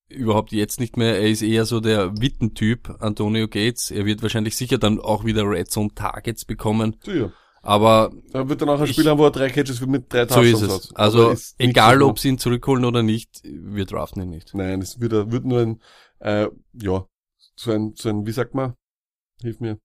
Überhaupt 0.10 0.52
jetzt 0.52 0.80
nicht 0.80 0.96
mehr. 0.96 1.18
Er 1.20 1.28
ist 1.30 1.42
eher 1.42 1.66
so 1.66 1.80
der 1.80 2.12
Wittentyp, 2.22 2.98
Antonio 3.00 3.48
Gates. 3.48 3.90
Er 3.90 4.06
wird 4.06 4.22
wahrscheinlich 4.22 4.56
sicher 4.56 4.78
dann 4.78 5.00
auch 5.00 5.26
wieder 5.26 5.44
Red 5.50 5.72
Zone 5.72 5.90
Targets 5.96 6.46
bekommen. 6.46 6.98
Sicher. 7.04 7.34
Aber 7.66 8.11
Er 8.34 8.47
wird 8.49 8.61
dann 8.61 8.68
auch 8.70 8.80
ein 8.80 8.86
Ich- 8.86 8.91
Spiel 8.91 9.09
haben, 9.09 9.18
wo 9.18 9.24
er 9.26 9.32
drei 9.32 9.49
Catches 9.49 9.80
mit 9.86 10.11
drei 10.11 10.28
so 10.28 10.41
ist 10.41 10.51
Touchdowns 10.59 10.84
es. 10.86 10.89
hat. 10.91 10.97
Also 10.97 11.30
ist 11.30 11.55
egal, 11.57 11.99
so 11.99 12.09
ob 12.09 12.20
sie 12.20 12.28
ihn 12.30 12.38
zurückholen 12.38 12.84
oder 12.84 13.03
nicht, 13.03 13.41
wir 13.43 13.86
draften 13.86 14.22
ihn 14.22 14.30
nicht. 14.30 14.53
Nein, 14.53 14.82
es 14.82 14.99
wird, 14.99 15.32
wird 15.32 15.45
nur 15.45 15.61
ein, 15.61 15.82
äh, 16.20 16.49
ja, 16.74 17.05
so 17.55 17.72
ein, 17.72 17.93
so 17.95 18.09
ein, 18.09 18.26
wie 18.28 18.32
sagt 18.34 18.53
man? 18.53 18.74
Hilf 19.41 19.59
mir. 19.61 19.80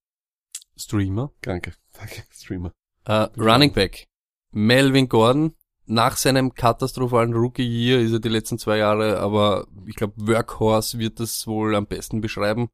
Streamer. 0.77 1.33
Danke. 1.43 1.73
Danke, 1.93 2.25
Streamer. 2.33 2.73
Äh, 3.05 3.29
Running 3.39 3.73
Back. 3.73 4.07
Melvin 4.51 5.09
Gordon. 5.09 5.55
Nach 5.91 6.17
seinem 6.19 6.53
katastrophalen 6.55 7.33
Rookie-Year 7.33 8.01
ist 8.01 8.13
er 8.13 8.19
die 8.21 8.29
letzten 8.29 8.59
zwei 8.59 8.77
Jahre, 8.77 9.21
aber 9.21 9.67
ich 9.87 9.95
glaube, 9.95 10.13
Workhorse 10.19 10.99
wird 10.99 11.19
das 11.19 11.47
wohl 11.47 11.75
am 11.75 11.87
besten 11.87 12.21
beschreiben. 12.21 12.69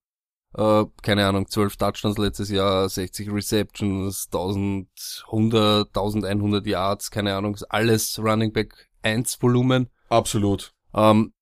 Äh, 0.56 0.84
keine 1.02 1.26
Ahnung, 1.26 1.48
12 1.48 1.76
Touchdowns 1.76 2.18
letztes 2.18 2.48
Jahr, 2.50 2.88
60 2.88 3.32
Receptions, 3.32 4.28
1100, 4.32 5.88
1100 5.88 6.66
Yards, 6.66 7.10
keine 7.10 7.34
Ahnung, 7.34 7.56
alles 7.68 8.18
Running 8.18 8.52
Back 8.52 8.88
1 9.02 9.42
Volumen. 9.42 9.88
Absolut. 10.08 10.72
Ähm, 10.94 11.32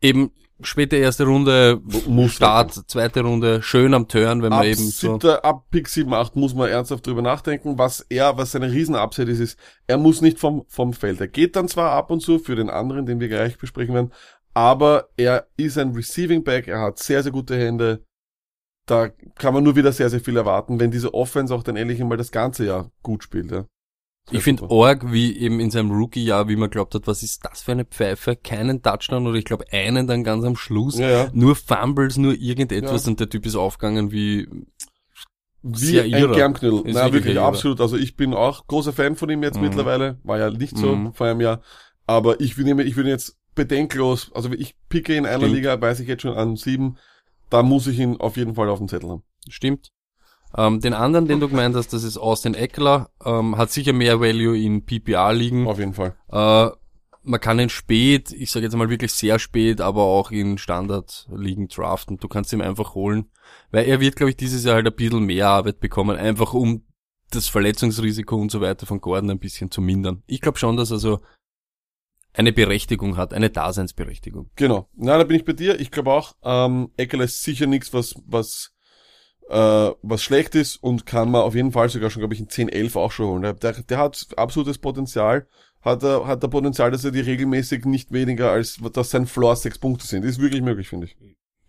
eben 0.00 0.32
späte 0.62 0.96
erste 0.96 1.24
Runde, 1.24 1.80
Muss 2.06 2.32
Start, 2.32 2.72
zweite 2.86 3.22
Runde, 3.22 3.62
schön 3.62 3.94
am 3.94 4.08
Turn, 4.08 4.42
wenn 4.42 4.50
man 4.50 4.60
ab, 4.60 4.64
eben 4.64 4.76
so... 4.76 5.12
siebter, 5.12 5.44
ab 5.44 5.66
Pick 5.70 5.88
7, 5.88 6.12
8 6.12 6.36
muss 6.36 6.54
man 6.54 6.68
ernsthaft 6.68 7.06
drüber 7.06 7.22
nachdenken. 7.22 7.78
Was 7.78 8.00
er, 8.08 8.36
was 8.36 8.52
seine 8.52 8.70
Riesen-Upside 8.70 9.30
ist, 9.30 9.40
ist, 9.40 9.58
er 9.86 9.98
muss 9.98 10.20
nicht 10.20 10.38
vom, 10.38 10.64
vom 10.68 10.92
Feld. 10.92 11.20
Er 11.20 11.28
geht 11.28 11.56
dann 11.56 11.68
zwar 11.68 11.92
ab 11.92 12.10
und 12.10 12.20
zu 12.20 12.38
für 12.38 12.56
den 12.56 12.70
anderen, 12.70 13.06
den 13.06 13.20
wir 13.20 13.28
gleich 13.28 13.58
besprechen 13.58 13.94
werden, 13.94 14.12
aber 14.54 15.08
er 15.16 15.46
ist 15.56 15.78
ein 15.78 15.94
Receiving 15.94 16.42
Back, 16.42 16.68
er 16.68 16.80
hat 16.80 16.98
sehr, 16.98 17.22
sehr 17.22 17.32
gute 17.32 17.56
Hände. 17.56 18.04
Da 18.90 19.08
kann 19.36 19.54
man 19.54 19.62
nur 19.62 19.76
wieder 19.76 19.92
sehr, 19.92 20.10
sehr 20.10 20.20
viel 20.20 20.36
erwarten, 20.36 20.80
wenn 20.80 20.90
diese 20.90 21.14
Offense 21.14 21.54
auch 21.54 21.62
dann 21.62 21.76
endlich 21.76 22.00
einmal 22.00 22.18
das 22.18 22.32
ganze 22.32 22.64
Jahr 22.66 22.90
gut 23.02 23.22
spielt. 23.22 23.50
Ja. 23.52 23.64
Sehr 24.28 24.38
Ich 24.38 24.42
finde. 24.42 24.68
Org, 24.68 25.12
wie 25.12 25.36
eben 25.38 25.60
in 25.60 25.70
seinem 25.70 25.92
Rookie-Jahr, 25.92 26.48
wie 26.48 26.56
man 26.56 26.70
glaubt 26.70 26.94
hat, 26.96 27.06
was 27.06 27.22
ist 27.22 27.44
das 27.44 27.62
für 27.62 27.72
eine 27.72 27.84
Pfeife? 27.84 28.34
Keinen 28.34 28.82
Touchdown 28.82 29.26
oder 29.28 29.36
ich 29.36 29.44
glaube 29.44 29.64
einen 29.70 30.06
dann 30.08 30.24
ganz 30.24 30.44
am 30.44 30.56
Schluss. 30.56 30.98
ja, 30.98 31.08
ja. 31.08 31.28
Nur 31.32 31.54
Fumbles, 31.54 32.16
nur 32.16 32.34
irgendetwas 32.34 33.04
Ja. 33.04 33.10
und 33.10 33.20
der 33.20 33.28
Typ 33.28 33.46
ist 33.46 33.54
aufgegangen 33.54 34.10
wie, 34.10 34.48
Wie 35.62 36.00
ein 36.00 36.10
irre. 36.10 36.34
Germknüll. 36.34 36.82
Ist 36.86 36.94
Na, 36.94 37.12
wirklich 37.12 37.38
absolut. 37.38 37.80
Also 37.80 37.96
ich 37.96 38.16
bin 38.16 38.34
auch 38.34 38.66
großer 38.66 38.92
Fan 38.92 39.14
von 39.14 39.28
ihm 39.30 39.42
jetzt 39.42 39.56
Mhm. 39.56 39.62
mittlerweile. 39.68 40.18
War 40.24 40.38
ja 40.38 40.50
nicht 40.50 40.76
so 40.76 40.96
Mhm. 40.96 41.12
vor 41.14 41.26
einem 41.26 41.40
Jahr. 41.40 41.60
Aber 42.06 42.40
ich 42.40 42.56
würde 42.56 42.70
ihn, 42.70 42.78
ich 42.80 42.96
würde 42.96 43.10
ihn 43.10 43.12
jetzt 43.14 43.36
bedenklos, 43.54 44.30
also 44.34 44.50
ich 44.52 44.74
picke 44.88 45.14
in 45.14 45.26
einer 45.26 45.38
Stimmt. 45.38 45.54
Liga, 45.54 45.80
weiß 45.80 46.00
ich 46.00 46.08
jetzt 46.08 46.22
schon 46.22 46.34
an 46.34 46.56
sieben. 46.56 46.96
Da 47.50 47.62
muss 47.62 47.86
ich 47.86 47.98
ihn 47.98 48.16
auf 48.16 48.36
jeden 48.36 48.54
Fall 48.54 48.68
auf 48.68 48.78
dem 48.78 48.88
Zettel 48.88 49.10
haben. 49.10 49.22
stimmt. 49.48 49.90
Ähm, 50.56 50.80
den 50.80 50.94
anderen, 50.94 51.28
den 51.28 51.38
du 51.38 51.48
gemeint 51.48 51.76
hast, 51.76 51.92
das 51.92 52.02
ist 52.02 52.18
Austin 52.18 52.54
Eckler, 52.54 53.10
ähm, 53.24 53.56
hat 53.56 53.70
sicher 53.70 53.92
mehr 53.92 54.20
Value 54.20 54.58
in 54.58 54.84
PPA 54.84 55.30
liegen. 55.30 55.68
Auf 55.68 55.78
jeden 55.78 55.94
Fall. 55.94 56.16
Äh, 56.28 56.70
man 57.22 57.40
kann 57.40 57.60
ihn 57.60 57.68
spät, 57.68 58.32
ich 58.32 58.50
sage 58.50 58.66
jetzt 58.66 58.76
mal 58.76 58.88
wirklich 58.88 59.12
sehr 59.12 59.38
spät, 59.38 59.80
aber 59.80 60.02
auch 60.02 60.30
in 60.30 60.58
Standard-Ligen 60.58 61.68
draften. 61.68 62.16
Du 62.16 62.28
kannst 62.28 62.52
ihn 62.52 62.62
einfach 62.62 62.94
holen, 62.94 63.30
weil 63.70 63.86
er 63.86 64.00
wird, 64.00 64.16
glaube 64.16 64.30
ich, 64.30 64.36
dieses 64.36 64.64
Jahr 64.64 64.76
halt 64.76 64.86
ein 64.86 64.94
bisschen 64.94 65.24
mehr 65.24 65.48
Arbeit 65.48 65.80
bekommen, 65.80 66.16
einfach 66.16 66.54
um 66.54 66.84
das 67.30 67.48
Verletzungsrisiko 67.48 68.36
und 68.36 68.50
so 68.50 68.60
weiter 68.60 68.86
von 68.86 69.00
Gordon 69.00 69.30
ein 69.30 69.38
bisschen 69.38 69.70
zu 69.70 69.80
mindern. 69.80 70.22
Ich 70.26 70.40
glaube 70.40 70.58
schon, 70.58 70.76
dass 70.76 70.90
er 70.90 70.98
so 70.98 71.20
eine 72.32 72.52
Berechtigung 72.52 73.16
hat, 73.16 73.34
eine 73.34 73.50
Daseinsberechtigung. 73.50 74.50
Genau. 74.56 74.88
Na, 74.94 75.18
da 75.18 75.24
bin 75.24 75.36
ich 75.36 75.44
bei 75.44 75.52
dir. 75.52 75.80
Ich 75.80 75.90
glaube 75.90 76.12
auch, 76.12 76.34
ähm, 76.42 76.90
Eckler 76.96 77.24
ist 77.24 77.42
sicher 77.42 77.66
nichts, 77.66 77.92
was, 77.92 78.14
was, 78.26 78.72
äh, 79.48 79.90
was 80.02 80.22
schlecht 80.22 80.54
ist 80.54 80.76
und 80.76 81.06
kann 81.06 81.30
man 81.30 81.42
auf 81.42 81.54
jeden 81.54 81.72
Fall 81.72 81.88
sogar 81.88 82.10
schon, 82.10 82.20
glaube 82.20 82.34
ich, 82.34 82.40
in 82.40 82.48
10, 82.48 82.68
11 82.68 82.96
auch 82.96 83.12
schon 83.12 83.26
holen. 83.26 83.42
Der, 83.42 83.54
der, 83.54 83.98
hat 83.98 84.28
absolutes 84.36 84.78
Potenzial. 84.78 85.48
hat 85.80 86.02
er, 86.02 86.26
hat 86.26 86.42
er 86.42 86.48
Potenzial, 86.48 86.90
dass 86.90 87.04
er 87.04 87.10
die 87.10 87.20
regelmäßig 87.20 87.84
nicht 87.84 88.12
weniger 88.12 88.52
als, 88.52 88.78
dass 88.92 89.10
sein 89.10 89.26
Floor 89.26 89.56
sechs 89.56 89.78
Punkte 89.78 90.06
sind. 90.06 90.24
Ist 90.24 90.40
wirklich 90.40 90.62
möglich, 90.62 90.88
finde 90.88 91.06
ich. 91.06 91.16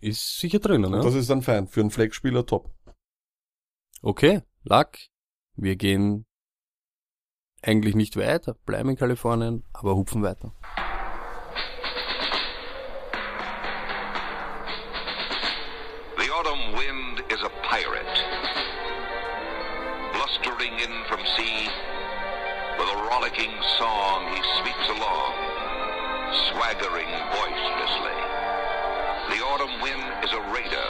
Ist 0.00 0.38
sicher 0.38 0.58
drinnen, 0.58 0.86
Und 0.86 0.98
ne? 0.98 1.00
das 1.00 1.14
ist 1.14 1.30
dann 1.30 1.42
fein. 1.42 1.66
Für 1.66 1.80
einen 1.80 1.90
Flex-Spieler 1.90 2.46
top. 2.46 2.70
Okay, 4.00 4.42
Luck. 4.64 4.90
Wir 5.54 5.76
gehen 5.76 6.24
eigentlich 7.62 7.94
nicht 7.94 8.16
weiter, 8.16 8.54
bleiben 8.66 8.90
in 8.90 8.96
Kalifornien, 8.96 9.62
aber 9.72 9.94
hupfen 9.94 10.22
weiter. 10.22 10.52
The 16.18 16.28
autumn 16.30 16.74
wind 16.76 17.22
is 17.30 17.40
a 17.42 17.50
pirate, 17.62 18.18
blustering 20.12 20.74
in 20.78 20.92
from 21.08 21.20
sea. 21.36 21.68
With 22.78 22.88
a 22.88 22.98
rollicking 23.10 23.52
song, 23.78 24.26
he 24.34 24.40
sweeps 24.58 24.88
along, 24.88 25.32
swaggering 26.50 27.12
boisterously. 27.30 28.18
The 29.30 29.40
autumn 29.44 29.80
wind 29.80 30.02
is 30.24 30.32
a 30.32 30.42
raider, 30.50 30.86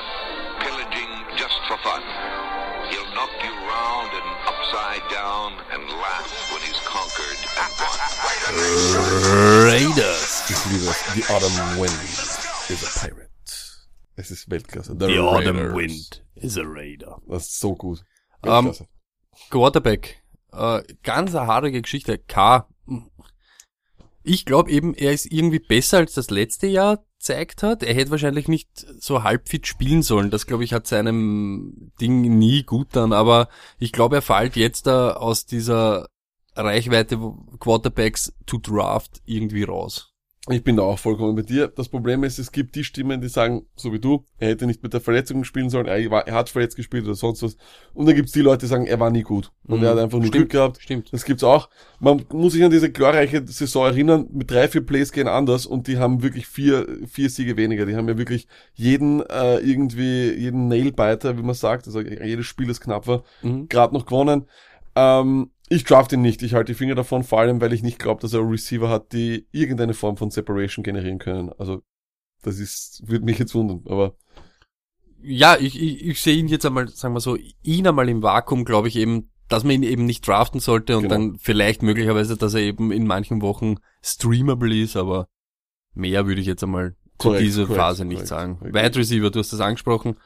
pillaging 0.60 1.10
just 1.36 1.58
for 1.68 1.76
fun. 1.78 2.02
He'll 2.90 3.12
knock 3.14 3.30
you 3.44 3.51
round 3.72 4.10
and 4.12 4.28
upside 4.46 5.04
down 5.10 5.52
and 5.72 5.82
laugh 6.04 6.30
when 6.52 6.62
he's 6.62 6.80
conquered 6.84 7.40
and 7.62 7.72
won. 7.80 7.98
Raiders. 9.66 10.42
Ich 10.50 10.60
liebe 10.70 10.86
es. 10.90 10.98
The 11.14 11.24
Autumn 11.32 11.80
Wind 11.80 12.02
is 12.68 12.82
a 12.82 13.00
Pirate. 13.00 13.28
Es 14.16 14.30
ist 14.30 14.50
Weltklasse. 14.50 14.96
The 14.98 15.18
autumn 15.18 15.56
Raiders. 15.56 15.74
wind 15.74 16.24
is 16.34 16.58
a 16.58 16.64
Raider. 16.64 17.20
Das 17.26 17.46
ist 17.46 17.60
so 17.60 17.74
gut. 17.74 18.04
Ähm, 18.44 18.66
Weltklasse. 18.66 18.88
Quarterback. 19.50 20.22
Äh, 20.52 20.82
ganz 21.02 21.34
eine 21.34 21.46
haarige 21.46 21.80
Geschichte. 21.80 22.18
K. 22.18 22.68
Ich 24.22 24.44
glaube 24.44 24.70
eben, 24.70 24.94
er 24.94 25.12
ist 25.12 25.26
irgendwie 25.26 25.58
besser 25.58 25.98
als 25.98 26.14
das 26.14 26.30
letzte 26.30 26.66
Jahr 26.66 27.04
zeigt 27.22 27.62
hat. 27.62 27.82
Er 27.82 27.94
hätte 27.94 28.10
wahrscheinlich 28.10 28.48
nicht 28.48 28.68
so 28.98 29.22
halbfit 29.22 29.66
spielen 29.66 30.02
sollen. 30.02 30.30
Das 30.30 30.46
glaube 30.46 30.64
ich 30.64 30.72
hat 30.72 30.86
seinem 30.86 31.92
Ding 32.00 32.38
nie 32.38 32.64
gut 32.64 32.88
dann. 32.92 33.12
Aber 33.12 33.48
ich 33.78 33.92
glaube, 33.92 34.16
er 34.16 34.22
fällt 34.22 34.56
jetzt 34.56 34.86
da 34.86 35.12
aus 35.14 35.46
dieser 35.46 36.08
Reichweite 36.54 37.18
Quarterbacks 37.60 38.34
to 38.46 38.58
Draft 38.58 39.22
irgendwie 39.24 39.62
raus. 39.62 40.11
Ich 40.51 40.64
bin 40.64 40.74
da 40.74 40.82
auch 40.82 40.99
vollkommen 40.99 41.36
bei 41.36 41.43
dir. 41.43 41.68
Das 41.68 41.88
Problem 41.88 42.24
ist, 42.24 42.40
es 42.40 42.51
gibt 42.51 42.74
die 42.74 42.82
Stimmen, 42.82 43.20
die 43.20 43.28
sagen, 43.28 43.64
so 43.76 43.93
wie 43.93 44.01
du, 44.01 44.24
er 44.38 44.49
hätte 44.49 44.66
nicht 44.66 44.82
mit 44.82 44.93
der 44.93 45.01
Verletzung 45.01 45.45
spielen 45.45 45.70
sollen, 45.70 45.86
er, 45.86 46.11
war, 46.11 46.26
er 46.26 46.34
hat 46.34 46.49
verletzt 46.49 46.74
gespielt 46.74 47.05
oder 47.05 47.14
sonst 47.14 47.45
was. 47.45 47.57
Und 47.95 48.07
dann 48.07 48.16
gibt's 48.16 48.32
die 48.32 48.40
Leute, 48.40 48.62
die 48.62 48.66
sagen, 48.66 48.86
er 48.86 48.99
war 48.99 49.11
nie 49.12 49.22
gut. 49.22 49.53
Und 49.68 49.78
Mhm. 49.78 49.84
er 49.84 49.90
hat 49.93 49.99
einfach 49.99 50.18
nur 50.18 50.26
Stimmt, 50.26 50.32
Glück 50.49 50.51
gehabt. 50.51 50.78
stimmt. 50.82 51.12
Das 51.12 51.24
gibt's 51.24 51.45
auch. 51.45 51.68
Man 52.01 52.24
muss 52.32 52.55
sich 52.55 52.64
an 52.64 52.72
diese 52.72 52.90
glorreiche 52.90 53.47
Saison 53.47 53.86
erinnern, 53.86 54.26
mit 54.32 54.51
drei, 54.51 54.66
vier 54.66 54.84
Plays 54.84 55.12
gehen 55.12 55.28
anders 55.28 55.64
und 55.64 55.86
die 55.86 55.99
haben 55.99 56.24
wirklich 56.24 56.49
vier, 56.49 56.88
vier 57.07 57.30
Siege 57.30 57.57
weniger. 57.57 57.86
Die 57.86 57.95
haben 57.95 58.09
ja 58.09 58.18
wirklich 58.18 58.49
jeden 58.74 59.20
äh, 59.20 59.59
irgendwie, 59.59 60.32
jeden 60.32 60.66
Nailbiter, 60.66 61.38
wie 61.38 61.43
man 61.43 61.55
sagt, 61.55 61.86
also 61.86 62.01
jedes 62.01 62.47
Spiel, 62.47 62.66
das 62.66 62.80
knapp 62.80 63.07
war, 63.07 63.22
Mhm. 63.43 63.68
gerade 63.68 63.95
noch 63.95 64.07
gewonnen. 64.07 64.47
Ähm, 64.97 65.51
ich 65.72 65.84
draft 65.84 66.12
ihn 66.12 66.22
nicht. 66.22 66.42
Ich 66.42 66.54
halte 66.54 66.72
die 66.72 66.76
Finger 66.78 66.94
davon, 66.94 67.24
vor 67.24 67.40
allem, 67.40 67.60
weil 67.60 67.72
ich 67.72 67.82
nicht 67.82 67.98
glaube, 67.98 68.20
dass 68.20 68.32
er 68.34 68.48
Receiver 68.48 68.88
hat, 68.88 69.12
die 69.12 69.46
irgendeine 69.52 69.94
Form 69.94 70.16
von 70.16 70.30
Separation 70.30 70.82
generieren 70.82 71.18
können. 71.18 71.50
Also, 71.58 71.82
das 72.42 72.58
ist, 72.58 73.02
würde 73.06 73.24
mich 73.24 73.38
jetzt 73.38 73.54
wundern, 73.54 73.82
aber 73.86 74.16
Ja, 75.22 75.56
ich, 75.58 75.80
ich, 75.80 76.04
ich 76.04 76.20
sehe 76.20 76.36
ihn 76.36 76.48
jetzt 76.48 76.66
einmal, 76.66 76.88
sagen 76.88 77.14
wir 77.14 77.20
so, 77.20 77.36
ihn 77.62 77.86
einmal 77.86 78.08
im 78.08 78.22
Vakuum, 78.22 78.64
glaube 78.64 78.88
ich 78.88 78.96
eben, 78.96 79.30
dass 79.48 79.62
man 79.64 79.72
ihn 79.72 79.82
eben 79.84 80.04
nicht 80.06 80.26
draften 80.26 80.60
sollte 80.60 80.96
und 80.96 81.04
Genau. 81.04 81.14
dann 81.14 81.38
vielleicht 81.38 81.82
möglicherweise, 81.82 82.36
dass 82.36 82.54
er 82.54 82.60
eben 82.60 82.90
in 82.90 83.06
manchen 83.06 83.40
Wochen 83.42 83.76
streamable 84.02 84.74
ist, 84.80 84.96
aber 84.96 85.28
mehr 85.94 86.26
würde 86.26 86.40
ich 86.40 86.46
jetzt 86.46 86.64
einmal 86.64 86.96
zu 87.18 87.28
Korrekt, 87.28 87.42
dieser 87.44 87.66
korrekt, 87.66 87.80
Phase 87.80 88.04
nicht 88.04 88.16
korrekt, 88.16 88.28
sagen. 88.28 88.58
Wide 88.62 88.96
Receiver, 88.96 89.30
du 89.30 89.38
hast 89.38 89.52
das 89.52 89.60
angesprochen. 89.60 90.16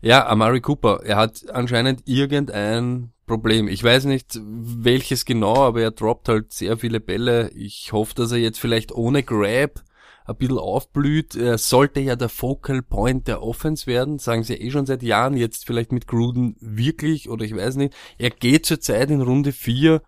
Ja, 0.00 0.26
Amari 0.26 0.60
Cooper, 0.60 1.02
er 1.04 1.16
hat 1.16 1.48
anscheinend 1.50 2.02
irgendein 2.06 3.12
Problem. 3.26 3.68
Ich 3.68 3.82
weiß 3.82 4.04
nicht 4.04 4.38
welches 4.42 5.24
genau, 5.24 5.56
aber 5.56 5.82
er 5.82 5.90
droppt 5.90 6.28
halt 6.28 6.52
sehr 6.52 6.78
viele 6.78 7.00
Bälle. 7.00 7.50
Ich 7.54 7.92
hoffe, 7.92 8.14
dass 8.14 8.32
er 8.32 8.38
jetzt 8.38 8.60
vielleicht 8.60 8.92
ohne 8.92 9.22
Grab 9.22 9.82
ein 10.26 10.36
bisschen 10.36 10.58
aufblüht. 10.58 11.34
Er 11.34 11.58
sollte 11.58 12.00
ja 12.00 12.16
der 12.16 12.28
Focal 12.28 12.82
Point 12.82 13.28
der 13.28 13.42
Offense 13.42 13.86
werden, 13.86 14.18
sagen 14.18 14.42
sie 14.42 14.54
eh 14.54 14.70
schon 14.70 14.86
seit 14.86 15.02
Jahren, 15.02 15.36
jetzt 15.36 15.66
vielleicht 15.66 15.92
mit 15.92 16.06
Gruden 16.06 16.56
wirklich, 16.60 17.28
oder 17.28 17.44
ich 17.44 17.56
weiß 17.56 17.76
nicht. 17.76 17.94
Er 18.18 18.30
geht 18.30 18.66
zurzeit 18.66 19.10
in 19.10 19.22
Runde 19.22 19.52
4. 19.52 20.02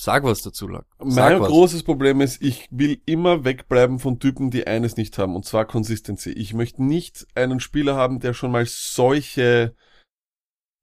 Sag 0.00 0.22
was 0.22 0.42
dazu, 0.42 0.68
Lack. 0.68 0.86
Mein 1.02 1.40
was. 1.40 1.48
großes 1.48 1.82
Problem 1.82 2.20
ist, 2.20 2.40
ich 2.40 2.68
will 2.70 3.00
immer 3.04 3.44
wegbleiben 3.44 3.98
von 3.98 4.20
Typen, 4.20 4.50
die 4.52 4.64
eines 4.64 4.96
nicht 4.96 5.18
haben, 5.18 5.34
und 5.34 5.44
zwar 5.44 5.64
Consistency. 5.64 6.30
Ich 6.30 6.54
möchte 6.54 6.84
nicht 6.84 7.26
einen 7.34 7.58
Spieler 7.58 7.96
haben, 7.96 8.20
der 8.20 8.32
schon 8.32 8.52
mal 8.52 8.64
solche, 8.64 9.74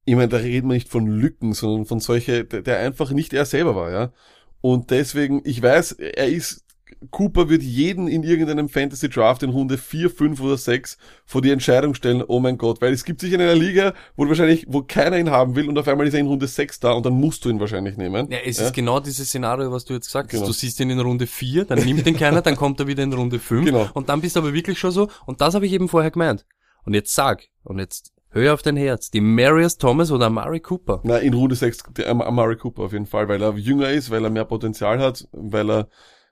ich 0.05 0.15
meine, 0.15 0.29
da 0.29 0.37
reden 0.37 0.69
wir 0.69 0.75
nicht 0.75 0.89
von 0.89 1.07
Lücken, 1.07 1.53
sondern 1.53 1.85
von 1.85 1.99
solche, 1.99 2.45
der, 2.45 2.79
einfach 2.79 3.11
nicht 3.11 3.33
er 3.33 3.45
selber 3.45 3.75
war, 3.75 3.91
ja. 3.91 4.13
Und 4.61 4.91
deswegen, 4.91 5.41
ich 5.43 5.61
weiß, 5.61 5.93
er 5.93 6.27
ist, 6.27 6.63
Cooper 7.11 7.49
wird 7.49 7.61
jeden 7.63 8.07
in 8.07 8.23
irgendeinem 8.23 8.69
Fantasy 8.69 9.09
Draft 9.09 9.43
in 9.43 9.49
Runde 9.49 9.77
4, 9.77 10.09
5 10.09 10.39
oder 10.41 10.57
6 10.57 10.97
vor 11.25 11.41
die 11.41 11.49
Entscheidung 11.51 11.93
stellen, 11.93 12.23
oh 12.25 12.39
mein 12.39 12.57
Gott, 12.57 12.81
weil 12.81 12.93
es 12.93 13.03
gibt 13.03 13.21
sich 13.21 13.33
in 13.33 13.41
einer 13.41 13.55
Liga, 13.55 13.93
wo 14.15 14.27
wahrscheinlich, 14.27 14.65
wo 14.67 14.83
keiner 14.83 15.17
ihn 15.17 15.29
haben 15.29 15.55
will 15.55 15.67
und 15.67 15.77
auf 15.77 15.87
einmal 15.87 16.07
ist 16.07 16.13
er 16.13 16.19
in 16.19 16.27
Runde 16.27 16.47
6 16.47 16.79
da 16.79 16.93
und 16.93 17.05
dann 17.05 17.13
musst 17.13 17.43
du 17.45 17.49
ihn 17.49 17.59
wahrscheinlich 17.59 17.97
nehmen. 17.97 18.29
Ja, 18.31 18.39
es 18.45 18.59
ist 18.59 18.73
genau 18.73 18.99
dieses 18.99 19.27
Szenario, 19.27 19.71
was 19.71 19.85
du 19.85 19.93
jetzt 19.93 20.07
gesagt 20.07 20.27
hast. 20.27 20.39
Genau. 20.39 20.47
Du 20.47 20.53
siehst 20.53 20.79
ihn 20.79 20.89
in 20.89 20.99
Runde 20.99 21.27
4, 21.27 21.65
dann 21.65 21.83
nimmt 21.83 22.05
ihn 22.07 22.17
keiner, 22.17 22.41
dann 22.41 22.55
kommt 22.55 22.79
er 22.79 22.87
wieder 22.87 23.03
in 23.03 23.13
Runde 23.13 23.39
5 23.39 23.65
Genau. 23.65 23.89
und 23.93 24.09
dann 24.09 24.21
bist 24.21 24.35
du 24.35 24.39
aber 24.39 24.53
wirklich 24.53 24.77
schon 24.77 24.91
so, 24.91 25.09
und 25.25 25.41
das 25.41 25.55
habe 25.55 25.65
ich 25.65 25.73
eben 25.73 25.89
vorher 25.89 26.11
gemeint. 26.11 26.45
Und 26.85 26.93
jetzt 26.93 27.13
sag, 27.13 27.47
und 27.63 27.79
jetzt 27.79 28.14
hör 28.35 28.53
auf 28.53 28.61
dein 28.61 28.77
Herz, 28.77 29.09
die 29.09 29.21
Marius 29.21 29.77
Thomas 29.77 30.11
oder 30.11 30.27
Amari 30.27 30.59
Cooper. 30.59 31.01
Na, 31.03 31.17
in 31.17 31.33
Runde 31.33 31.55
6 31.55 31.83
der 31.97 32.09
Am- 32.09 32.21
Amari 32.21 32.57
Cooper 32.57 32.83
auf 32.83 32.93
jeden 32.93 33.05
Fall, 33.07 33.27
weil 33.27 33.41
er 33.41 33.55
jünger 33.55 33.89
ist, 33.89 34.09
weil 34.11 34.23
er 34.23 34.29
mehr 34.29 34.45
Potenzial 34.45 34.99
hat, 34.99 35.27
weil 35.31 35.69
er 35.71 35.89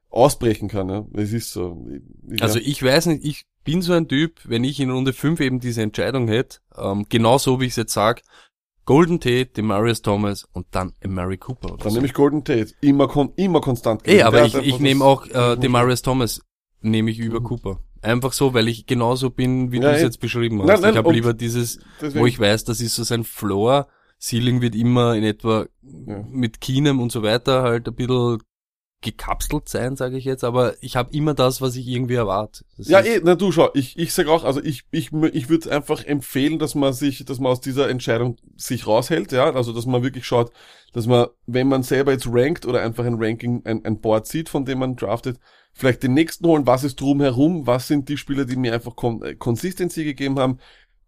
ausbrechen 0.10 0.68
kann. 0.70 0.90
Ja. 0.90 1.06
Es 1.14 1.34
ist 1.34 1.52
so. 1.54 1.88
Ich, 2.32 2.42
Also 2.44 2.60
ja. 2.60 2.66
ich 2.68 2.84
weiß 2.84 3.08
nicht, 3.08 3.26
ich 3.26 3.46
bin 3.64 3.82
so 3.82 3.94
ein 3.94 4.08
Typ, 4.08 4.40
wenn 4.46 4.64
ich 4.64 4.80
in 4.80 4.92
Runde 4.92 5.14
5 5.14 5.40
eben 5.40 5.60
diese 5.60 5.82
Entscheidung 5.82 6.28
hätte, 6.28 6.60
ähm, 6.78 7.06
genau 7.10 7.38
so 7.38 7.60
wie 7.60 7.66
ich 7.66 7.72
es 7.72 7.78
jetzt 7.78 7.94
sag, 7.94 8.22
Golden 8.86 9.22
Tate, 9.22 9.46
Demarius 9.46 10.02
Thomas 10.02 10.46
und 10.52 10.68
dann 10.72 10.92
Amari 11.04 11.38
Cooper. 11.38 11.70
Oder 11.74 11.78
dann 11.84 11.90
so. 11.92 11.96
nehme 11.96 12.08
ich 12.08 12.14
Golden 12.14 12.44
Tate. 12.44 12.74
Immer, 12.82 13.08
kon 13.08 13.32
immer 13.38 13.62
konstant. 13.62 14.04
Gewesen. 14.04 14.24
aber 14.24 14.44
ich, 14.46 14.56
ich 14.56 14.80
nehme 14.80 15.04
auch 15.06 15.26
äh, 15.26 15.56
Demarius 15.56 16.02
Thomas 16.02 16.42
nehme 16.82 17.10
ich 17.10 17.18
über 17.20 17.42
Cooper. 17.42 17.80
Einfach 18.04 18.34
so, 18.34 18.54
weil 18.54 18.68
ich 18.68 18.86
genauso 18.86 19.30
bin, 19.30 19.72
wie 19.72 19.80
du 19.80 19.88
es 19.90 20.02
eh. 20.02 20.04
jetzt 20.04 20.20
beschrieben 20.20 20.60
hast. 20.62 20.68
Nein, 20.68 20.82
nein, 20.82 20.92
ich 20.92 20.98
habe 20.98 21.14
lieber 21.14 21.34
dieses, 21.34 21.80
deswegen- 22.02 22.20
wo 22.22 22.26
ich 22.28 22.40
weiß, 22.40 22.66
das 22.66 22.82
ist 22.82 22.96
so 22.96 23.04
sein 23.04 23.24
Floor. 23.24 23.88
Ceiling 24.22 24.62
wird 24.62 24.76
immer 24.76 25.16
in 25.16 25.24
etwa 25.24 25.66
Ja. 25.82 26.24
mit 26.30 26.62
Keenum 26.62 27.00
und 27.02 27.12
so 27.12 27.24
weiter 27.24 27.64
halt 27.64 27.88
ein 27.88 27.96
bisschen 27.96 28.40
gekapselt 29.02 29.68
sein, 29.68 29.98
sage 29.98 30.18
ich 30.18 30.24
jetzt, 30.24 30.44
aber 30.46 30.76
ich 30.82 30.96
habe 30.96 31.14
immer 31.14 31.34
das, 31.34 31.60
was 31.62 31.76
ich 31.76 31.88
irgendwie 31.88 32.14
erwarte. 32.16 32.64
Das 32.78 32.88
Ja, 32.88 33.02
eh, 33.02 33.20
na 33.22 33.36
du 33.36 33.52
schau, 33.52 33.70
ich, 33.74 33.98
ich 33.98 34.14
sag 34.14 34.28
auch, 34.28 34.46
also 34.46 34.64
ich, 34.64 34.84
ich, 34.92 35.12
ich 35.12 35.50
würde 35.50 35.72
einfach 35.72 36.06
empfehlen, 36.06 36.58
dass 36.58 36.74
man 36.74 36.94
sich, 36.94 37.26
dass 37.26 37.40
man 37.40 37.52
aus 37.52 37.60
dieser 37.60 37.90
Entscheidung 37.90 38.38
sich 38.56 38.88
raushält, 38.88 39.34
ja, 39.34 39.54
also 39.54 39.74
dass 39.74 39.86
man 39.86 40.04
wirklich 40.04 40.26
schaut, 40.26 40.52
dass 40.94 41.06
man, 41.06 41.28
wenn 41.46 41.68
man 41.68 41.84
selber 41.84 42.14
jetzt 42.14 42.28
rankt 42.30 42.66
oder 42.66 42.82
einfach 42.82 43.04
ein 43.04 43.16
Ranking, 43.22 43.62
ein, 43.66 43.84
ein 43.84 44.00
Board 44.00 44.26
sieht, 44.26 44.48
von 44.48 44.64
dem 44.64 44.80
man 44.80 44.96
draftet, 44.96 45.38
vielleicht 45.74 46.04
den 46.04 46.14
nächsten 46.14 46.46
holen, 46.48 46.68
was 46.68 46.84
ist 46.84 47.00
drumherum, 47.02 47.66
was 47.68 47.88
sind 47.88 48.08
die 48.10 48.18
Spieler, 48.18 48.46
die 48.46 48.56
mir 48.56 48.74
einfach 48.74 48.96
Kon 48.96 49.22
äh, 49.24 49.36
Consistency 49.36 50.04
gegeben 50.04 50.40
haben. 50.40 50.60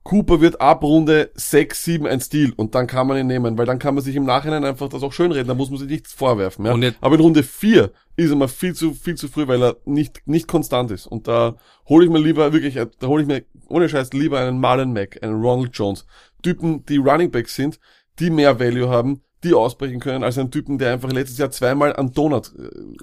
Cooper 0.03 0.39
wird 0.39 0.61
ab 0.61 0.83
Runde 0.83 1.31
6, 1.33 1.83
7 1.83 2.05
ein 2.05 2.21
Stil 2.21 2.53
und 2.55 2.75
dann 2.75 2.85
kann 2.85 3.07
man 3.07 3.17
ihn 3.17 3.25
nehmen, 3.25 3.57
weil 3.57 3.65
dann 3.65 3.79
kann 3.79 3.95
man 3.95 4.03
sich 4.03 4.15
im 4.15 4.23
Nachhinein 4.23 4.63
einfach 4.63 4.87
das 4.87 5.01
auch 5.01 5.11
schönreden, 5.11 5.47
da 5.47 5.55
muss 5.55 5.71
man 5.71 5.79
sich 5.79 5.89
nichts 5.89 6.13
vorwerfen. 6.13 6.63
Ja? 6.63 6.75
Jetzt- 6.77 6.97
Aber 7.01 7.15
in 7.15 7.21
Runde 7.21 7.41
4 7.41 7.91
ist 8.15 8.29
er 8.29 8.35
mal 8.35 8.47
viel 8.47 8.75
zu, 8.75 8.93
viel 8.93 9.15
zu 9.15 9.27
früh, 9.27 9.47
weil 9.47 9.63
er 9.63 9.77
nicht, 9.85 10.21
nicht 10.27 10.47
konstant 10.47 10.91
ist. 10.91 11.07
Und 11.07 11.27
da 11.27 11.55
hole 11.89 12.05
ich 12.05 12.11
mir 12.11 12.19
lieber 12.19 12.53
wirklich, 12.53 12.75
äh, 12.75 12.85
da 12.99 13.07
hole 13.07 13.23
ich 13.23 13.27
mir 13.27 13.45
ohne 13.67 13.89
Scheiß 13.89 14.13
lieber 14.13 14.39
einen 14.39 14.59
Marlon 14.59 14.93
Mack, 14.93 15.23
einen 15.23 15.41
Ronald 15.41 15.75
Jones. 15.75 16.05
Typen, 16.43 16.85
die 16.85 16.97
Running 16.97 17.31
Backs 17.31 17.55
sind, 17.55 17.79
die 18.19 18.29
mehr 18.29 18.59
Value 18.59 18.87
haben, 18.89 19.21
die 19.45 19.53
ausbrechen 19.53 19.99
können, 19.99 20.23
als 20.23 20.37
ein 20.37 20.51
Typen, 20.51 20.77
der 20.77 20.93
einfach 20.93 21.11
letztes 21.11 21.37
Jahr 21.37 21.51
zweimal 21.51 21.95
an 21.95 22.11
Donut. 22.11 22.51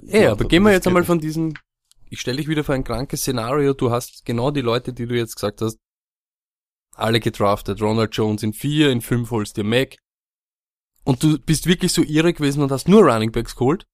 Äh, 0.07 0.21
Ja, 0.23 0.31
aber 0.33 0.45
gehen 0.45 0.63
wir 0.63 0.71
jetzt 0.71 0.85
einmal 0.87 1.03
von 1.03 1.19
diesem, 1.19 1.53
ich 2.09 2.19
stelle 2.21 2.37
dich 2.37 2.47
wieder 2.47 2.63
vor 2.63 2.75
ein 2.75 2.83
krankes 2.83 3.21
Szenario, 3.21 3.73
du 3.73 3.89
hast 3.91 4.25
genau 4.25 4.51
die 4.51 4.61
Leute, 4.61 4.93
die 4.93 5.07
du 5.07 5.15
jetzt 5.15 5.35
gesagt 5.35 5.61
hast, 5.61 5.77
alle 6.95 7.19
gedraftet, 7.19 7.81
Ronald 7.81 8.15
Jones 8.15 8.43
in 8.43 8.53
vier, 8.53 8.91
in 8.91 9.01
fünf 9.01 9.31
holst 9.31 9.57
dir 9.57 9.63
Mac, 9.63 9.95
und 11.05 11.21
du 11.23 11.37
bist 11.39 11.65
wirklich 11.67 11.91
so 11.91 12.03
irre 12.03 12.33
gewesen 12.33 12.61
und 12.63 12.71
hast 12.71 12.87
nur 12.87 13.01
Running 13.03 13.31
Backs 13.31 13.55
geholt, 13.55 13.85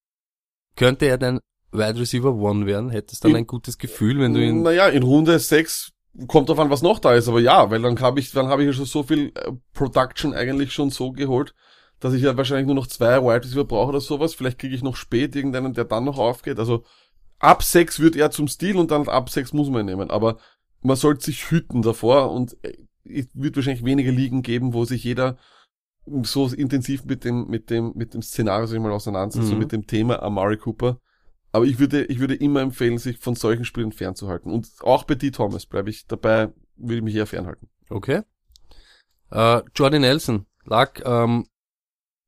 könnte 0.75 1.05
er 1.05 1.17
dein 1.17 1.39
Wide 1.71 1.99
Receiver 1.99 2.33
One 2.33 2.65
werden, 2.65 2.89
hättest 2.89 3.23
dann 3.23 3.31
In- 3.31 3.37
ein 3.37 3.47
gutes 3.47 3.77
Gefühl, 3.77 4.19
wenn 4.19 4.33
du 4.33 4.43
ihn, 4.43 4.61
Naja, 4.63 4.87
in 4.89 5.03
Runde 5.03 5.39
6 5.39 5.91
kommt 6.27 6.49
drauf 6.49 6.59
an, 6.59 6.69
was 6.69 6.81
noch 6.81 6.99
da 6.99 7.13
ist, 7.13 7.27
aber 7.27 7.39
ja, 7.39 7.69
weil 7.71 7.81
dann 7.81 7.99
habe 8.01 8.19
ich, 8.19 8.31
dann 8.31 8.47
habe 8.47 8.63
ich 8.63 8.67
ja 8.67 8.73
schon 8.73 8.85
so 8.85 9.03
viel 9.03 9.31
äh, 9.35 9.51
Production 9.73 10.33
eigentlich 10.33 10.73
schon 10.73 10.89
so 10.89 11.11
geholt, 11.11 11.53
dass 11.99 12.13
ich 12.13 12.21
ja 12.21 12.37
wahrscheinlich 12.37 12.65
nur 12.65 12.75
noch 12.75 12.87
zwei 12.87 13.21
Wide 13.21 13.45
Receiver 13.45 13.65
brauche 13.65 13.89
oder 13.89 14.01
sowas. 14.01 14.33
Vielleicht 14.33 14.59
kriege 14.59 14.75
ich 14.75 14.83
noch 14.83 14.95
spät 14.95 15.35
irgendeinen, 15.35 15.73
der 15.73 15.85
dann 15.85 16.05
noch 16.05 16.17
aufgeht. 16.17 16.59
Also 16.59 16.83
ab 17.39 17.63
sechs 17.63 17.99
wird 17.99 18.15
er 18.15 18.31
zum 18.31 18.47
Stil 18.47 18.77
und 18.77 18.91
dann 18.91 19.07
ab 19.07 19.29
sechs 19.29 19.53
muss 19.53 19.69
man 19.69 19.81
ihn 19.81 19.85
nehmen. 19.87 20.09
Aber 20.09 20.37
man 20.81 20.95
sollte 20.95 21.25
sich 21.25 21.51
hüten 21.51 21.81
davor 21.81 22.31
und 22.31 22.57
äh, 22.63 22.77
es 23.03 23.27
wird 23.33 23.55
wahrscheinlich 23.55 23.83
wenige 23.83 24.11
Ligen 24.11 24.41
geben, 24.43 24.73
wo 24.73 24.85
sich 24.85 25.03
jeder 25.03 25.37
so 26.23 26.47
intensiv 26.47 27.05
mit 27.05 27.23
dem, 27.23 27.47
mit 27.47 27.69
dem, 27.69 27.93
mit 27.95 28.13
dem 28.13 28.21
Szenario 28.21 28.65
sich 28.65 28.79
mal 28.79 28.91
auseinandersetzt, 28.91 29.45
Mhm. 29.47 29.49
so 29.49 29.55
mit 29.55 29.71
dem 29.71 29.85
Thema 29.87 30.21
Amari 30.23 30.57
Cooper. 30.57 30.99
Aber 31.51 31.65
ich 31.65 31.79
würde, 31.79 32.05
ich 32.05 32.19
würde 32.19 32.35
immer 32.35 32.61
empfehlen, 32.61 32.97
sich 32.97 33.17
von 33.17 33.35
solchen 33.35 33.65
Spielen 33.65 33.91
fernzuhalten. 33.91 34.51
Und 34.51 34.69
auch 34.81 35.03
bei 35.03 35.15
D. 35.15 35.31
Thomas 35.31 35.65
bleibe 35.65 35.89
ich 35.89 36.05
dabei, 36.07 36.49
würde 36.77 36.97
ich 36.97 37.01
mich 37.03 37.15
eher 37.15 37.25
fernhalten. 37.25 37.67
Okay. 37.89 38.21
Äh, 39.31 39.61
Jordan 39.75 40.01
Nelson, 40.01 40.45
Luck, 40.65 41.01
ähm, 41.05 41.45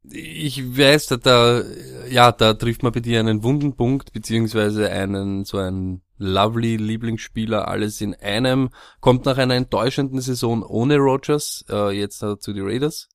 ich 0.03 0.77
weiß, 0.77 1.07
da, 1.07 1.17
da, 1.17 1.63
ja, 2.09 2.31
da 2.31 2.53
trifft 2.53 2.83
man 2.83 2.91
bei 2.91 2.99
dir 2.99 3.19
einen 3.19 3.43
wunden 3.43 3.75
Punkt, 3.75 4.13
beziehungsweise 4.13 4.89
einen, 4.89 5.45
so 5.45 5.57
einen 5.57 6.01
lovely 6.17 6.77
Lieblingsspieler, 6.77 7.67
alles 7.67 8.01
in 8.01 8.15
einem, 8.15 8.69
kommt 8.99 9.25
nach 9.25 9.37
einer 9.37 9.55
enttäuschenden 9.55 10.19
Saison 10.21 10.63
ohne 10.63 10.97
Rogers, 10.97 11.65
äh, 11.69 11.91
jetzt 11.91 12.23
äh, 12.23 12.39
zu 12.39 12.53
die 12.53 12.61
Raiders. 12.61 13.09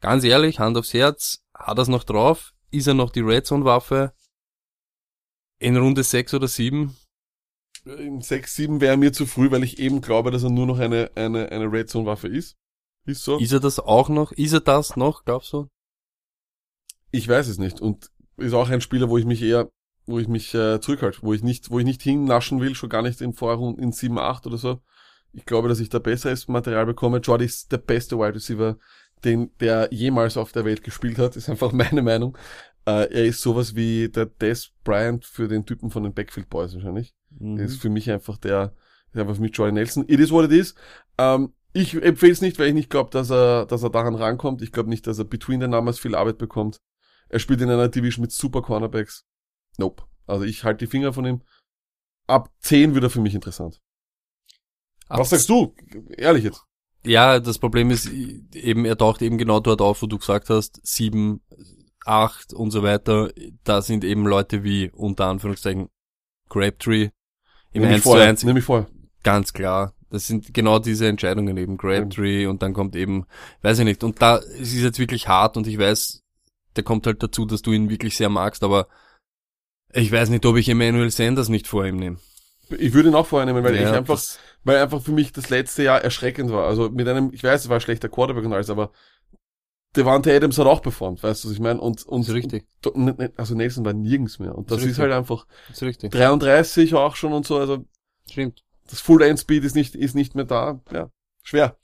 Ganz 0.00 0.24
ehrlich, 0.24 0.58
Hand 0.58 0.76
aufs 0.76 0.94
Herz, 0.94 1.42
hat 1.54 1.78
er's 1.78 1.88
noch 1.88 2.04
drauf? 2.04 2.52
Ist 2.70 2.86
er 2.86 2.94
noch 2.94 3.10
die 3.10 3.20
Red 3.20 3.46
Zone 3.46 3.64
Waffe? 3.64 4.12
In 5.58 5.76
Runde 5.76 6.02
6 6.02 6.34
oder 6.34 6.48
7? 6.48 6.96
In 7.84 8.20
6, 8.20 8.54
7 8.54 8.80
wäre 8.80 8.96
mir 8.96 9.12
zu 9.12 9.26
früh, 9.26 9.50
weil 9.50 9.64
ich 9.64 9.78
eben 9.78 10.00
glaube, 10.00 10.30
dass 10.30 10.42
er 10.42 10.50
nur 10.50 10.66
noch 10.66 10.78
eine, 10.78 11.10
eine, 11.14 11.50
eine 11.50 11.70
Red 11.70 11.90
Zone 11.90 12.06
Waffe 12.06 12.28
ist. 12.28 12.56
Ist 13.06 13.24
so. 13.24 13.38
Ist 13.38 13.52
er 13.52 13.60
das 13.60 13.78
auch 13.78 14.08
noch? 14.08 14.32
Ist 14.32 14.52
er 14.52 14.60
das 14.60 14.96
noch, 14.96 15.24
glaubst 15.24 15.52
du? 15.52 15.68
Ich 17.10 17.28
weiß 17.28 17.48
es 17.48 17.58
nicht. 17.58 17.80
Und 17.80 18.10
ist 18.36 18.54
auch 18.54 18.70
ein 18.70 18.80
Spieler, 18.80 19.08
wo 19.08 19.18
ich 19.18 19.24
mich 19.24 19.42
eher, 19.42 19.70
wo 20.06 20.18
ich 20.18 20.28
mich 20.28 20.54
äh, 20.54 20.80
zurückhalte, 20.80 21.18
wo 21.22 21.32
ich 21.32 21.42
nicht, 21.42 21.70
wo 21.70 21.78
ich 21.78 21.84
nicht 21.84 22.02
hinnaschen 22.02 22.60
will, 22.60 22.74
schon 22.74 22.88
gar 22.88 23.02
nicht 23.02 23.20
in 23.20 23.32
Vorrunden 23.32 23.82
in 23.82 23.92
7, 23.92 24.18
8 24.18 24.46
oder 24.46 24.56
so. 24.56 24.80
Ich 25.32 25.44
glaube, 25.44 25.68
dass 25.68 25.80
ich 25.80 25.88
da 25.88 25.98
besseres 25.98 26.48
Material 26.48 26.86
bekomme. 26.86 27.18
Jordi 27.18 27.44
ist 27.44 27.70
der 27.70 27.78
beste 27.78 28.18
Wide 28.18 28.34
Receiver, 28.34 28.76
den, 29.24 29.50
der 29.60 29.88
jemals 29.92 30.36
auf 30.36 30.52
der 30.52 30.64
Welt 30.64 30.82
gespielt 30.82 31.18
hat, 31.18 31.36
ist 31.36 31.48
einfach 31.48 31.72
meine 31.72 32.02
Meinung. 32.02 32.36
Äh, 32.86 33.12
er 33.12 33.24
ist 33.26 33.42
sowas 33.42 33.76
wie 33.76 34.08
der 34.08 34.26
Des 34.26 34.72
Bryant 34.84 35.24
für 35.24 35.48
den 35.48 35.66
Typen 35.66 35.90
von 35.90 36.02
den 36.02 36.14
Backfield 36.14 36.48
Boys 36.48 36.74
wahrscheinlich. 36.74 37.14
Mhm. 37.38 37.58
Er 37.58 37.66
ist 37.66 37.80
für 37.80 37.90
mich 37.90 38.10
einfach 38.10 38.38
der, 38.38 38.74
ist 39.12 39.20
einfach 39.20 39.38
mit 39.38 39.56
Jordan 39.56 39.74
Nelson. 39.74 40.04
It 40.08 40.18
is 40.18 40.30
what 40.30 40.50
it 40.50 40.52
is. 40.52 40.74
Ähm, 41.18 41.52
ich 41.72 41.94
empfehle 42.02 42.32
es 42.32 42.40
nicht, 42.40 42.58
weil 42.58 42.68
ich 42.68 42.74
nicht 42.74 42.90
glaube, 42.90 43.10
dass 43.10 43.30
er, 43.30 43.66
dass 43.66 43.82
er 43.82 43.90
daran 43.90 44.16
rankommt. 44.16 44.62
Ich 44.62 44.72
glaube 44.72 44.88
nicht, 44.88 45.06
dass 45.06 45.18
er 45.18 45.24
between 45.24 45.60
the 45.60 45.68
numbers 45.68 46.00
viel 46.00 46.16
Arbeit 46.16 46.38
bekommt. 46.38 46.80
Er 47.30 47.38
spielt 47.38 47.60
in 47.60 47.70
einer 47.70 47.88
Division 47.88 48.22
mit 48.22 48.32
super 48.32 48.60
Cornerbacks. 48.60 49.24
Nope. 49.78 50.02
Also 50.26 50.44
ich 50.44 50.64
halte 50.64 50.84
die 50.84 50.90
Finger 50.90 51.12
von 51.12 51.24
ihm. 51.24 51.42
Ab 52.26 52.50
10 52.60 52.94
wird 52.94 53.04
er 53.04 53.10
für 53.10 53.20
mich 53.20 53.34
interessant. 53.34 53.80
Ab 55.08 55.20
Was 55.20 55.30
sagst 55.30 55.48
du? 55.48 55.74
Ehrlich 56.16 56.44
jetzt. 56.44 56.64
Ja, 57.04 57.40
das 57.40 57.58
Problem 57.58 57.90
ist 57.90 58.10
eben, 58.10 58.84
er 58.84 58.98
taucht 58.98 59.22
eben 59.22 59.38
genau 59.38 59.60
dort 59.60 59.80
auf, 59.80 60.02
wo 60.02 60.06
du 60.06 60.18
gesagt 60.18 60.50
hast, 60.50 60.80
sieben, 60.86 61.40
acht 62.04 62.52
und 62.52 62.70
so 62.70 62.82
weiter. 62.82 63.32
Da 63.64 63.80
sind 63.80 64.04
eben 64.04 64.26
Leute 64.26 64.62
wie 64.64 64.90
unter 64.90 65.26
Anführungszeichen 65.26 65.88
Crabtree 66.48 67.10
im 67.72 67.82
Nimm 67.82 67.90
mich 67.90 67.94
1 67.94 68.02
zu 68.02 68.08
vorher. 68.10 68.28
1 68.28 68.44
Nimm 68.44 68.54
mich 68.54 68.64
vorher. 68.64 68.88
ganz 69.22 69.52
klar. 69.52 69.94
Das 70.10 70.26
sind 70.26 70.52
genau 70.52 70.80
diese 70.80 71.06
Entscheidungen 71.06 71.56
eben, 71.56 71.78
Crabtree 71.78 72.46
und 72.46 72.62
dann 72.62 72.72
kommt 72.74 72.96
eben, 72.96 73.26
weiß 73.62 73.78
ich 73.78 73.84
nicht, 73.84 74.02
und 74.02 74.20
da 74.20 74.38
es 74.38 74.72
ist 74.74 74.82
jetzt 74.82 74.98
wirklich 74.98 75.28
hart 75.28 75.56
und 75.56 75.68
ich 75.68 75.78
weiß, 75.78 76.24
der 76.76 76.84
kommt 76.84 77.06
halt 77.06 77.22
dazu, 77.22 77.44
dass 77.46 77.62
du 77.62 77.72
ihn 77.72 77.90
wirklich 77.90 78.16
sehr 78.16 78.28
magst, 78.28 78.62
aber 78.62 78.88
ich 79.92 80.10
weiß 80.12 80.28
nicht, 80.30 80.46
ob 80.46 80.56
ich 80.56 80.68
Emmanuel 80.68 81.10
Sanders 81.10 81.48
nicht 81.48 81.66
vor 81.66 81.84
ihm 81.84 81.96
nehme. 81.96 82.18
Ich 82.78 82.92
würde 82.92 83.08
ihn 83.08 83.14
auch 83.16 83.26
vorher 83.26 83.46
nehmen, 83.46 83.64
weil 83.64 83.74
Ja, 83.74 83.90
ich 83.90 83.96
einfach, 83.96 84.22
weil 84.62 84.76
einfach 84.76 85.02
für 85.02 85.10
mich 85.10 85.32
das 85.32 85.50
letzte 85.50 85.82
Jahr 85.82 86.02
erschreckend 86.02 86.52
war. 86.52 86.66
Also 86.68 86.88
mit 86.88 87.08
einem, 87.08 87.32
ich 87.32 87.42
weiß, 87.42 87.62
es 87.62 87.68
war 87.68 87.78
ein 87.78 87.80
schlechter 87.80 88.08
Quarterback 88.08 88.44
und 88.44 88.52
alles, 88.52 88.70
aber 88.70 88.92
Devante 89.96 90.32
Adams 90.32 90.56
hat 90.56 90.68
auch 90.68 90.82
performt, 90.82 91.20
weißt 91.24 91.42
du, 91.42 91.48
was 91.48 91.54
ich 91.54 91.60
meine? 91.60 91.80
Und, 91.80 92.04
und, 92.06 92.20
ist 92.22 92.32
richtig. 92.32 92.64
und, 92.86 93.36
also 93.36 93.56
Nelson 93.56 93.84
war 93.84 93.92
nirgends 93.92 94.38
mehr. 94.38 94.54
Und 94.54 94.70
das 94.70 94.82
Ist 94.82 94.92
ist, 94.92 94.98
halt 95.00 95.12
einfach 95.12 95.46
Ist 95.68 95.82
richtig. 95.82 96.12
33 96.12 96.94
auch 96.94 97.16
schon 97.16 97.32
und 97.32 97.44
so, 97.44 97.58
also 97.58 97.84
Stimmt. 98.30 98.62
das 98.88 99.00
Full 99.00 99.22
End 99.22 99.40
Speed 99.40 99.64
ist 99.64 99.74
nicht, 99.74 99.96
ist 99.96 100.14
nicht 100.14 100.36
mehr 100.36 100.44
da. 100.44 100.80
Ja. 100.92 101.10
Schwer. 101.42 101.76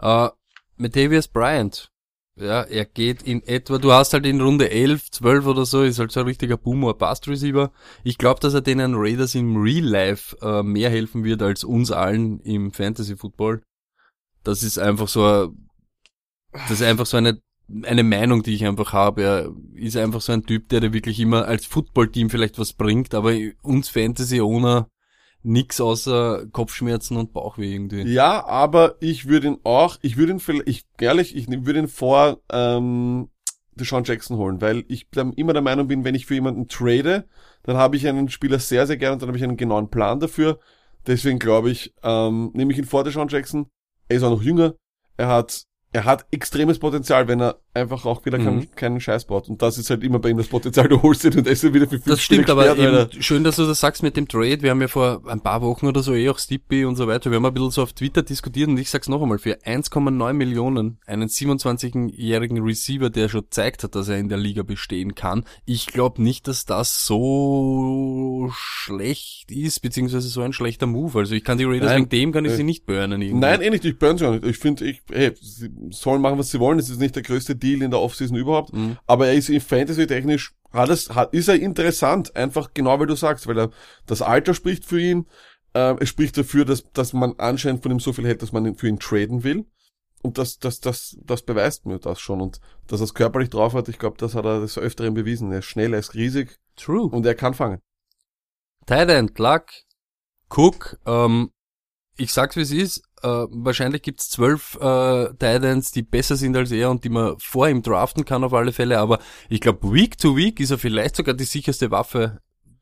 Äh, 0.00 0.28
Matavius 0.76 1.28
Bryant. 1.28 1.90
Ja, 2.36 2.62
er 2.62 2.84
geht 2.84 3.22
in 3.22 3.44
etwa, 3.46 3.78
du 3.78 3.92
hast 3.92 4.12
halt 4.12 4.26
in 4.26 4.40
Runde 4.40 4.68
11, 4.68 5.10
12 5.12 5.46
oder 5.46 5.64
so, 5.64 5.82
ist 5.82 6.00
halt 6.00 6.10
so 6.10 6.18
ein 6.20 6.26
richtiger 6.26 6.56
Boomer 6.56 6.94
Pass 6.94 7.20
Receiver. 7.28 7.70
Ich 8.02 8.18
glaube, 8.18 8.40
dass 8.40 8.54
er 8.54 8.60
denen 8.60 8.94
Raiders 8.96 9.36
im 9.36 9.56
Real 9.56 9.84
Life 9.84 10.36
äh, 10.42 10.64
mehr 10.64 10.90
helfen 10.90 11.22
wird 11.22 11.42
als 11.42 11.62
uns 11.62 11.92
allen 11.92 12.40
im 12.40 12.72
Fantasy 12.72 13.16
Football. 13.16 13.62
Das 14.44 14.62
ist 14.62 14.78
einfach 14.78 15.08
so, 15.08 15.24
ein- 15.26 15.68
das 16.52 16.72
ist 16.72 16.82
einfach 16.82 17.06
so 17.06 17.16
eine 17.16 17.40
eine 17.82 18.02
Meinung, 18.02 18.42
die 18.42 18.54
ich 18.54 18.66
einfach 18.66 18.92
habe. 18.92 19.22
Er 19.22 19.54
ist 19.74 19.96
einfach 19.96 20.20
so 20.20 20.32
ein 20.32 20.44
Typ, 20.44 20.68
der 20.68 20.80
dir 20.80 20.92
wirklich 20.92 21.18
immer 21.18 21.46
als 21.46 21.64
Footballteam 21.64 22.28
vielleicht 22.28 22.58
was 22.58 22.74
bringt, 22.74 23.14
aber 23.14 23.32
uns 23.62 23.88
Fantasy 23.88 24.42
ohne 24.42 24.86
nix 25.44 25.80
außer 25.80 26.46
Kopfschmerzen 26.50 27.16
und 27.16 27.32
Bauchweh 27.32 27.72
irgendwie. 27.72 28.02
Ja, 28.02 28.44
aber 28.44 28.96
ich 29.00 29.28
würde 29.28 29.48
ihn 29.48 29.58
auch, 29.62 29.98
ich 30.02 30.16
würde 30.16 30.32
ihn 30.32 30.40
vielleicht, 30.40 30.68
ich, 30.68 30.84
ehrlich, 31.00 31.36
ich 31.36 31.48
würde 31.48 31.80
ihn 31.80 31.88
vor 31.88 32.40
ähm, 32.50 33.28
Deshaun 33.76 34.04
Jackson 34.04 34.38
holen, 34.38 34.60
weil 34.60 34.84
ich 34.88 35.06
immer 35.36 35.52
der 35.52 35.62
Meinung 35.62 35.86
bin, 35.86 36.04
wenn 36.04 36.14
ich 36.14 36.26
für 36.26 36.34
jemanden 36.34 36.68
trade, 36.68 37.26
dann 37.62 37.76
habe 37.76 37.96
ich 37.96 38.08
einen 38.08 38.28
Spieler 38.30 38.58
sehr, 38.58 38.86
sehr 38.86 38.96
gern 38.96 39.12
und 39.12 39.22
dann 39.22 39.28
habe 39.28 39.38
ich 39.38 39.44
einen 39.44 39.56
genauen 39.56 39.90
Plan 39.90 40.18
dafür. 40.18 40.58
Deswegen 41.06 41.38
glaube 41.38 41.70
ich, 41.70 41.94
ähm, 42.02 42.50
nehme 42.54 42.72
ich 42.72 42.78
ihn 42.78 42.86
vor 42.86 43.04
Deshaun 43.04 43.28
Jackson. 43.28 43.66
Er 44.08 44.16
ist 44.16 44.22
auch 44.22 44.30
noch 44.30 44.42
jünger. 44.42 44.74
Er 45.16 45.28
hat, 45.28 45.64
er 45.94 46.04
hat 46.04 46.26
extremes 46.32 46.80
Potenzial, 46.80 47.28
wenn 47.28 47.40
er 47.40 47.56
einfach 47.72 48.04
auch 48.04 48.24
wieder 48.26 48.38
keinen, 48.38 48.56
Mhm. 48.58 48.68
keinen 48.74 49.00
Scheiß 49.00 49.26
baut. 49.26 49.48
Und 49.48 49.62
das 49.62 49.78
ist 49.78 49.90
halt 49.90 50.02
immer 50.02 50.18
bei 50.18 50.30
ihm 50.30 50.36
das 50.36 50.48
Potenzial. 50.48 50.88
Du 50.88 51.00
holst 51.02 51.24
ihn 51.24 51.34
und 51.38 51.46
er 51.46 51.52
ist 51.52 51.62
wieder 51.62 51.86
für 51.86 51.90
fünf 51.98 52.04
Das 52.04 52.20
stimmt, 52.20 52.50
aber 52.50 52.76
eben 52.76 53.22
schön, 53.22 53.44
dass 53.44 53.56
du 53.56 53.64
das 53.64 53.78
sagst 53.80 54.02
mit 54.02 54.16
dem 54.16 54.26
Trade. 54.28 54.60
Wir 54.62 54.70
haben 54.70 54.80
ja 54.80 54.88
vor 54.88 55.22
ein 55.26 55.40
paar 55.40 55.62
Wochen 55.62 55.86
oder 55.86 56.02
so 56.02 56.12
eh 56.14 56.28
auch 56.28 56.38
Stippy 56.38 56.84
und 56.84 56.96
so 56.96 57.06
weiter. 57.06 57.30
Wir 57.30 57.36
haben 57.36 57.46
ein 57.46 57.54
bisschen 57.54 57.70
so 57.70 57.82
auf 57.84 57.92
Twitter 57.92 58.22
diskutiert 58.22 58.68
und 58.68 58.76
ich 58.78 58.90
sag's 58.90 59.08
noch 59.08 59.22
einmal, 59.22 59.38
für 59.38 59.56
1,9 59.64 60.32
Millionen 60.32 60.98
einen 61.06 61.28
27-jährigen 61.28 62.58
Receiver, 62.62 63.08
der 63.10 63.28
schon 63.28 63.44
zeigt 63.50 63.84
hat, 63.84 63.94
dass 63.94 64.08
er 64.08 64.18
in 64.18 64.28
der 64.28 64.38
Liga 64.38 64.62
bestehen 64.64 65.14
kann. 65.14 65.44
Ich 65.64 65.86
glaube 65.86 66.20
nicht, 66.22 66.48
dass 66.48 66.64
das 66.66 67.06
so 67.06 68.50
schlecht 68.54 69.50
ist, 69.50 69.80
beziehungsweise 69.80 70.28
so 70.28 70.40
ein 70.42 70.52
schlechter 70.52 70.86
Move. 70.86 71.18
Also 71.20 71.34
ich 71.34 71.44
kann 71.44 71.58
die 71.58 71.64
Raiders 71.64 71.90
Nein. 71.90 72.00
wegen 72.02 72.08
dem 72.10 72.32
kann 72.32 72.44
ich 72.44 72.52
Äh, 72.52 72.56
sie 72.56 72.64
nicht 72.64 72.86
burnen 72.86 73.22
irgendwie. 73.22 73.40
Nein, 73.40 73.60
eh 73.62 73.70
nicht, 73.70 73.84
ich 73.84 73.98
burn's 73.98 74.20
ja 74.20 74.30
nicht. 74.30 74.44
Ich 74.44 74.58
finde, 74.58 74.84
ich, 74.86 75.02
hey, 75.12 75.32
sie 75.40 75.70
sollen 75.90 76.20
machen, 76.20 76.38
was 76.38 76.50
sie 76.50 76.60
wollen. 76.60 76.78
Es 76.78 76.90
ist 76.90 77.00
nicht 77.00 77.16
der 77.16 77.22
größte 77.22 77.56
Deal 77.56 77.82
in 77.82 77.90
der 77.90 78.00
Offseason 78.00 78.36
überhaupt. 78.36 78.72
Mhm. 78.72 78.98
Aber 79.06 79.26
er 79.26 79.34
ist 79.34 79.48
in 79.48 79.60
Fantasy-technisch, 79.60 80.54
hat 80.72 80.88
es, 80.88 81.10
hat, 81.10 81.32
ist 81.34 81.48
er 81.48 81.56
interessant. 81.56 82.34
Einfach 82.36 82.70
genau, 82.74 83.00
wie 83.00 83.06
du 83.06 83.14
sagst, 83.14 83.46
weil 83.46 83.58
er, 83.58 83.70
das 84.06 84.22
Alter 84.22 84.54
spricht 84.54 84.84
für 84.84 85.00
ihn. 85.00 85.26
Äh, 85.74 85.94
es 86.00 86.08
spricht 86.08 86.36
dafür, 86.36 86.64
dass, 86.64 86.84
dass 86.92 87.12
man 87.12 87.34
anscheinend 87.38 87.82
von 87.82 87.92
ihm 87.92 88.00
so 88.00 88.12
viel 88.12 88.26
hält, 88.26 88.42
dass 88.42 88.52
man 88.52 88.66
ihn 88.66 88.76
für 88.76 88.88
ihn 88.88 88.98
traden 88.98 89.44
will. 89.44 89.66
Und 90.22 90.38
das, 90.38 90.58
das, 90.58 90.80
das, 90.80 91.18
das 91.22 91.42
beweist 91.42 91.84
mir 91.84 91.98
das 91.98 92.18
schon. 92.18 92.40
Und 92.40 92.60
dass 92.86 93.00
er 93.00 93.04
es 93.04 93.14
körperlich 93.14 93.50
drauf 93.50 93.74
hat, 93.74 93.88
ich 93.88 93.98
glaube, 93.98 94.16
das 94.18 94.34
hat 94.34 94.46
er 94.46 94.60
des 94.60 94.78
Öfteren 94.78 95.12
bewiesen. 95.12 95.52
Er 95.52 95.58
ist 95.58 95.66
schnell, 95.66 95.92
er 95.92 95.98
ist 95.98 96.14
riesig 96.14 96.58
True. 96.76 97.08
und 97.10 97.26
er 97.26 97.34
kann 97.34 97.52
fangen. 97.52 97.80
Tight 98.86 99.10
End, 99.10 99.38
Luck, 99.38 99.66
Cook, 100.48 100.98
ähm, 101.06 101.50
ich 102.16 102.32
sag's 102.32 102.56
wie 102.56 102.60
es 102.60 102.70
ist, 102.70 103.02
äh, 103.24 103.46
wahrscheinlich 103.50 104.02
gibt's 104.02 104.28
zwölf 104.30 104.76
äh, 104.76 105.34
Tight 105.38 105.64
Ends, 105.64 105.90
die 105.90 106.02
besser 106.02 106.36
sind 106.36 106.56
als 106.56 106.70
er 106.70 106.90
und 106.90 107.02
die 107.04 107.08
man 107.08 107.34
vor 107.38 107.68
ihm 107.68 107.82
draften 107.82 108.24
kann 108.24 108.44
auf 108.44 108.52
alle 108.52 108.72
Fälle, 108.72 108.98
aber 108.98 109.18
ich 109.48 109.60
glaube, 109.60 109.92
Week 109.92 110.16
to 110.18 110.36
Week 110.36 110.60
ist 110.60 110.70
er 110.70 110.78
vielleicht 110.78 111.16
sogar 111.16 111.34
die 111.34 111.44
sicherste 111.44 111.90
Waffe 111.90 112.40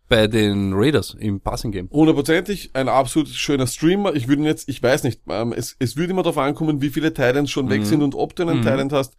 bei 0.09 0.27
den 0.27 0.73
Raiders 0.75 1.17
im 1.19 1.41
Passing 1.41 1.73
Game. 1.73 1.89
Hundertprozentig, 1.91 2.71
ein 2.75 2.89
absolut 2.89 3.29
schöner 3.29 3.67
Streamer. 3.67 4.15
Ich 4.15 4.29
würde 4.29 4.43
ihn 4.43 4.47
jetzt, 4.47 4.69
ich 4.69 4.83
weiß 4.83 5.05
nicht, 5.05 5.23
ähm, 5.31 5.55
es, 5.57 5.75
es 5.79 5.97
würde 5.97 6.11
immer 6.13 6.23
darauf 6.23 6.37
ankommen, 6.39 6.83
wie 6.83 6.91
viele 6.91 7.15
Titans 7.15 7.51
schon 7.51 7.71
weg 7.71 7.81
Mhm. 7.81 7.87
sind 7.87 8.03
und 8.03 8.15
ob 8.15 8.37
du 8.37 8.43
einen 8.43 8.59
Mhm. 8.59 8.63
Titan 8.65 8.93
hast. 8.93 9.17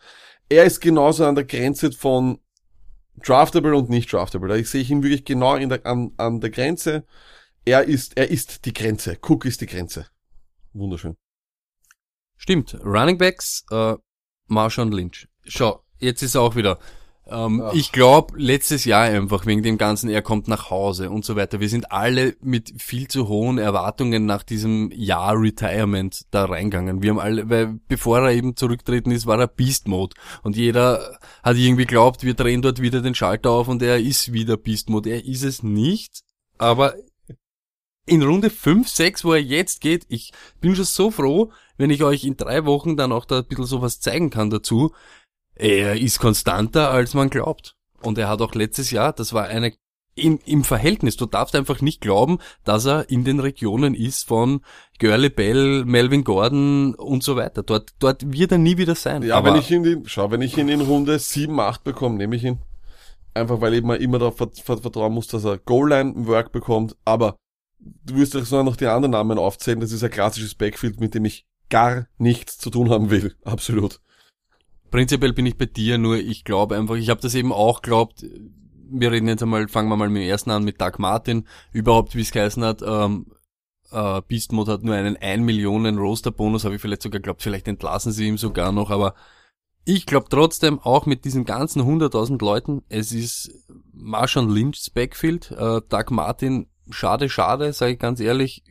Er 0.50 0.66
ist 0.66 0.82
genauso 0.82 1.26
an 1.26 1.34
der 1.34 1.46
Grenze 1.46 1.92
von 1.94 2.38
draftable 3.24 3.76
und 3.76 3.90
nicht 3.90 4.12
draftable. 4.12 4.50
Da 4.50 4.64
sehe 4.64 4.82
ich 4.82 4.92
ihn 4.92 5.02
wirklich 5.04 5.26
genau 5.26 5.56
in 5.56 5.70
der, 5.70 5.86
an, 5.86 6.12
an 6.18 6.42
der 6.42 6.50
Grenze. 6.50 7.06
Er 7.66 7.84
ist, 7.86 8.18
er 8.18 8.30
ist 8.30 8.66
die 8.66 8.74
Grenze. 8.74 9.18
Cook 9.28 9.46
ist 9.46 9.62
die 9.62 9.68
Grenze. 9.68 10.06
Wunderschön. 10.74 11.16
Stimmt, 12.38 12.78
Running 12.84 13.18
Backs, 13.18 13.64
äh, 13.72 13.96
Marshawn 14.48 14.92
Lynch. 14.92 15.28
Schau, 15.46 15.84
jetzt 16.00 16.22
ist 16.22 16.36
er 16.36 16.42
auch 16.42 16.56
wieder. 16.56 16.74
Äh, 16.74 16.78
Ähm, 17.26 17.64
Ich 17.74 17.94
glaube, 17.94 18.34
letztes 18.38 18.84
Jahr 18.84 19.04
einfach 19.04 19.46
wegen 19.46 19.64
dem 19.64 19.78
Ganzen, 19.78 20.10
er 20.10 20.22
kommt 20.22 20.50
nach 20.50 20.70
Hause 20.70 21.10
und 21.10 21.24
so 21.24 21.38
weiter. 21.38 21.62
Wir 21.62 21.70
sind 21.70 21.90
alle 21.90 22.36
mit 22.42 22.82
viel 22.82 23.08
zu 23.08 23.30
hohen 23.30 23.58
Erwartungen 23.58 24.26
nach 24.26 24.44
diesem 24.44 24.92
Jahr 24.92 25.40
Retirement 25.40 26.26
da 26.32 26.44
reingegangen. 26.44 27.02
Wir 27.02 27.12
haben 27.12 27.20
alle, 27.20 27.50
weil 27.50 27.80
bevor 27.88 28.20
er 28.20 28.32
eben 28.34 28.58
zurücktreten 28.58 29.12
ist, 29.12 29.26
war 29.26 29.40
er 29.40 29.48
Beast 29.48 29.88
Mode. 29.88 30.16
Und 30.42 30.58
jeder 30.58 31.18
hat 31.44 31.56
irgendwie 31.56 31.86
glaubt, 31.86 32.24
wir 32.24 32.34
drehen 32.34 32.62
dort 32.62 32.82
wieder 32.82 33.02
den 33.02 33.16
Schalter 33.16 33.52
auf 33.52 33.70
und 33.70 33.82
er 33.82 34.00
ist 34.00 34.34
wieder 34.34 34.58
Beast 34.58 34.90
Mode. 34.90 35.12
Er 35.12 35.24
ist 35.24 35.44
es 35.44 35.64
nicht, 35.64 36.24
aber 36.58 36.94
in 38.06 38.22
Runde 38.22 38.50
5, 38.50 38.88
6, 38.88 39.24
wo 39.26 39.34
er 39.34 39.42
jetzt 39.42 39.82
geht, 39.82 40.06
ich 40.10 40.32
bin 40.62 40.76
schon 40.76 40.86
so 40.86 41.12
froh, 41.12 41.52
wenn 41.78 41.90
ich 41.90 42.04
euch 42.04 42.24
in 42.26 42.38
drei 42.38 42.66
Wochen 42.66 42.98
dann 42.98 43.12
auch 43.12 43.26
da 43.26 43.40
ein 43.40 43.46
bisschen 43.46 43.66
sowas 43.66 44.00
zeigen 44.00 44.30
kann 44.30 44.50
dazu. 44.50 44.92
Er 45.56 46.00
ist 46.00 46.20
konstanter, 46.20 46.90
als 46.90 47.14
man 47.14 47.30
glaubt. 47.30 47.76
Und 48.02 48.18
er 48.18 48.28
hat 48.28 48.42
auch 48.42 48.54
letztes 48.56 48.92
Jahr, 48.92 49.14
das 49.14 49.34
war 49.34 49.46
eine 49.46 49.74
im, 50.16 50.38
im 50.46 50.64
Verhältnis, 50.64 51.16
du 51.18 51.26
darfst 51.26 51.56
einfach 51.56 51.82
nicht 51.82 52.00
glauben, 52.00 52.38
dass 52.64 52.86
er 52.86 53.10
in 53.10 53.24
den 53.24 53.40
Regionen 53.40 53.96
ist 53.96 54.28
von 54.28 54.62
Gurley 55.00 55.30
Bell, 55.30 55.86
Melvin 55.86 56.24
Gordon 56.24 56.94
und 56.94 57.24
so 57.24 57.36
weiter. 57.36 57.64
Dort, 57.64 57.94
dort 57.98 58.32
wird 58.32 58.52
er 58.52 58.60
nie 58.60 58.78
wieder 58.78 58.94
sein. 58.94 59.24
Ja, 59.24 59.38
Aber 59.38 59.54
wenn 59.54 59.60
ich 59.60 59.72
ihn 59.72 59.84
in, 59.86 60.04
schau, 60.08 60.30
wenn 60.30 60.44
ich 60.44 60.56
ihn 60.56 60.70
in 60.70 60.82
Runde 60.82 61.18
7, 61.18 61.60
8 61.60 61.84
bekomme, 61.84 62.18
nehme 62.18 62.36
ich 62.36 62.44
ihn. 62.44 62.60
Einfach 63.34 63.60
weil 63.62 63.74
eben 63.74 63.88
man 63.88 64.00
immer 64.00 64.20
darauf 64.20 64.38
vert- 64.38 64.60
vert- 64.60 64.82
vertrauen 64.82 65.14
muss, 65.14 65.26
dass 65.28 65.46
er 65.46 65.58
Goal-Line-Work 65.58 66.52
bekommt. 66.52 66.96
Aber 67.06 67.36
du 68.06 68.16
wirst 68.16 68.36
doch 68.36 68.46
so 68.46 68.64
noch 68.64 68.76
die 68.76 68.88
anderen 68.88 69.12
Namen 69.12 69.38
aufzählen. 69.38 69.80
Das 69.80 69.92
ist 69.92 70.04
ein 70.04 70.12
klassisches 70.12 70.56
Backfield, 70.56 71.00
mit 71.00 71.14
dem 71.14 71.26
ich 71.26 71.46
gar 71.70 72.08
nichts 72.18 72.58
zu 72.58 72.70
tun 72.70 72.90
haben 72.90 73.10
will. 73.10 73.36
Absolut. 73.44 74.00
prinzipiell 74.92 75.34
bin 75.34 75.46
ich 75.46 75.58
bei 75.58 75.66
dir, 75.66 75.98
nur 75.98 76.18
ich 76.18 76.44
glaube 76.44 76.76
einfach, 76.76 76.96
ich 76.96 77.10
habe 77.10 77.22
das 77.22 77.36
eben 77.36 77.52
auch 77.52 77.82
glaubt, 77.82 78.26
wir 78.96 79.12
reden 79.12 79.28
jetzt 79.28 79.42
einmal, 79.42 79.68
fangen 79.68 79.90
wir 79.90 79.98
mal 79.98 80.10
mit 80.10 80.22
dem 80.22 80.30
ersten 80.30 80.52
an, 80.52 80.64
mit 80.64 80.80
Doug 80.80 81.00
Martin, 81.00 81.48
überhaupt, 81.72 82.16
wie 82.16 82.22
es 82.22 82.32
geheißen 82.32 82.64
hat, 82.64 82.84
ähm, 82.86 83.26
äh, 83.92 84.22
Beast 84.28 84.52
Mode 84.52 84.72
hat 84.72 84.84
nur 84.84 84.94
einen 84.94 85.18
1 85.18 85.44
Millionen 85.44 85.98
Roster-Bonus, 85.98 86.66
habe 86.66 86.76
ich 86.76 86.82
vielleicht 86.82 87.02
sogar 87.02 87.22
glaubt, 87.22 87.42
vielleicht 87.42 87.68
entlassen 87.68 88.12
sie 88.12 88.28
ihm 88.28 88.38
sogar 88.38 88.72
noch, 88.72 88.92
aber 88.92 89.16
ich 89.86 90.06
glaube 90.06 90.28
trotzdem, 90.30 90.80
auch 90.80 91.06
mit 91.06 91.26
diesen 91.26 91.44
ganzen 91.44 91.82
100.000 91.82 92.40
Leuten, 92.44 92.84
es 92.88 93.12
ist 93.12 93.52
Marshawn 93.92 94.50
Lynch's 94.50 94.90
Backfield, 94.90 95.52
äh, 95.52 95.82
Doug 95.90 96.12
Martin, 96.12 96.68
schade, 96.90 97.30
schade, 97.30 97.74
sage 97.74 97.94
ich 97.94 98.00
ganz 98.00 98.20
ehrlich, 98.20 98.64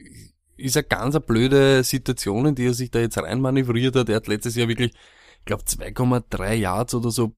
ist 0.56 0.76
eine 0.76 0.84
ganz 0.84 1.14
eine 1.14 1.24
blöde 1.24 1.82
Situation, 1.84 2.46
in 2.46 2.54
die 2.54 2.66
er 2.66 2.74
sich 2.74 2.90
da 2.90 3.00
jetzt 3.00 3.18
reinmanövriert 3.18 3.96
hat. 3.96 4.08
Er 4.08 4.16
hat 4.16 4.28
letztes 4.28 4.54
Jahr 4.54 4.68
wirklich, 4.68 4.92
ich 4.92 5.44
glaube 5.44 5.64
2,3 5.64 6.54
Yards 6.54 6.94
oder 6.94 7.10
so 7.10 7.34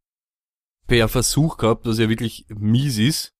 per 0.86 1.08
Versuch 1.08 1.56
gehabt, 1.56 1.86
was 1.86 1.98
ja 1.98 2.08
wirklich 2.08 2.46
mies 2.48 2.98
ist. 2.98 3.32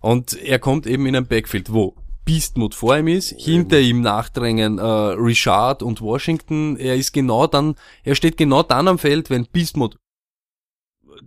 Und 0.00 0.34
er 0.34 0.58
kommt 0.58 0.86
eben 0.86 1.06
in 1.06 1.14
ein 1.14 1.26
Backfield, 1.26 1.72
wo 1.72 1.96
Beastmode 2.24 2.76
vor 2.76 2.96
ihm 2.96 3.08
ist, 3.08 3.34
hinter 3.38 3.80
ihm 3.80 4.00
nachdrängen 4.00 4.78
äh, 4.78 4.82
Richard 4.82 5.82
und 5.82 6.00
Washington. 6.00 6.76
Er 6.76 6.96
ist 6.96 7.12
genau 7.12 7.46
dann, 7.46 7.76
er 8.04 8.14
steht 8.14 8.36
genau 8.36 8.62
dann 8.62 8.88
am 8.88 8.98
Feld, 8.98 9.30
wenn 9.30 9.46
Beastmode 9.46 9.96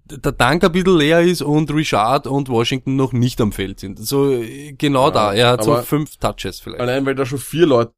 der 0.06 0.38
Tank 0.38 0.64
ein 0.64 0.72
bisschen 0.72 0.98
leer 0.98 1.22
ist 1.22 1.42
und 1.42 1.74
Richard 1.74 2.28
und 2.28 2.50
Washington 2.50 2.96
noch 2.96 3.14
nicht 3.14 3.40
am 3.42 3.52
Feld 3.52 3.80
sind. 3.80 4.00
So 4.00 4.44
genau 4.78 5.08
Ja, 5.08 5.12
da. 5.12 5.34
Er 5.34 5.50
hat 5.52 5.64
so 5.64 5.76
fünf 5.78 6.18
Touches 6.18 6.60
vielleicht. 6.60 6.82
Allein 6.82 7.06
weil 7.06 7.16
da 7.16 7.26
schon 7.26 7.40
vier 7.40 7.66
Leute 7.66 7.94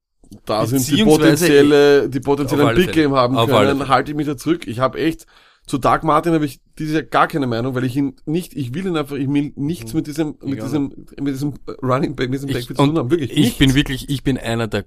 da 0.46 0.66
sind, 0.66 0.88
die 0.90 1.04
potenzielle, 1.04 2.10
die 2.10 2.20
potenziell 2.20 2.62
Auf 2.62 2.68
ein 2.68 2.76
alle 2.76 2.86
Big 2.86 2.94
Game 2.94 3.14
haben 3.14 3.38
Auf 3.38 3.50
können, 3.50 3.88
halte 3.88 4.12
ich 4.12 4.18
mich 4.18 4.28
da 4.28 4.38
zurück. 4.38 4.68
Ich 4.68 4.80
habe 4.80 5.00
echt, 5.00 5.26
zu 5.66 5.78
Dark 5.78 6.04
Martin 6.04 6.34
habe 6.34 6.46
ich 6.46 6.62
dieses 6.78 6.94
Jahr 6.94 7.04
gar 7.04 7.28
keine 7.28 7.48
Meinung, 7.48 7.76
weil 7.76 7.84
ich 7.84 7.96
ihn 7.96 8.16
nicht, 8.26 8.56
ich 8.56 8.74
will 8.74 8.88
ihn 8.88 8.98
einfach, 8.98 9.16
ich 9.16 9.30
will 9.30 9.54
nichts 9.56 9.94
mit 9.94 10.08
diesem, 10.08 10.38
mit 10.42 10.62
diesem, 10.62 11.06
mit 11.20 11.34
diesem 11.34 11.54
Running 11.82 12.16
Back, 12.16 12.30
mit 12.30 12.42
diesem 12.42 12.52
Backfield 12.52 12.78
zu 12.78 12.86
tun 12.86 12.98
haben. 12.98 13.12
Wirklich. 13.12 13.32
ich 13.32 13.38
nichts. 13.38 13.58
bin 13.58 13.76
wirklich, 13.76 14.10
ich 14.10 14.24
bin 14.24 14.38
einer 14.38 14.68
der 14.68 14.86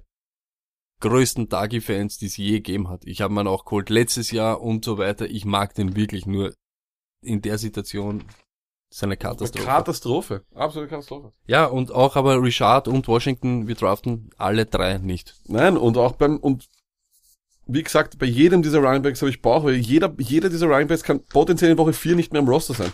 größten 1.01 1.49
Dagi-Fans, 1.49 2.19
die 2.19 2.27
es 2.27 2.37
je 2.37 2.51
gegeben 2.51 2.89
hat. 2.89 3.01
Ich 3.05 3.21
habe 3.21 3.33
ihn 3.33 3.47
auch 3.47 3.65
geholt 3.65 3.89
letztes 3.89 4.31
Jahr 4.31 4.61
und 4.61 4.85
so 4.85 4.97
weiter. 4.97 5.29
Ich 5.29 5.45
mag 5.45 5.73
den 5.73 5.95
wirklich 5.95 6.25
nur 6.25 6.53
in 7.21 7.41
der 7.41 7.57
Situation. 7.57 8.23
Ist 8.89 9.03
eine 9.03 9.15
Katastrophe. 9.15 9.65
Katastrophe. 9.65 10.41
Absolute 10.53 10.89
Katastrophe. 10.89 11.31
ja, 11.47 11.65
und 11.65 11.91
auch 11.93 12.15
aber 12.17 12.41
Richard 12.43 12.89
und 12.89 13.07
Washington, 13.07 13.67
wir 13.67 13.75
draften 13.75 14.31
alle 14.37 14.65
drei 14.65 14.97
nicht. 14.97 15.35
Nein, 15.47 15.77
und 15.77 15.97
auch 15.97 16.13
beim, 16.13 16.37
und 16.37 16.67
wie 17.67 17.83
gesagt, 17.83 18.19
bei 18.19 18.25
jedem 18.25 18.63
dieser 18.63 18.79
Running 18.79 19.01
Backs 19.01 19.21
habe 19.21 19.29
ich 19.29 19.41
Bauch, 19.41 19.63
weil 19.63 19.75
jeder, 19.75 20.13
jeder 20.17 20.49
dieser 20.49 20.67
Running 20.67 20.87
Backs 20.89 21.03
kann 21.03 21.23
potenziell 21.23 21.71
in 21.71 21.77
Woche 21.77 21.93
4 21.93 22.15
nicht 22.17 22.33
mehr 22.33 22.41
im 22.41 22.49
Roster 22.49 22.73
sein. 22.73 22.91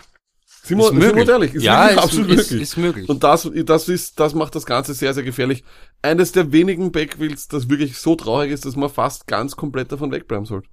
Sind 0.62 0.78
wir, 0.78 0.84
Ist 0.84 0.90
sind 0.90 1.00
wir 1.00 1.06
möglich. 1.08 1.28
ehrlich? 1.28 1.54
Ist 1.54 1.62
Ja, 1.64 1.86
ist- 1.88 1.98
absolut 1.98 2.28
ist- 2.30 2.36
möglich. 2.36 2.62
ist 2.62 2.76
möglich. 2.76 3.08
Und 3.08 3.24
das, 3.24 3.50
das 3.64 3.88
ist, 3.88 4.20
das 4.20 4.34
macht 4.34 4.54
das 4.54 4.66
Ganze 4.66 4.94
sehr, 4.94 5.14
sehr 5.14 5.24
gefährlich. 5.24 5.64
Eines 6.02 6.30
der 6.30 6.52
wenigen 6.52 6.92
Backfields, 6.92 7.48
das 7.48 7.68
wirklich 7.68 7.96
so 7.98 8.14
traurig 8.14 8.52
ist, 8.52 8.64
dass 8.66 8.76
man 8.76 8.90
fast 8.90 9.26
ganz 9.26 9.56
komplett 9.56 9.90
davon 9.90 10.12
wegbleiben 10.12 10.46
sollte. 10.46 10.68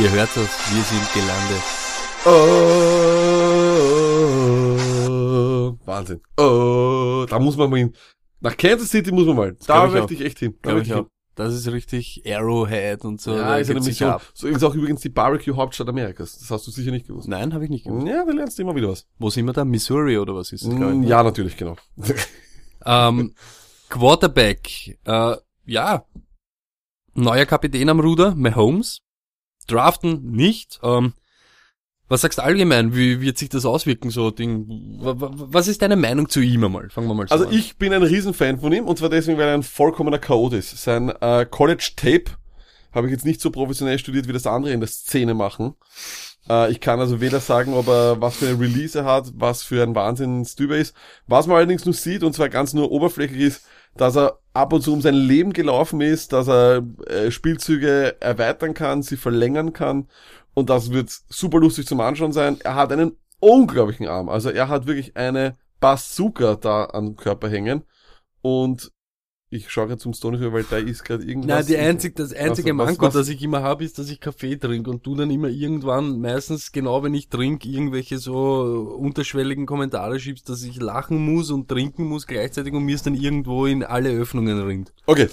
Ihr 0.00 0.10
hört 0.10 0.30
das, 0.34 0.48
wir 0.72 0.82
sind 0.82 1.12
gelandet. 1.12 1.62
Oh, 5.04 5.76
Wahnsinn. 5.84 6.20
Oh, 6.38 7.26
da 7.28 7.38
muss 7.38 7.58
man 7.58 7.68
mal 7.68 7.76
hin. 7.78 7.92
Nach 8.40 8.56
Kansas 8.56 8.88
City 8.88 9.12
muss 9.12 9.26
man 9.26 9.36
mal. 9.36 9.54
Da 9.66 9.86
ich 9.86 9.92
möchte 9.92 10.14
ich 10.14 10.22
echt 10.22 10.38
hin. 10.38 10.54
Da 10.62 10.78
ich 10.78 10.94
auch. 10.94 11.08
Das 11.34 11.54
ist 11.54 11.70
richtig 11.70 12.22
Arrowhead 12.26 13.04
und 13.04 13.20
so. 13.20 13.32
hin. 13.32 13.40
Ja, 13.40 13.56
ist 13.56 13.68
nämlich 13.68 13.84
sich 13.84 14.06
so. 14.34 14.46
ist 14.46 14.64
auch 14.64 14.74
übrigens 14.74 15.02
die 15.02 15.10
Barbecue-Hauptstadt 15.10 15.88
Amerikas. 15.88 16.38
Das 16.38 16.50
hast 16.50 16.66
du 16.66 16.70
sicher 16.70 16.90
nicht 16.90 17.06
gewusst. 17.06 17.28
Nein, 17.28 17.52
habe 17.52 17.64
ich 17.64 17.70
nicht 17.70 17.84
gewusst. 17.84 18.06
Ja, 18.06 18.24
da 18.24 18.32
lernst 18.32 18.58
du 18.58 18.62
immer 18.62 18.74
wieder 18.74 18.88
was. 18.88 19.06
Wo 19.18 19.28
sind 19.28 19.44
wir 19.44 19.52
da? 19.52 19.64
Missouri 19.64 20.16
oder 20.18 20.34
was 20.34 20.52
ist 20.52 20.66
das? 20.66 20.72
Mm? 20.72 21.02
Ja, 21.04 21.22
natürlich, 21.22 21.56
genau. 21.56 21.76
Ähm, 22.84 23.34
Quarterback, 23.88 24.98
äh, 25.04 25.36
ja, 25.66 26.04
neuer 27.14 27.46
Kapitän 27.46 27.88
am 27.88 28.00
Ruder, 28.00 28.34
Mahomes. 28.34 29.02
Draften 29.66 30.30
nicht. 30.32 30.80
Ähm, 30.82 31.12
was 32.08 32.20
sagst 32.20 32.38
du 32.38 32.42
allgemein? 32.42 32.94
Wie 32.94 33.20
wird 33.22 33.38
sich 33.38 33.48
das 33.48 33.64
auswirken, 33.64 34.10
so 34.10 34.30
Ding? 34.30 34.66
Was 35.00 35.66
ist 35.68 35.80
deine 35.80 35.96
Meinung 35.96 36.28
zu 36.28 36.40
ihm 36.40 36.64
einmal? 36.64 36.90
Fangen 36.90 37.08
wir 37.08 37.14
mal 37.14 37.26
so 37.26 37.32
Also 37.32 37.46
an. 37.46 37.52
ich 37.54 37.78
bin 37.78 37.92
ein 37.92 38.02
Riesenfan 38.02 38.58
von 38.60 38.72
ihm 38.72 38.84
und 38.86 38.98
zwar 38.98 39.08
deswegen, 39.08 39.38
weil 39.38 39.48
er 39.48 39.54
ein 39.54 39.62
vollkommener 39.62 40.18
Chaot 40.18 40.52
ist. 40.52 40.76
Sein 40.82 41.08
äh, 41.08 41.46
College 41.48 41.92
Tape 41.96 42.24
habe 42.92 43.06
ich 43.06 43.12
jetzt 43.12 43.24
nicht 43.24 43.40
so 43.40 43.50
professionell 43.50 43.98
studiert, 43.98 44.28
wie 44.28 44.32
das 44.34 44.46
andere 44.46 44.72
in 44.74 44.80
der 44.80 44.88
Szene 44.90 45.32
machen. 45.32 45.74
Äh, 46.50 46.70
ich 46.70 46.80
kann 46.80 47.00
also 47.00 47.22
weder 47.22 47.40
sagen, 47.40 47.72
ob 47.72 47.88
er 47.88 48.20
was 48.20 48.36
für 48.36 48.48
eine 48.48 48.60
Release 48.60 48.98
er 48.98 49.04
hat, 49.06 49.32
was 49.36 49.62
für 49.62 49.82
ein 49.82 49.94
Wahnsinnsdüber 49.94 50.76
ist. 50.76 50.94
Was 51.26 51.46
man 51.46 51.56
allerdings 51.56 51.86
nur 51.86 51.94
sieht, 51.94 52.22
und 52.24 52.34
zwar 52.34 52.50
ganz 52.50 52.74
nur 52.74 52.90
oberflächlich 52.90 53.40
ist, 53.40 53.64
dass 53.96 54.16
er 54.16 54.38
ab 54.52 54.72
und 54.72 54.82
zu 54.82 54.92
um 54.92 55.00
sein 55.00 55.14
Leben 55.14 55.52
gelaufen 55.52 56.00
ist, 56.00 56.32
dass 56.32 56.48
er 56.48 56.82
äh, 57.06 57.30
Spielzüge 57.30 58.20
erweitern 58.20 58.74
kann, 58.74 59.02
sie 59.02 59.16
verlängern 59.16 59.72
kann. 59.72 60.08
Und 60.54 60.70
das 60.70 60.90
wird 60.90 61.10
super 61.28 61.58
lustig 61.58 61.86
zum 61.86 62.00
Anschauen 62.00 62.32
sein. 62.32 62.58
Er 62.62 62.74
hat 62.74 62.92
einen 62.92 63.16
unglaublichen 63.40 64.06
Arm, 64.08 64.28
also 64.28 64.50
er 64.50 64.68
hat 64.68 64.86
wirklich 64.86 65.16
eine 65.16 65.56
Bazooka 65.80 66.56
da 66.56 66.86
am 66.92 67.16
Körper 67.16 67.48
hängen. 67.48 67.84
Und 68.42 68.92
ich 69.52 69.70
schaue 69.70 69.86
gerade 69.86 70.00
zum 70.00 70.14
Stone 70.14 70.40
rüber, 70.40 70.54
weil 70.54 70.64
da 70.64 70.78
ist 70.78 71.04
gerade 71.04 71.24
irgendwas. 71.24 71.48
Na, 71.48 71.62
die 71.62 71.76
einzig, 71.76 72.16
das 72.16 72.32
einzige 72.32 72.70
was- 72.76 72.86
Manko, 72.86 73.06
was- 73.06 73.14
das 73.14 73.28
ich 73.28 73.42
immer 73.42 73.62
habe, 73.62 73.84
ist, 73.84 73.98
dass 73.98 74.08
ich 74.08 74.18
Kaffee 74.18 74.56
trinke 74.56 74.90
und 74.90 75.04
du 75.06 75.14
dann 75.14 75.30
immer 75.30 75.48
irgendwann, 75.48 76.20
meistens 76.20 76.72
genau 76.72 77.02
wenn 77.02 77.14
ich 77.14 77.28
trinke, 77.28 77.68
irgendwelche 77.68 78.18
so 78.18 78.96
unterschwelligen 78.98 79.66
Kommentare 79.66 80.18
schiebst, 80.18 80.48
dass 80.48 80.62
ich 80.62 80.80
lachen 80.80 81.18
muss 81.24 81.50
und 81.50 81.68
trinken 81.68 82.04
muss 82.06 82.26
gleichzeitig 82.26 82.72
und 82.72 82.84
mir 82.84 82.94
es 82.94 83.02
dann 83.02 83.14
irgendwo 83.14 83.66
in 83.66 83.84
alle 83.84 84.10
Öffnungen 84.10 84.60
ringt. 84.62 84.92
Okay, 85.06 85.28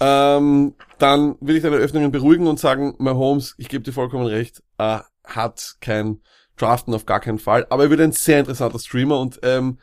ähm, 0.00 0.74
dann 0.98 1.36
will 1.40 1.56
ich 1.56 1.62
deine 1.62 1.76
Öffnungen 1.76 2.12
beruhigen 2.12 2.46
und 2.46 2.60
sagen, 2.60 2.94
Mahomes, 2.98 3.54
ich 3.58 3.68
gebe 3.68 3.82
dir 3.84 3.92
vollkommen 3.92 4.26
recht, 4.26 4.62
äh, 4.78 4.98
hat 5.24 5.76
kein 5.80 6.20
Draften 6.56 6.92
auf 6.94 7.06
gar 7.06 7.20
keinen 7.20 7.38
Fall, 7.38 7.66
aber 7.70 7.84
er 7.84 7.90
wird 7.90 8.00
ein 8.00 8.12
sehr 8.12 8.40
interessanter 8.40 8.78
Streamer 8.78 9.18
und 9.18 9.40
ähm, 9.42 9.78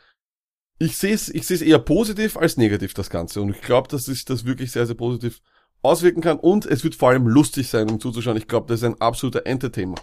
ich 0.80 0.96
sehe 0.96 1.14
es 1.14 1.28
ich 1.28 1.46
sehe 1.46 1.56
es 1.56 1.62
eher 1.62 1.78
positiv 1.78 2.36
als 2.36 2.56
negativ, 2.56 2.94
das 2.94 3.10
Ganze. 3.10 3.40
Und 3.42 3.50
ich 3.50 3.60
glaube, 3.60 3.88
dass 3.88 4.06
sich 4.06 4.24
das 4.24 4.44
wirklich 4.44 4.72
sehr, 4.72 4.86
sehr 4.86 4.96
positiv 4.96 5.40
auswirken 5.82 6.22
kann 6.22 6.38
und 6.38 6.66
es 6.66 6.82
wird 6.82 6.94
vor 6.94 7.10
allem 7.10 7.26
lustig 7.26 7.68
sein, 7.68 7.88
um 7.90 8.00
zuzuschauen. 8.00 8.36
Ich 8.36 8.48
glaube, 8.48 8.66
das 8.66 8.80
ist 8.80 8.84
ein 8.84 9.00
absoluter 9.00 9.46
Entertainer. 9.46 9.94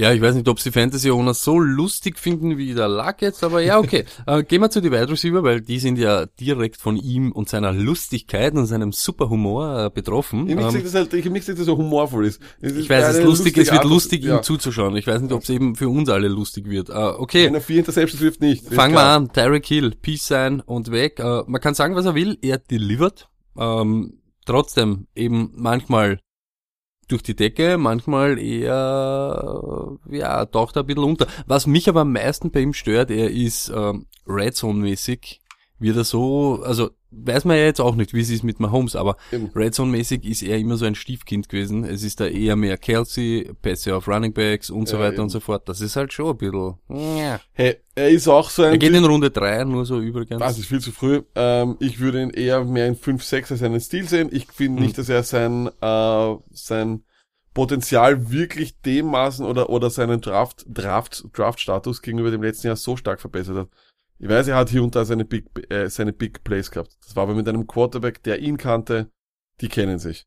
Ja, 0.00 0.14
ich 0.14 0.22
weiß 0.22 0.34
nicht, 0.34 0.48
ob 0.48 0.58
sie 0.58 0.72
Fantasy 0.72 1.10
Owner 1.10 1.34
so 1.34 1.58
lustig 1.58 2.18
finden 2.18 2.56
wie 2.56 2.72
der 2.72 2.88
Luck 2.88 3.16
jetzt, 3.20 3.44
aber 3.44 3.60
ja, 3.60 3.78
okay. 3.78 4.06
äh, 4.26 4.42
gehen 4.42 4.62
wir 4.62 4.70
zu 4.70 4.80
die 4.80 4.90
Wide 4.90 5.10
Receiver, 5.10 5.42
weil 5.42 5.60
die 5.60 5.78
sind 5.78 5.98
ja 5.98 6.24
direkt 6.24 6.78
von 6.78 6.96
ihm 6.96 7.32
und 7.32 7.50
seiner 7.50 7.74
Lustigkeit 7.74 8.54
und 8.54 8.64
seinem 8.64 8.92
super 8.92 9.28
Humor 9.28 9.84
äh, 9.84 9.90
betroffen. 9.90 10.48
Ich 10.48 10.56
Ähm, 10.56 10.82
das 10.82 10.94
halt, 10.94 11.12
ich 11.12 11.28
möchte, 11.28 11.52
dass 11.52 11.58
das 11.58 11.66
so 11.66 11.76
humorvoll 11.76 12.24
ist. 12.24 12.40
Es 12.62 12.72
ist 12.72 12.78
ich 12.78 12.88
weiß, 12.88 13.10
es 13.10 13.18
ist 13.18 13.24
lustig, 13.24 13.58
es 13.58 13.70
wird 13.70 13.82
Art, 13.82 13.90
lustig, 13.90 14.24
ja. 14.24 14.38
ihm 14.38 14.42
zuzuschauen. 14.42 14.96
Ich 14.96 15.06
weiß 15.06 15.20
nicht, 15.20 15.32
ob 15.32 15.42
es 15.42 15.50
eben 15.50 15.76
für 15.76 15.90
uns 15.90 16.08
alle 16.08 16.28
lustig 16.28 16.70
wird. 16.70 16.88
Äh, 16.88 16.92
okay, 16.92 17.44
Wenn 17.44 17.54
er 17.56 17.60
vier 17.60 17.80
Interceptions 17.80 18.22
wirft, 18.22 18.40
nicht. 18.40 18.62
Ist 18.62 18.74
fangen 18.74 18.94
wir 18.94 19.04
an. 19.04 19.30
Tyreek 19.30 19.66
Hill, 19.66 19.90
Peace 20.00 20.26
sein 20.26 20.60
und 20.60 20.90
weg. 20.90 21.18
Äh, 21.18 21.42
man 21.46 21.60
kann 21.60 21.74
sagen, 21.74 21.94
was 21.94 22.06
er 22.06 22.14
will, 22.14 22.38
er 22.40 22.56
delivert. 22.56 23.28
Ähm, 23.58 24.22
trotzdem 24.46 25.08
eben 25.14 25.52
manchmal 25.56 26.20
durch 27.10 27.22
die 27.22 27.36
Decke, 27.36 27.76
manchmal 27.78 28.38
eher, 28.38 29.98
ja, 30.08 30.46
taucht 30.46 30.76
er 30.76 30.82
ein 30.82 30.86
bisschen 30.86 31.04
unter. 31.04 31.26
Was 31.46 31.66
mich 31.66 31.88
aber 31.88 32.02
am 32.02 32.12
meisten 32.12 32.50
bei 32.50 32.60
ihm 32.60 32.72
stört, 32.72 33.10
er 33.10 33.30
ist 33.30 33.72
ähm, 33.74 34.06
Red 34.26 34.56
Zone-mäßig, 34.56 35.40
wird 35.80 35.96
er 35.96 36.04
so, 36.04 36.62
also 36.64 36.90
weiß 37.10 37.44
man 37.44 37.56
ja 37.56 37.64
jetzt 37.64 37.80
auch 37.80 37.96
nicht, 37.96 38.14
wie 38.14 38.20
es 38.20 38.30
ist 38.30 38.44
mit 38.44 38.60
Mahomes, 38.60 38.94
aber 38.94 39.16
Eben. 39.32 39.50
Red 39.54 39.74
Zone-mäßig 39.74 40.24
ist 40.24 40.42
er 40.42 40.58
immer 40.58 40.76
so 40.76 40.84
ein 40.84 40.94
Stiefkind 40.94 41.48
gewesen. 41.48 41.82
Es 41.84 42.04
ist 42.04 42.20
da 42.20 42.26
eher 42.26 42.54
mehr 42.54 42.78
Kelsey, 42.78 43.50
Pässe 43.62 43.96
auf 43.96 44.06
Running 44.06 44.32
Backs 44.32 44.70
und 44.70 44.86
so 44.88 44.96
Ja, 44.96 45.02
weiter 45.02 45.14
eben. 45.14 45.22
und 45.24 45.28
so 45.30 45.40
fort. 45.40 45.68
Das 45.68 45.80
ist 45.80 45.96
halt 45.96 46.12
schon 46.12 46.30
ein 46.30 46.36
bisschen, 46.36 46.74
ja. 47.18 47.40
Hey, 47.52 47.78
er 47.96 48.10
ist 48.10 48.28
auch 48.28 48.48
so 48.50 48.62
ein 48.62 48.72
Er 48.72 48.78
geht 48.78 48.94
in 48.94 49.04
Runde 49.04 49.30
3, 49.30 49.64
nur 49.64 49.84
so 49.86 49.98
übrigens. 50.00 50.38
Das 50.38 50.58
ist 50.58 50.66
viel 50.66 50.80
zu 50.80 50.92
früh. 50.92 51.22
Ähm, 51.34 51.76
ich 51.80 51.98
würde 51.98 52.22
ihn 52.22 52.30
eher 52.30 52.64
mehr 52.64 52.86
in 52.86 52.94
5, 52.94 53.24
6 53.24 53.50
als 53.52 53.62
einen 53.64 53.80
Stil 53.80 54.08
sehen. 54.08 54.28
Ich 54.30 54.46
finde 54.52 54.78
Hm. 54.78 54.84
nicht, 54.86 54.98
dass 54.98 55.08
er 55.08 55.24
sein, 55.24 55.68
äh, 55.80 56.34
sein 56.52 57.02
Potenzial 57.54 58.30
wirklich 58.30 58.80
dem 58.82 59.06
Maßen 59.06 59.44
oder, 59.44 59.70
oder 59.70 59.90
seinen 59.90 60.20
Draft, 60.20 60.64
Draft, 60.68 61.24
Draft-Status 61.36 62.00
gegenüber 62.02 62.30
dem 62.30 62.42
letzten 62.42 62.68
Jahr 62.68 62.76
so 62.76 62.96
stark 62.96 63.20
verbessert 63.20 63.56
hat. 63.56 63.68
Ich 64.22 64.28
weiß, 64.28 64.48
er 64.48 64.56
hat 64.56 64.68
hier 64.68 64.82
und 64.82 64.94
da 64.94 65.06
seine 65.06 65.24
Big, 65.24 65.46
äh, 65.72 65.88
seine 65.88 66.12
Big 66.12 66.44
Plays 66.44 66.70
gehabt. 66.70 66.94
Das 67.02 67.16
war 67.16 67.22
aber 67.22 67.34
mit 67.34 67.48
einem 67.48 67.66
Quarterback, 67.66 68.22
der 68.22 68.40
ihn 68.40 68.58
kannte. 68.58 69.10
Die 69.62 69.68
kennen 69.68 69.98
sich. 69.98 70.26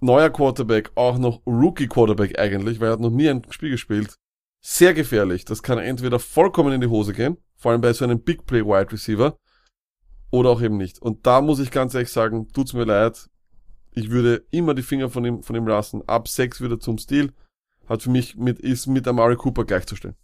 Neuer 0.00 0.30
Quarterback, 0.30 0.90
auch 0.96 1.16
noch 1.16 1.40
Rookie 1.46 1.86
Quarterback 1.86 2.40
eigentlich, 2.40 2.80
weil 2.80 2.88
er 2.88 2.94
hat 2.94 3.00
noch 3.00 3.10
nie 3.10 3.28
ein 3.28 3.46
Spiel 3.50 3.70
gespielt. 3.70 4.16
Sehr 4.60 4.94
gefährlich. 4.94 5.44
Das 5.44 5.62
kann 5.62 5.78
entweder 5.78 6.18
vollkommen 6.18 6.72
in 6.72 6.80
die 6.80 6.88
Hose 6.88 7.12
gehen, 7.12 7.36
vor 7.56 7.70
allem 7.70 7.80
bei 7.80 7.92
so 7.92 8.04
einem 8.04 8.20
Big 8.20 8.46
Play 8.46 8.64
Wide 8.64 8.90
Receiver, 8.90 9.36
oder 10.32 10.50
auch 10.50 10.60
eben 10.60 10.76
nicht. 10.76 11.00
Und 11.00 11.24
da 11.24 11.40
muss 11.40 11.60
ich 11.60 11.70
ganz 11.70 11.94
ehrlich 11.94 12.10
sagen, 12.10 12.48
tut's 12.52 12.72
mir 12.72 12.84
leid. 12.84 13.28
Ich 13.92 14.10
würde 14.10 14.44
immer 14.50 14.74
die 14.74 14.82
Finger 14.82 15.08
von 15.08 15.24
ihm, 15.24 15.42
von 15.44 15.54
ihm 15.54 15.68
lassen. 15.68 16.02
Ab 16.08 16.26
6 16.26 16.62
wieder 16.62 16.80
zum 16.80 16.98
Stil. 16.98 17.32
Hat 17.88 18.02
für 18.02 18.10
mich 18.10 18.36
mit, 18.36 18.58
ist 18.58 18.88
mit 18.88 19.06
Amari 19.06 19.36
Cooper 19.36 19.64
gleichzustellen. 19.64 20.16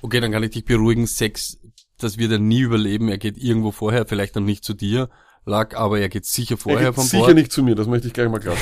Okay, 0.00 0.20
dann 0.20 0.32
kann 0.32 0.42
ich 0.42 0.50
dich 0.50 0.64
beruhigen. 0.64 1.06
Sex, 1.06 1.58
das 1.98 2.18
wird 2.18 2.32
er 2.32 2.38
nie 2.38 2.60
überleben. 2.60 3.08
Er 3.08 3.18
geht 3.18 3.36
irgendwo 3.38 3.70
vorher, 3.72 4.06
vielleicht 4.06 4.36
dann 4.36 4.44
nicht 4.44 4.64
zu 4.64 4.74
dir, 4.74 5.08
lag, 5.44 5.76
aber 5.76 5.98
er 6.00 6.08
geht 6.08 6.26
sicher 6.26 6.54
Er 6.54 6.58
vorher 6.58 6.86
geht 6.88 6.94
vom 6.96 7.04
sicher 7.04 7.24
Bord. 7.24 7.34
nicht 7.34 7.52
zu 7.52 7.62
mir, 7.62 7.74
das 7.74 7.86
möchte 7.86 8.08
ich 8.08 8.12
gleich 8.14 8.28
mal 8.28 8.40
klar. 8.40 8.56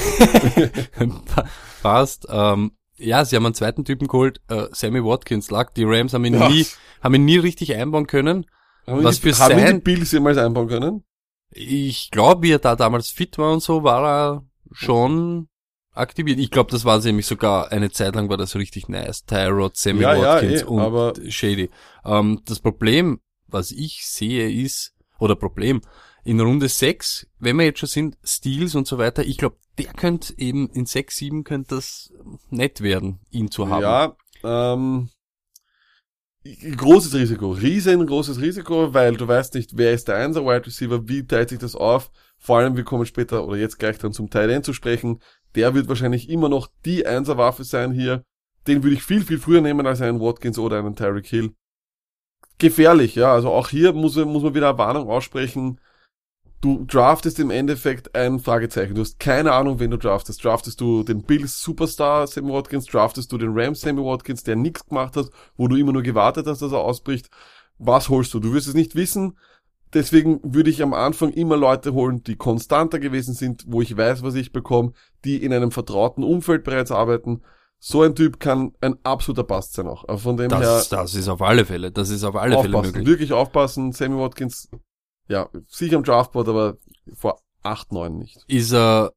Pa- 1.26 1.44
Passt. 1.82 2.26
Ähm, 2.30 2.72
ja, 2.96 3.24
sie 3.24 3.36
haben 3.36 3.44
einen 3.46 3.54
zweiten 3.54 3.84
Typen 3.84 4.06
geholt, 4.08 4.40
äh, 4.48 4.66
Sammy 4.72 5.04
Watkins 5.04 5.50
lag. 5.50 5.72
Die 5.74 5.84
Rams 5.84 6.14
haben 6.14 6.24
ihn 6.24 6.34
Ja. 6.34 6.48
nie, 6.48 6.66
haben 7.02 7.14
ihn 7.14 7.24
nie 7.24 7.38
richtig 7.38 7.74
einbauen 7.74 8.06
können. 8.06 8.46
Haben 8.86 9.02
Was 9.04 9.20
die, 9.20 9.32
für 9.32 9.38
haben 9.42 9.58
sein- 9.58 9.76
die 9.76 9.80
Bills 9.82 10.12
jemals 10.12 10.38
einbauen 10.38 10.68
können? 10.68 11.04
Ich 11.50 12.10
glaube, 12.10 12.42
wie 12.42 12.52
er 12.52 12.58
da 12.58 12.76
damals 12.76 13.10
fit 13.10 13.38
war 13.38 13.52
und 13.52 13.62
so, 13.62 13.82
war 13.84 14.04
er 14.06 14.44
schon 14.72 15.48
aktiviert. 15.92 16.38
Ich 16.40 16.50
glaube, 16.50 16.70
das 16.72 16.84
war 16.84 16.98
nämlich 17.00 17.26
sogar 17.26 17.70
eine 17.70 17.90
Zeit 17.92 18.14
lang 18.16 18.28
war 18.28 18.36
das 18.36 18.56
richtig 18.56 18.88
nice. 18.88 19.24
Tyrod, 19.24 19.76
Sammy 19.76 20.02
Ja, 20.02 20.14
ja, 20.14 20.22
Watkins 20.34 20.62
eh, 20.62 20.64
und 20.64 21.32
Shady. 21.32 21.70
Ähm, 22.04 22.40
das 22.46 22.58
Problem, 22.60 23.20
was 23.54 23.70
ich 23.70 24.06
sehe, 24.06 24.50
ist, 24.50 24.94
oder 25.18 25.36
Problem, 25.36 25.80
in 26.24 26.40
Runde 26.40 26.68
6, 26.68 27.26
wenn 27.38 27.56
wir 27.56 27.64
jetzt 27.64 27.78
schon 27.78 27.88
sind, 27.88 28.18
Steals 28.24 28.74
und 28.74 28.86
so 28.86 28.98
weiter, 28.98 29.24
ich 29.24 29.38
glaube, 29.38 29.56
der 29.78 29.86
könnte 29.86 30.34
eben 30.38 30.68
in 30.70 30.86
6, 30.86 31.16
7 31.16 31.44
könnte 31.44 31.76
das 31.76 32.12
nett 32.50 32.80
werden, 32.80 33.20
ihn 33.30 33.50
zu 33.50 33.68
haben. 33.68 33.82
Ja, 33.82 34.16
ähm, 34.42 35.10
großes 36.44 37.14
Risiko, 37.14 37.52
riesengroßes 37.52 38.40
Risiko, 38.40 38.92
weil 38.92 39.16
du 39.16 39.26
weißt 39.26 39.54
nicht, 39.54 39.76
wer 39.76 39.92
ist 39.92 40.08
der 40.08 40.16
Einser 40.16 40.44
Wide 40.44 40.66
Receiver, 40.66 41.08
wie 41.08 41.26
teilt 41.26 41.48
sich 41.48 41.58
das 41.58 41.74
auf. 41.74 42.10
Vor 42.38 42.58
allem, 42.58 42.76
wir 42.76 42.84
kommen 42.84 43.06
später 43.06 43.46
oder 43.46 43.56
jetzt 43.56 43.78
gleich 43.78 43.98
dann 43.98 44.12
zum 44.12 44.28
Tight 44.28 44.64
zu 44.64 44.74
sprechen. 44.74 45.20
Der 45.54 45.74
wird 45.74 45.88
wahrscheinlich 45.88 46.28
immer 46.28 46.48
noch 46.48 46.68
die 46.84 47.06
Einserwaffe 47.06 47.64
sein 47.64 47.92
hier. 47.92 48.24
Den 48.66 48.82
würde 48.82 48.96
ich 48.96 49.02
viel, 49.02 49.22
viel 49.22 49.38
früher 49.38 49.60
nehmen 49.60 49.86
als 49.86 50.00
einen 50.00 50.20
Watkins 50.20 50.58
oder 50.58 50.78
einen 50.78 50.96
Tyreek 50.96 51.26
Hill. 51.26 51.54
Gefährlich, 52.58 53.14
ja. 53.14 53.32
Also 53.32 53.50
auch 53.50 53.68
hier 53.68 53.92
muss, 53.92 54.16
muss 54.16 54.42
man 54.42 54.54
wieder 54.54 54.70
eine 54.70 54.78
Warnung 54.78 55.08
aussprechen. 55.08 55.80
Du 56.60 56.84
draftest 56.86 57.38
im 57.40 57.50
Endeffekt 57.50 58.14
ein 58.14 58.38
Fragezeichen. 58.38 58.94
Du 58.94 59.02
hast 59.02 59.18
keine 59.18 59.52
Ahnung, 59.52 59.80
wen 59.80 59.90
du 59.90 59.98
draftest. 59.98 60.42
Draftest 60.42 60.80
du 60.80 61.02
den 61.02 61.22
Bills 61.22 61.60
Superstar 61.60 62.26
Sammy 62.26 62.52
Watkins? 62.52 62.86
Draftest 62.86 63.30
du 63.32 63.38
den 63.38 63.52
Rams 63.52 63.82
Sammy 63.82 64.02
Watkins, 64.02 64.44
der 64.44 64.56
nichts 64.56 64.86
gemacht 64.86 65.16
hat, 65.16 65.28
wo 65.56 65.68
du 65.68 65.76
immer 65.76 65.92
nur 65.92 66.02
gewartet 66.02 66.46
hast, 66.46 66.62
dass 66.62 66.72
er 66.72 66.78
ausbricht? 66.78 67.28
Was 67.78 68.08
holst 68.08 68.32
du? 68.32 68.40
Du 68.40 68.54
wirst 68.54 68.68
es 68.68 68.74
nicht 68.74 68.94
wissen. 68.94 69.36
Deswegen 69.92 70.40
würde 70.42 70.70
ich 70.70 70.82
am 70.82 70.94
Anfang 70.94 71.32
immer 71.32 71.56
Leute 71.56 71.92
holen, 71.92 72.24
die 72.24 72.36
konstanter 72.36 72.98
gewesen 72.98 73.34
sind, 73.34 73.64
wo 73.68 73.82
ich 73.82 73.96
weiß, 73.96 74.22
was 74.22 74.34
ich 74.34 74.50
bekomme, 74.50 74.92
die 75.24 75.42
in 75.42 75.52
einem 75.52 75.70
vertrauten 75.70 76.24
Umfeld 76.24 76.64
bereits 76.64 76.90
arbeiten. 76.90 77.42
So 77.86 78.02
ein 78.02 78.14
Typ 78.14 78.40
kann 78.40 78.72
ein 78.80 78.96
absoluter 79.04 79.44
Bast 79.44 79.74
sein 79.74 79.86
auch. 79.86 80.06
Von 80.18 80.38
dem 80.38 80.50
her 80.50 80.58
Das, 80.58 80.88
das 80.88 81.14
ist 81.14 81.28
auf 81.28 81.42
alle 81.42 81.66
Fälle, 81.66 81.92
das 81.92 82.08
ist 82.08 82.24
auf 82.24 82.34
alle 82.34 82.56
Fälle 82.58 82.78
aufpassen, 82.78 82.92
möglich. 82.94 83.06
wirklich 83.06 83.32
aufpassen. 83.34 83.92
Sammy 83.92 84.16
Watkins, 84.18 84.70
ja, 85.28 85.50
sicher 85.68 85.96
am 85.96 86.02
Draftboard, 86.02 86.48
aber 86.48 86.78
vor 87.12 87.42
8, 87.62 87.92
9 87.92 88.16
nicht. 88.16 88.42
Ist 88.46 88.72
er, 88.72 89.12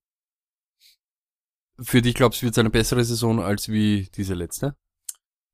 für 1.79 2.01
dich 2.01 2.13
glaubst 2.13 2.41
du, 2.41 2.45
wird 2.45 2.55
es 2.55 2.59
eine 2.59 2.69
bessere 2.69 3.05
Saison 3.05 3.39
als 3.41 3.69
wie 3.69 4.09
diese 4.15 4.33
letzte? 4.33 4.75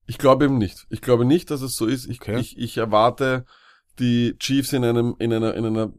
Ich 0.07 0.17
glaube 0.17 0.45
eben 0.45 0.57
nicht. 0.57 0.87
Ich 0.89 1.01
glaube 1.01 1.23
nicht, 1.23 1.51
dass 1.51 1.61
es 1.61 1.75
so 1.75 1.85
ist. 1.85 2.07
Ich, 2.07 2.19
Okay. 2.19 2.39
ich, 2.39 2.57
ich 2.57 2.77
erwarte 2.77 3.45
die 3.99 4.35
Chiefs 4.39 4.73
in 4.73 4.83
einem, 4.83 5.15
in 5.19 5.31
einer, 5.31 5.53
in 5.53 5.65
einer 5.67 5.93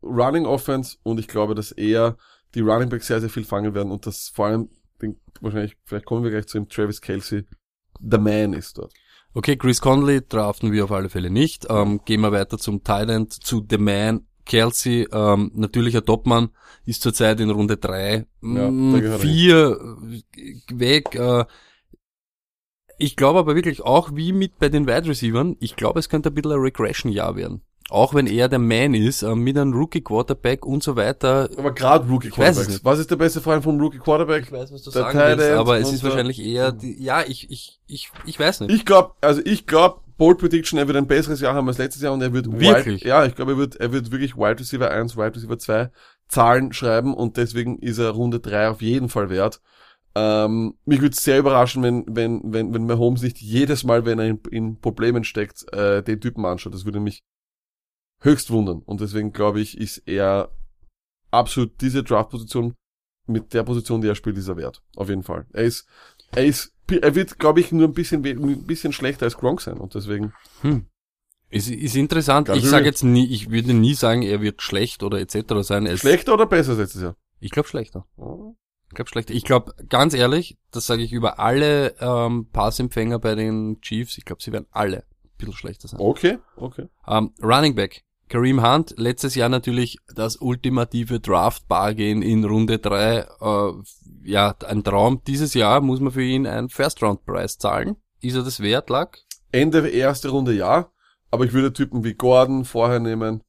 Running 0.00 0.46
Offense 0.46 0.96
und 1.02 1.18
ich 1.18 1.26
glaube, 1.26 1.56
dass 1.56 1.72
eher 1.72 2.16
die 2.54 2.60
Running 2.60 2.88
Backs 2.88 3.08
sehr, 3.08 3.20
sehr 3.20 3.30
viel 3.30 3.44
fangen 3.44 3.74
werden 3.74 3.90
und 3.90 4.06
das 4.06 4.30
vor 4.32 4.46
allem, 4.46 4.68
den, 5.02 5.20
wahrscheinlich, 5.40 5.76
vielleicht 5.84 6.06
kommen 6.06 6.24
wir 6.24 6.30
gleich 6.30 6.46
zu 6.46 6.58
ihm, 6.58 6.68
Travis 6.68 7.00
Kelsey, 7.00 7.44
the 8.00 8.18
man 8.18 8.52
ist 8.52 8.78
dort. 8.78 8.92
Okay, 9.34 9.56
Chris 9.56 9.80
Conley 9.80 10.20
draften 10.26 10.72
wir 10.72 10.84
auf 10.84 10.92
alle 10.92 11.08
Fälle 11.08 11.30
nicht. 11.30 11.66
Ähm, 11.70 12.02
gehen 12.04 12.20
wir 12.20 12.32
weiter 12.32 12.58
zum 12.58 12.84
Thailand, 12.84 13.32
zu 13.32 13.66
The 13.68 13.78
Man. 13.78 14.26
Kelsey, 14.44 15.06
ähm, 15.12 15.52
natürlicher 15.54 16.04
Topmann, 16.04 16.50
ist 16.84 17.02
zurzeit 17.02 17.38
in 17.40 17.50
Runde 17.50 17.76
drei, 17.76 18.26
Ja, 18.42 18.70
mm, 18.70 18.92
da 18.92 19.00
gehört 19.00 19.20
er 19.20 19.28
vier 19.28 19.78
äh, 19.80 20.54
weg. 20.72 21.14
Äh, 21.14 21.44
ich 22.98 23.16
glaube 23.16 23.38
aber 23.38 23.54
wirklich 23.54 23.82
auch 23.82 24.14
wie 24.14 24.32
mit 24.32 24.58
bei 24.58 24.68
den 24.68 24.86
Wide 24.86 25.08
Receivers, 25.08 25.54
ich 25.60 25.76
glaube, 25.76 26.00
es 26.00 26.08
könnte 26.08 26.30
ein 26.30 26.34
bisschen 26.34 26.52
ein 26.52 26.60
Regression-Jahr 26.60 27.36
werden. 27.36 27.62
Auch 27.92 28.14
wenn 28.14 28.26
er 28.26 28.48
der 28.48 28.58
Man 28.58 28.94
ist, 28.94 29.22
äh, 29.22 29.34
mit 29.34 29.58
einem 29.58 29.74
Rookie 29.74 30.00
Quarterback 30.00 30.64
und 30.64 30.82
so 30.82 30.96
weiter. 30.96 31.50
Aber 31.58 31.74
gerade 31.74 32.08
Rookie 32.08 32.30
Quarterbacks. 32.30 32.68
nicht. 32.68 32.84
Was 32.84 32.98
ist 32.98 33.10
der 33.10 33.16
beste 33.16 33.42
Freund 33.42 33.62
vom 33.62 33.78
Rookie 33.78 33.98
Quarterback? 33.98 34.44
Ich 34.44 34.52
weiß, 34.52 34.72
was 34.72 34.82
du 34.82 34.90
Der 34.90 35.02
sagen 35.02 35.18
willst, 35.18 35.50
aber 35.52 35.78
es 35.78 35.92
ist 35.92 36.02
wahrscheinlich 36.02 36.42
eher, 36.42 36.72
die, 36.72 37.02
ja, 37.02 37.22
ich, 37.26 37.50
ich, 37.50 37.80
ich, 37.86 38.10
ich 38.24 38.40
weiß 38.40 38.60
nicht. 38.60 38.74
Ich 38.74 38.86
glaube, 38.86 39.12
also 39.20 39.42
ich 39.44 39.66
glaube, 39.66 40.00
Bold 40.16 40.38
Prediction, 40.38 40.78
er 40.78 40.86
wird 40.86 40.96
ein 40.96 41.06
besseres 41.06 41.40
Jahr 41.42 41.54
haben 41.54 41.68
als 41.68 41.78
letztes 41.78 42.00
Jahr 42.00 42.14
und 42.14 42.22
er 42.22 42.32
wird 42.32 42.46
Wirklich? 42.50 43.02
Wide, 43.02 43.08
ja, 43.08 43.26
ich 43.26 43.34
glaube, 43.34 43.52
er 43.52 43.58
wird, 43.58 43.76
er 43.76 43.92
wird 43.92 44.10
wirklich 44.10 44.36
Wide 44.36 44.60
Receiver 44.60 44.90
1, 44.90 45.16
Wide 45.16 45.34
Receiver 45.34 45.58
2 45.58 45.90
Zahlen 46.28 46.72
schreiben 46.72 47.12
und 47.12 47.36
deswegen 47.36 47.78
ist 47.78 47.98
er 47.98 48.10
Runde 48.10 48.40
3 48.40 48.70
auf 48.70 48.80
jeden 48.80 49.10
Fall 49.10 49.28
wert. 49.28 49.60
Ähm, 50.14 50.74
mich 50.86 51.00
würde 51.00 51.14
es 51.14 51.22
sehr 51.22 51.38
überraschen, 51.38 51.82
wenn, 51.82 52.04
wenn, 52.08 52.40
wenn, 52.44 52.72
wenn 52.72 52.86
Mahomes 52.86 53.22
nicht 53.22 53.38
jedes 53.38 53.84
Mal, 53.84 54.06
wenn 54.06 54.18
er 54.18 54.26
in, 54.26 54.40
in 54.50 54.80
Problemen 54.80 55.24
steckt, 55.24 55.70
äh, 55.72 56.02
den 56.02 56.20
Typen 56.20 56.46
anschaut. 56.46 56.72
Das 56.72 56.84
würde 56.84 57.00
mich 57.00 57.22
höchst 58.22 58.50
wundern. 58.50 58.80
Und 58.80 59.00
deswegen 59.00 59.32
glaube 59.32 59.60
ich, 59.60 59.78
ist 59.78 59.98
er 60.06 60.50
absolut 61.30 61.80
diese 61.80 62.02
Draft-Position 62.02 62.74
mit 63.26 63.54
der 63.54 63.62
Position, 63.62 64.00
die 64.00 64.08
er 64.08 64.14
spielt, 64.14 64.36
ist 64.36 64.48
er 64.48 64.56
wert. 64.56 64.82
Auf 64.96 65.08
jeden 65.08 65.22
Fall. 65.22 65.46
Er 65.52 65.64
ist, 65.64 65.86
er 66.32 66.44
ist, 66.44 66.74
er 66.88 67.14
wird, 67.14 67.38
glaube 67.38 67.60
ich, 67.60 67.72
nur 67.72 67.88
ein 67.88 67.94
bisschen, 67.94 68.24
ein 68.24 68.66
bisschen 68.66 68.92
schlechter 68.92 69.26
als 69.26 69.36
Gronk 69.36 69.60
sein 69.60 69.78
und 69.78 69.94
deswegen. 69.94 70.32
Hm. 70.62 70.86
Ist, 71.50 71.68
ist 71.68 71.96
interessant. 71.96 72.48
Ganz 72.48 72.62
ich 72.62 72.68
sage 72.68 72.86
jetzt 72.86 73.02
nie, 73.02 73.26
ich 73.26 73.50
würde 73.50 73.74
nie 73.74 73.92
sagen, 73.92 74.22
er 74.22 74.40
wird 74.40 74.62
schlecht 74.62 75.02
oder 75.02 75.20
etc. 75.20 75.60
sein. 75.60 75.86
Es, 75.86 76.00
Schlechter 76.00 76.32
oder 76.32 76.46
besser 76.46 76.70
als 76.70 76.78
letztes 76.78 77.02
Jahr? 77.02 77.16
Ich 77.40 77.50
glaube 77.50 77.68
schlechter. 77.68 78.06
Ich 78.16 78.94
glaube 78.94 79.10
schlechter. 79.10 79.34
Ich 79.34 79.44
glaube, 79.44 79.74
ganz 79.88 80.14
ehrlich, 80.14 80.56
das 80.70 80.86
sage 80.86 81.02
ich 81.02 81.12
über 81.12 81.38
alle 81.38 81.94
ähm, 82.00 82.48
Passempfänger 82.50 83.18
bei 83.18 83.34
den 83.34 83.80
Chiefs, 83.82 84.16
ich 84.16 84.24
glaube, 84.24 84.42
sie 84.42 84.52
werden 84.52 84.66
alle 84.70 84.98
ein 84.98 85.30
bisschen 85.36 85.52
schlechter 85.52 85.88
sein. 85.88 86.00
Okay, 86.00 86.38
okay. 86.56 86.88
Ähm, 87.06 87.34
Running 87.42 87.74
Back. 87.74 88.02
Kareem 88.32 88.62
Hunt, 88.62 88.94
letztes 88.96 89.34
Jahr 89.34 89.50
natürlich 89.50 89.98
das 90.14 90.36
ultimative 90.36 91.20
Draft-Bargain 91.20 92.22
in 92.22 92.46
Runde 92.46 92.78
3. 92.78 93.18
Äh, 93.18 93.72
ja, 94.24 94.54
ein 94.66 94.82
Traum. 94.82 95.20
Dieses 95.26 95.52
Jahr 95.52 95.82
muss 95.82 96.00
man 96.00 96.14
für 96.14 96.22
ihn 96.22 96.46
einen 96.46 96.70
First-Round-Preis 96.70 97.58
zahlen. 97.58 97.96
Ist 98.22 98.34
er 98.34 98.42
das 98.42 98.60
wert, 98.60 98.88
Lack? 98.88 99.18
Ende 99.50 99.86
erste 99.86 100.30
Runde 100.30 100.54
ja, 100.54 100.90
aber 101.30 101.44
ich 101.44 101.52
würde 101.52 101.74
Typen 101.74 102.04
wie 102.04 102.14
Gordon 102.14 102.64
vorher 102.64 103.00
nehmen, 103.00 103.44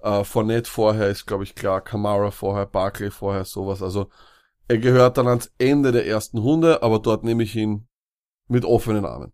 äh, 0.00 0.22
Fournette 0.22 0.70
vorher 0.70 1.08
ist, 1.08 1.24
glaube 1.24 1.44
ich, 1.44 1.54
klar, 1.54 1.80
Kamara 1.80 2.30
vorher, 2.30 2.66
Barkley 2.66 3.10
vorher, 3.10 3.46
sowas. 3.46 3.82
Also 3.82 4.10
er 4.68 4.76
gehört 4.76 5.16
dann 5.16 5.28
ans 5.28 5.50
Ende 5.56 5.92
der 5.92 6.06
ersten 6.06 6.36
Runde, 6.36 6.82
aber 6.82 6.98
dort 6.98 7.24
nehme 7.24 7.42
ich 7.42 7.56
ihn 7.56 7.88
mit 8.48 8.66
offenen 8.66 9.06
Armen. 9.06 9.32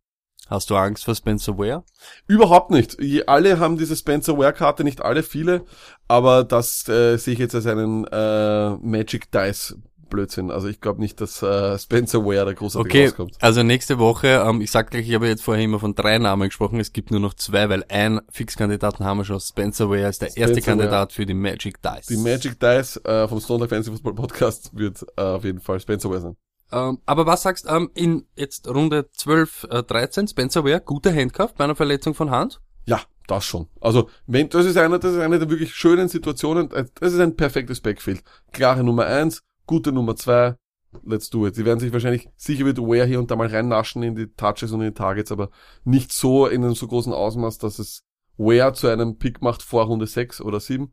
Hast 0.52 0.68
du 0.68 0.76
Angst 0.76 1.04
vor 1.06 1.14
Spencer 1.14 1.56
Ware? 1.56 1.82
Überhaupt 2.26 2.70
nicht. 2.70 2.98
Alle 3.26 3.58
haben 3.58 3.78
diese 3.78 3.96
Spencer 3.96 4.36
Ware 4.36 4.52
Karte, 4.52 4.84
nicht 4.84 5.00
alle, 5.00 5.22
viele, 5.22 5.64
aber 6.08 6.44
das 6.44 6.86
äh, 6.88 7.16
sehe 7.16 7.32
ich 7.32 7.40
jetzt 7.40 7.54
als 7.54 7.66
einen 7.66 8.04
äh, 8.04 8.70
Magic 8.76 9.30
Dice 9.32 9.76
Blödsinn. 10.10 10.50
Also 10.50 10.68
ich 10.68 10.82
glaube 10.82 11.00
nicht, 11.00 11.22
dass 11.22 11.42
äh, 11.42 11.78
Spencer 11.78 12.22
Ware 12.26 12.44
da 12.44 12.52
großartig 12.52 12.90
Okay, 12.92 13.04
rauskommt. 13.06 13.34
also 13.40 13.62
nächste 13.62 13.98
Woche, 13.98 14.44
ähm, 14.46 14.60
ich 14.60 14.70
sag 14.70 14.90
gleich, 14.90 15.08
ich 15.08 15.14
habe 15.14 15.26
jetzt 15.26 15.42
vorher 15.42 15.64
immer 15.64 15.78
von 15.78 15.94
drei 15.94 16.18
Namen 16.18 16.48
gesprochen, 16.50 16.78
es 16.80 16.92
gibt 16.92 17.10
nur 17.10 17.20
noch 17.20 17.32
zwei, 17.32 17.70
weil 17.70 17.82
ein 17.88 18.20
Fixkandidaten 18.30 19.06
haben 19.06 19.16
wir 19.20 19.24
schon. 19.24 19.40
Spencer 19.40 19.88
Ware 19.88 20.08
ist 20.10 20.20
der 20.20 20.28
erste 20.36 20.42
Spencer 20.60 20.66
Ware. 20.66 20.76
Kandidat 20.78 21.12
für 21.14 21.24
die 21.24 21.32
Magic 21.32 21.80
Dice. 21.80 22.08
Die 22.08 22.18
Magic 22.18 22.60
Dice 22.60 23.00
äh, 23.06 23.26
vom 23.26 23.40
Stone 23.40 23.66
Fantasy 23.68 23.90
Football 23.90 24.14
Podcast 24.16 24.76
wird 24.76 25.02
äh, 25.16 25.22
auf 25.22 25.44
jeden 25.44 25.60
Fall 25.60 25.80
Spencer 25.80 26.10
Ware 26.10 26.20
sein. 26.20 26.36
Ähm, 26.72 26.98
aber 27.06 27.26
was 27.26 27.42
sagst 27.42 27.66
ähm, 27.68 27.90
in 27.94 28.26
jetzt 28.36 28.66
Runde 28.68 29.10
12, 29.12 29.68
äh, 29.70 29.82
13, 29.82 30.28
Spencer 30.28 30.64
Ware, 30.64 30.80
guter 30.80 31.14
Handcuff 31.14 31.54
bei 31.54 31.64
einer 31.64 31.76
Verletzung 31.76 32.14
von 32.14 32.30
Hand? 32.30 32.60
Ja, 32.86 33.00
das 33.26 33.44
schon. 33.44 33.68
Also, 33.80 34.08
wenn, 34.26 34.48
das 34.48 34.64
ist 34.66 34.76
eine, 34.76 34.98
das 34.98 35.12
ist 35.14 35.20
eine 35.20 35.38
der 35.38 35.50
wirklich 35.50 35.74
schönen 35.74 36.08
Situationen. 36.08 36.70
äh, 36.72 36.86
Das 37.00 37.12
ist 37.12 37.20
ein 37.20 37.36
perfektes 37.36 37.80
Backfield. 37.80 38.22
Klare 38.52 38.82
Nummer 38.82 39.06
eins, 39.06 39.42
gute 39.66 39.92
Nummer 39.92 40.16
zwei. 40.16 40.56
Let's 41.04 41.30
do 41.30 41.46
it. 41.46 41.54
Sie 41.54 41.64
werden 41.64 41.78
sich 41.78 41.92
wahrscheinlich, 41.92 42.28
sicher 42.36 42.66
wird 42.66 42.78
Ware 42.78 43.06
hier 43.06 43.18
und 43.18 43.30
da 43.30 43.36
mal 43.36 43.46
reinnaschen 43.46 44.02
in 44.02 44.14
die 44.14 44.26
Touches 44.26 44.72
und 44.72 44.82
in 44.82 44.88
die 44.88 44.94
Targets, 44.94 45.32
aber 45.32 45.50
nicht 45.84 46.12
so 46.12 46.46
in 46.46 46.62
einem 46.64 46.74
so 46.74 46.86
großen 46.86 47.14
Ausmaß, 47.14 47.58
dass 47.58 47.78
es 47.78 48.02
Ware 48.36 48.74
zu 48.74 48.88
einem 48.88 49.16
Pick 49.18 49.40
macht 49.40 49.62
vor 49.62 49.84
Runde 49.86 50.06
sechs 50.06 50.40
oder 50.40 50.60
sieben. 50.60 50.90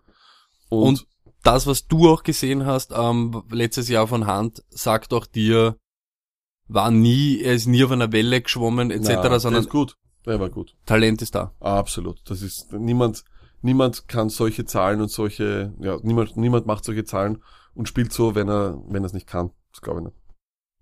Und, 0.69 0.87
Und 0.87 1.07
das, 1.43 1.67
was 1.67 1.87
du 1.87 2.09
auch 2.09 2.23
gesehen 2.23 2.65
hast, 2.65 2.91
ähm, 2.95 3.43
letztes 3.49 3.89
Jahr 3.89 4.07
von 4.07 4.27
Hand, 4.27 4.63
sagt 4.69 5.13
auch 5.13 5.25
dir, 5.25 5.77
war 6.67 6.91
nie, 6.91 7.41
er 7.41 7.53
ist 7.53 7.67
nie 7.67 7.83
auf 7.83 7.91
einer 7.91 8.11
Welle 8.11 8.41
geschwommen, 8.41 8.91
etc., 8.91 9.09
na, 9.15 9.29
der 9.29 9.39
sondern 9.39 9.63
ist 9.63 9.69
gut. 9.69 9.95
Der 10.25 10.39
war 10.39 10.49
gut. 10.49 10.75
Talent 10.85 11.21
ist 11.21 11.33
da. 11.35 11.53
Absolut. 11.59 12.21
Das 12.29 12.41
ist, 12.41 12.73
niemand, 12.73 13.23
niemand 13.61 14.07
kann 14.07 14.29
solche 14.29 14.65
Zahlen 14.65 15.01
und 15.01 15.09
solche, 15.09 15.73
ja, 15.79 15.97
niemand, 16.03 16.37
niemand 16.37 16.67
macht 16.67 16.83
solche 16.85 17.05
Zahlen 17.05 17.41
und 17.73 17.87
spielt 17.87 18.13
so, 18.13 18.35
wenn 18.35 18.49
er, 18.49 18.81
wenn 18.87 19.03
er 19.03 19.07
es 19.07 19.13
nicht 19.13 19.27
kann. 19.27 19.51
Das 19.71 19.81
glaube 19.81 20.01
ich 20.01 20.05
nicht. 20.05 20.17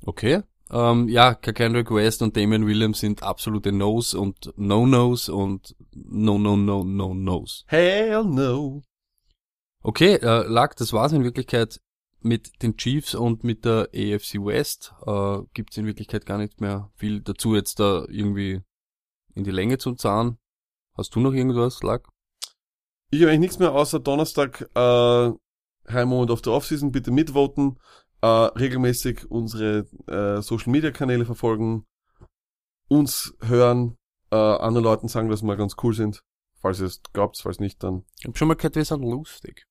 Okay. 0.05 0.41
Ähm, 0.69 1.07
ja, 1.07 1.33
Kendrick 1.33 1.91
West 1.91 2.21
und 2.21 2.35
Damon 2.35 2.67
Williams 2.67 2.99
sind 2.99 3.23
absolute 3.23 3.71
No's 3.71 4.13
und 4.13 4.53
No-No's 4.57 5.29
und 5.29 5.75
No-No-No-No-No's. 5.93 7.63
Hell 7.67 8.25
no. 8.25 8.81
Okay, 9.83 10.15
äh, 10.15 10.43
Lack, 10.47 10.75
das 10.75 10.93
war's 10.93 11.13
in 11.13 11.23
Wirklichkeit 11.23 11.79
mit 12.19 12.61
den 12.61 12.77
Chiefs 12.77 13.15
und 13.15 13.43
mit 13.43 13.65
der 13.65 13.89
AFC 13.93 14.35
West. 14.43 14.93
Äh, 15.05 15.39
gibt's 15.53 15.77
in 15.77 15.85
Wirklichkeit 15.85 16.25
gar 16.25 16.37
nicht 16.37 16.61
mehr 16.61 16.91
viel 16.95 17.21
dazu 17.21 17.55
jetzt 17.55 17.79
da 17.79 18.05
irgendwie 18.09 18.61
in 19.33 19.43
die 19.43 19.51
Länge 19.51 19.77
zu 19.77 19.93
zahlen. 19.93 20.37
Hast 20.97 21.15
du 21.15 21.19
noch 21.19 21.33
irgendwas, 21.33 21.83
Lack? 21.83 22.07
Ich 23.11 23.21
habe 23.21 23.29
eigentlich 23.29 23.41
nichts 23.41 23.59
mehr 23.59 23.73
außer 23.73 23.99
Donnerstag, 23.99 24.69
äh, 24.75 25.31
High 25.89 26.05
Moment 26.05 26.31
of 26.31 26.41
the 26.43 26.49
Offseason. 26.49 26.91
Bitte 26.91 27.11
mitvoten, 27.11 27.79
äh, 28.21 28.27
regelmäßig 28.27 29.29
unsere 29.29 29.87
äh, 30.07 30.41
Social 30.41 30.71
Media 30.71 30.91
Kanäle 30.91 31.25
verfolgen, 31.25 31.85
uns 32.89 33.33
hören, 33.41 33.97
äh, 34.31 34.35
anderen 34.35 34.83
Leuten 34.83 35.07
sagen, 35.07 35.29
dass 35.29 35.43
wir 35.43 35.55
ganz 35.55 35.75
cool 35.83 35.93
sind. 35.93 36.23
Falls 36.61 36.79
ihr 36.79 36.87
es 36.87 37.01
glaubt, 37.13 37.39
falls 37.41 37.59
nicht, 37.59 37.83
dann 37.83 38.03
Ich 38.19 38.25
hab 38.25 38.37
schon 38.37 38.47
mal 38.47 38.55
gehört, 38.55 38.75
wir 38.75 38.85
sind 38.85 39.01
lustig. 39.01 39.65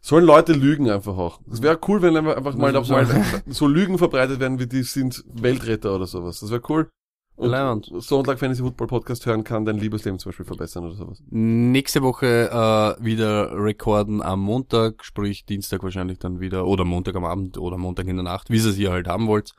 sollen 0.00 0.24
Leute 0.24 0.52
lügen 0.52 0.90
einfach 0.90 1.16
auch. 1.16 1.40
Es 1.50 1.62
wäre 1.62 1.78
cool, 1.88 2.02
wenn 2.02 2.16
einfach 2.16 2.54
mal, 2.54 2.72
Das 2.72 2.88
mal 2.88 3.06
so 3.46 3.66
Lügen 3.66 3.98
verbreitet 3.98 4.40
werden, 4.40 4.58
wie 4.58 4.66
die 4.66 4.82
sind 4.82 5.24
Weltretter 5.26 5.94
oder 5.94 6.06
sowas. 6.06 6.40
Das 6.40 6.50
wäre 6.50 6.62
cool. 6.68 6.90
Und. 7.36 7.90
Sonntag 8.00 8.38
Fantasy 8.38 8.62
Football 8.62 8.86
Podcast 8.86 9.26
hören 9.26 9.42
kann 9.42 9.64
dein 9.64 9.78
Liebesleben 9.78 10.20
zum 10.20 10.30
Beispiel 10.30 10.46
verbessern 10.46 10.84
oder 10.84 10.94
sowas. 10.94 11.22
Nächste 11.30 12.02
Woche 12.02 12.48
äh, 12.48 13.04
wieder 13.04 13.52
recorden 13.52 14.22
am 14.22 14.40
Montag, 14.40 15.04
sprich 15.04 15.44
Dienstag 15.44 15.82
wahrscheinlich 15.82 16.20
dann 16.20 16.38
wieder, 16.38 16.66
oder 16.66 16.84
Montag 16.84 17.16
am 17.16 17.24
Abend 17.24 17.58
oder 17.58 17.76
Montag 17.76 18.06
in 18.06 18.16
der 18.16 18.24
Nacht, 18.24 18.50
wie 18.50 18.58
es 18.58 18.78
ihr 18.78 18.92
halt 18.92 19.08
haben 19.08 19.26
wollt. 19.26 19.52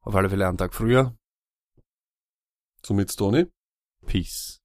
Auf 0.00 0.14
alle 0.14 0.30
Fälle 0.30 0.48
einen 0.48 0.58
Tag 0.58 0.72
früher. 0.72 1.14
Somit 2.84 3.12
Stoney. 3.12 3.46
Peace. 4.06 4.61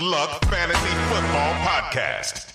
Luck 0.00 0.42
Fantasy 0.46 0.94
Football 1.08 1.52
Podcast. 1.62 2.49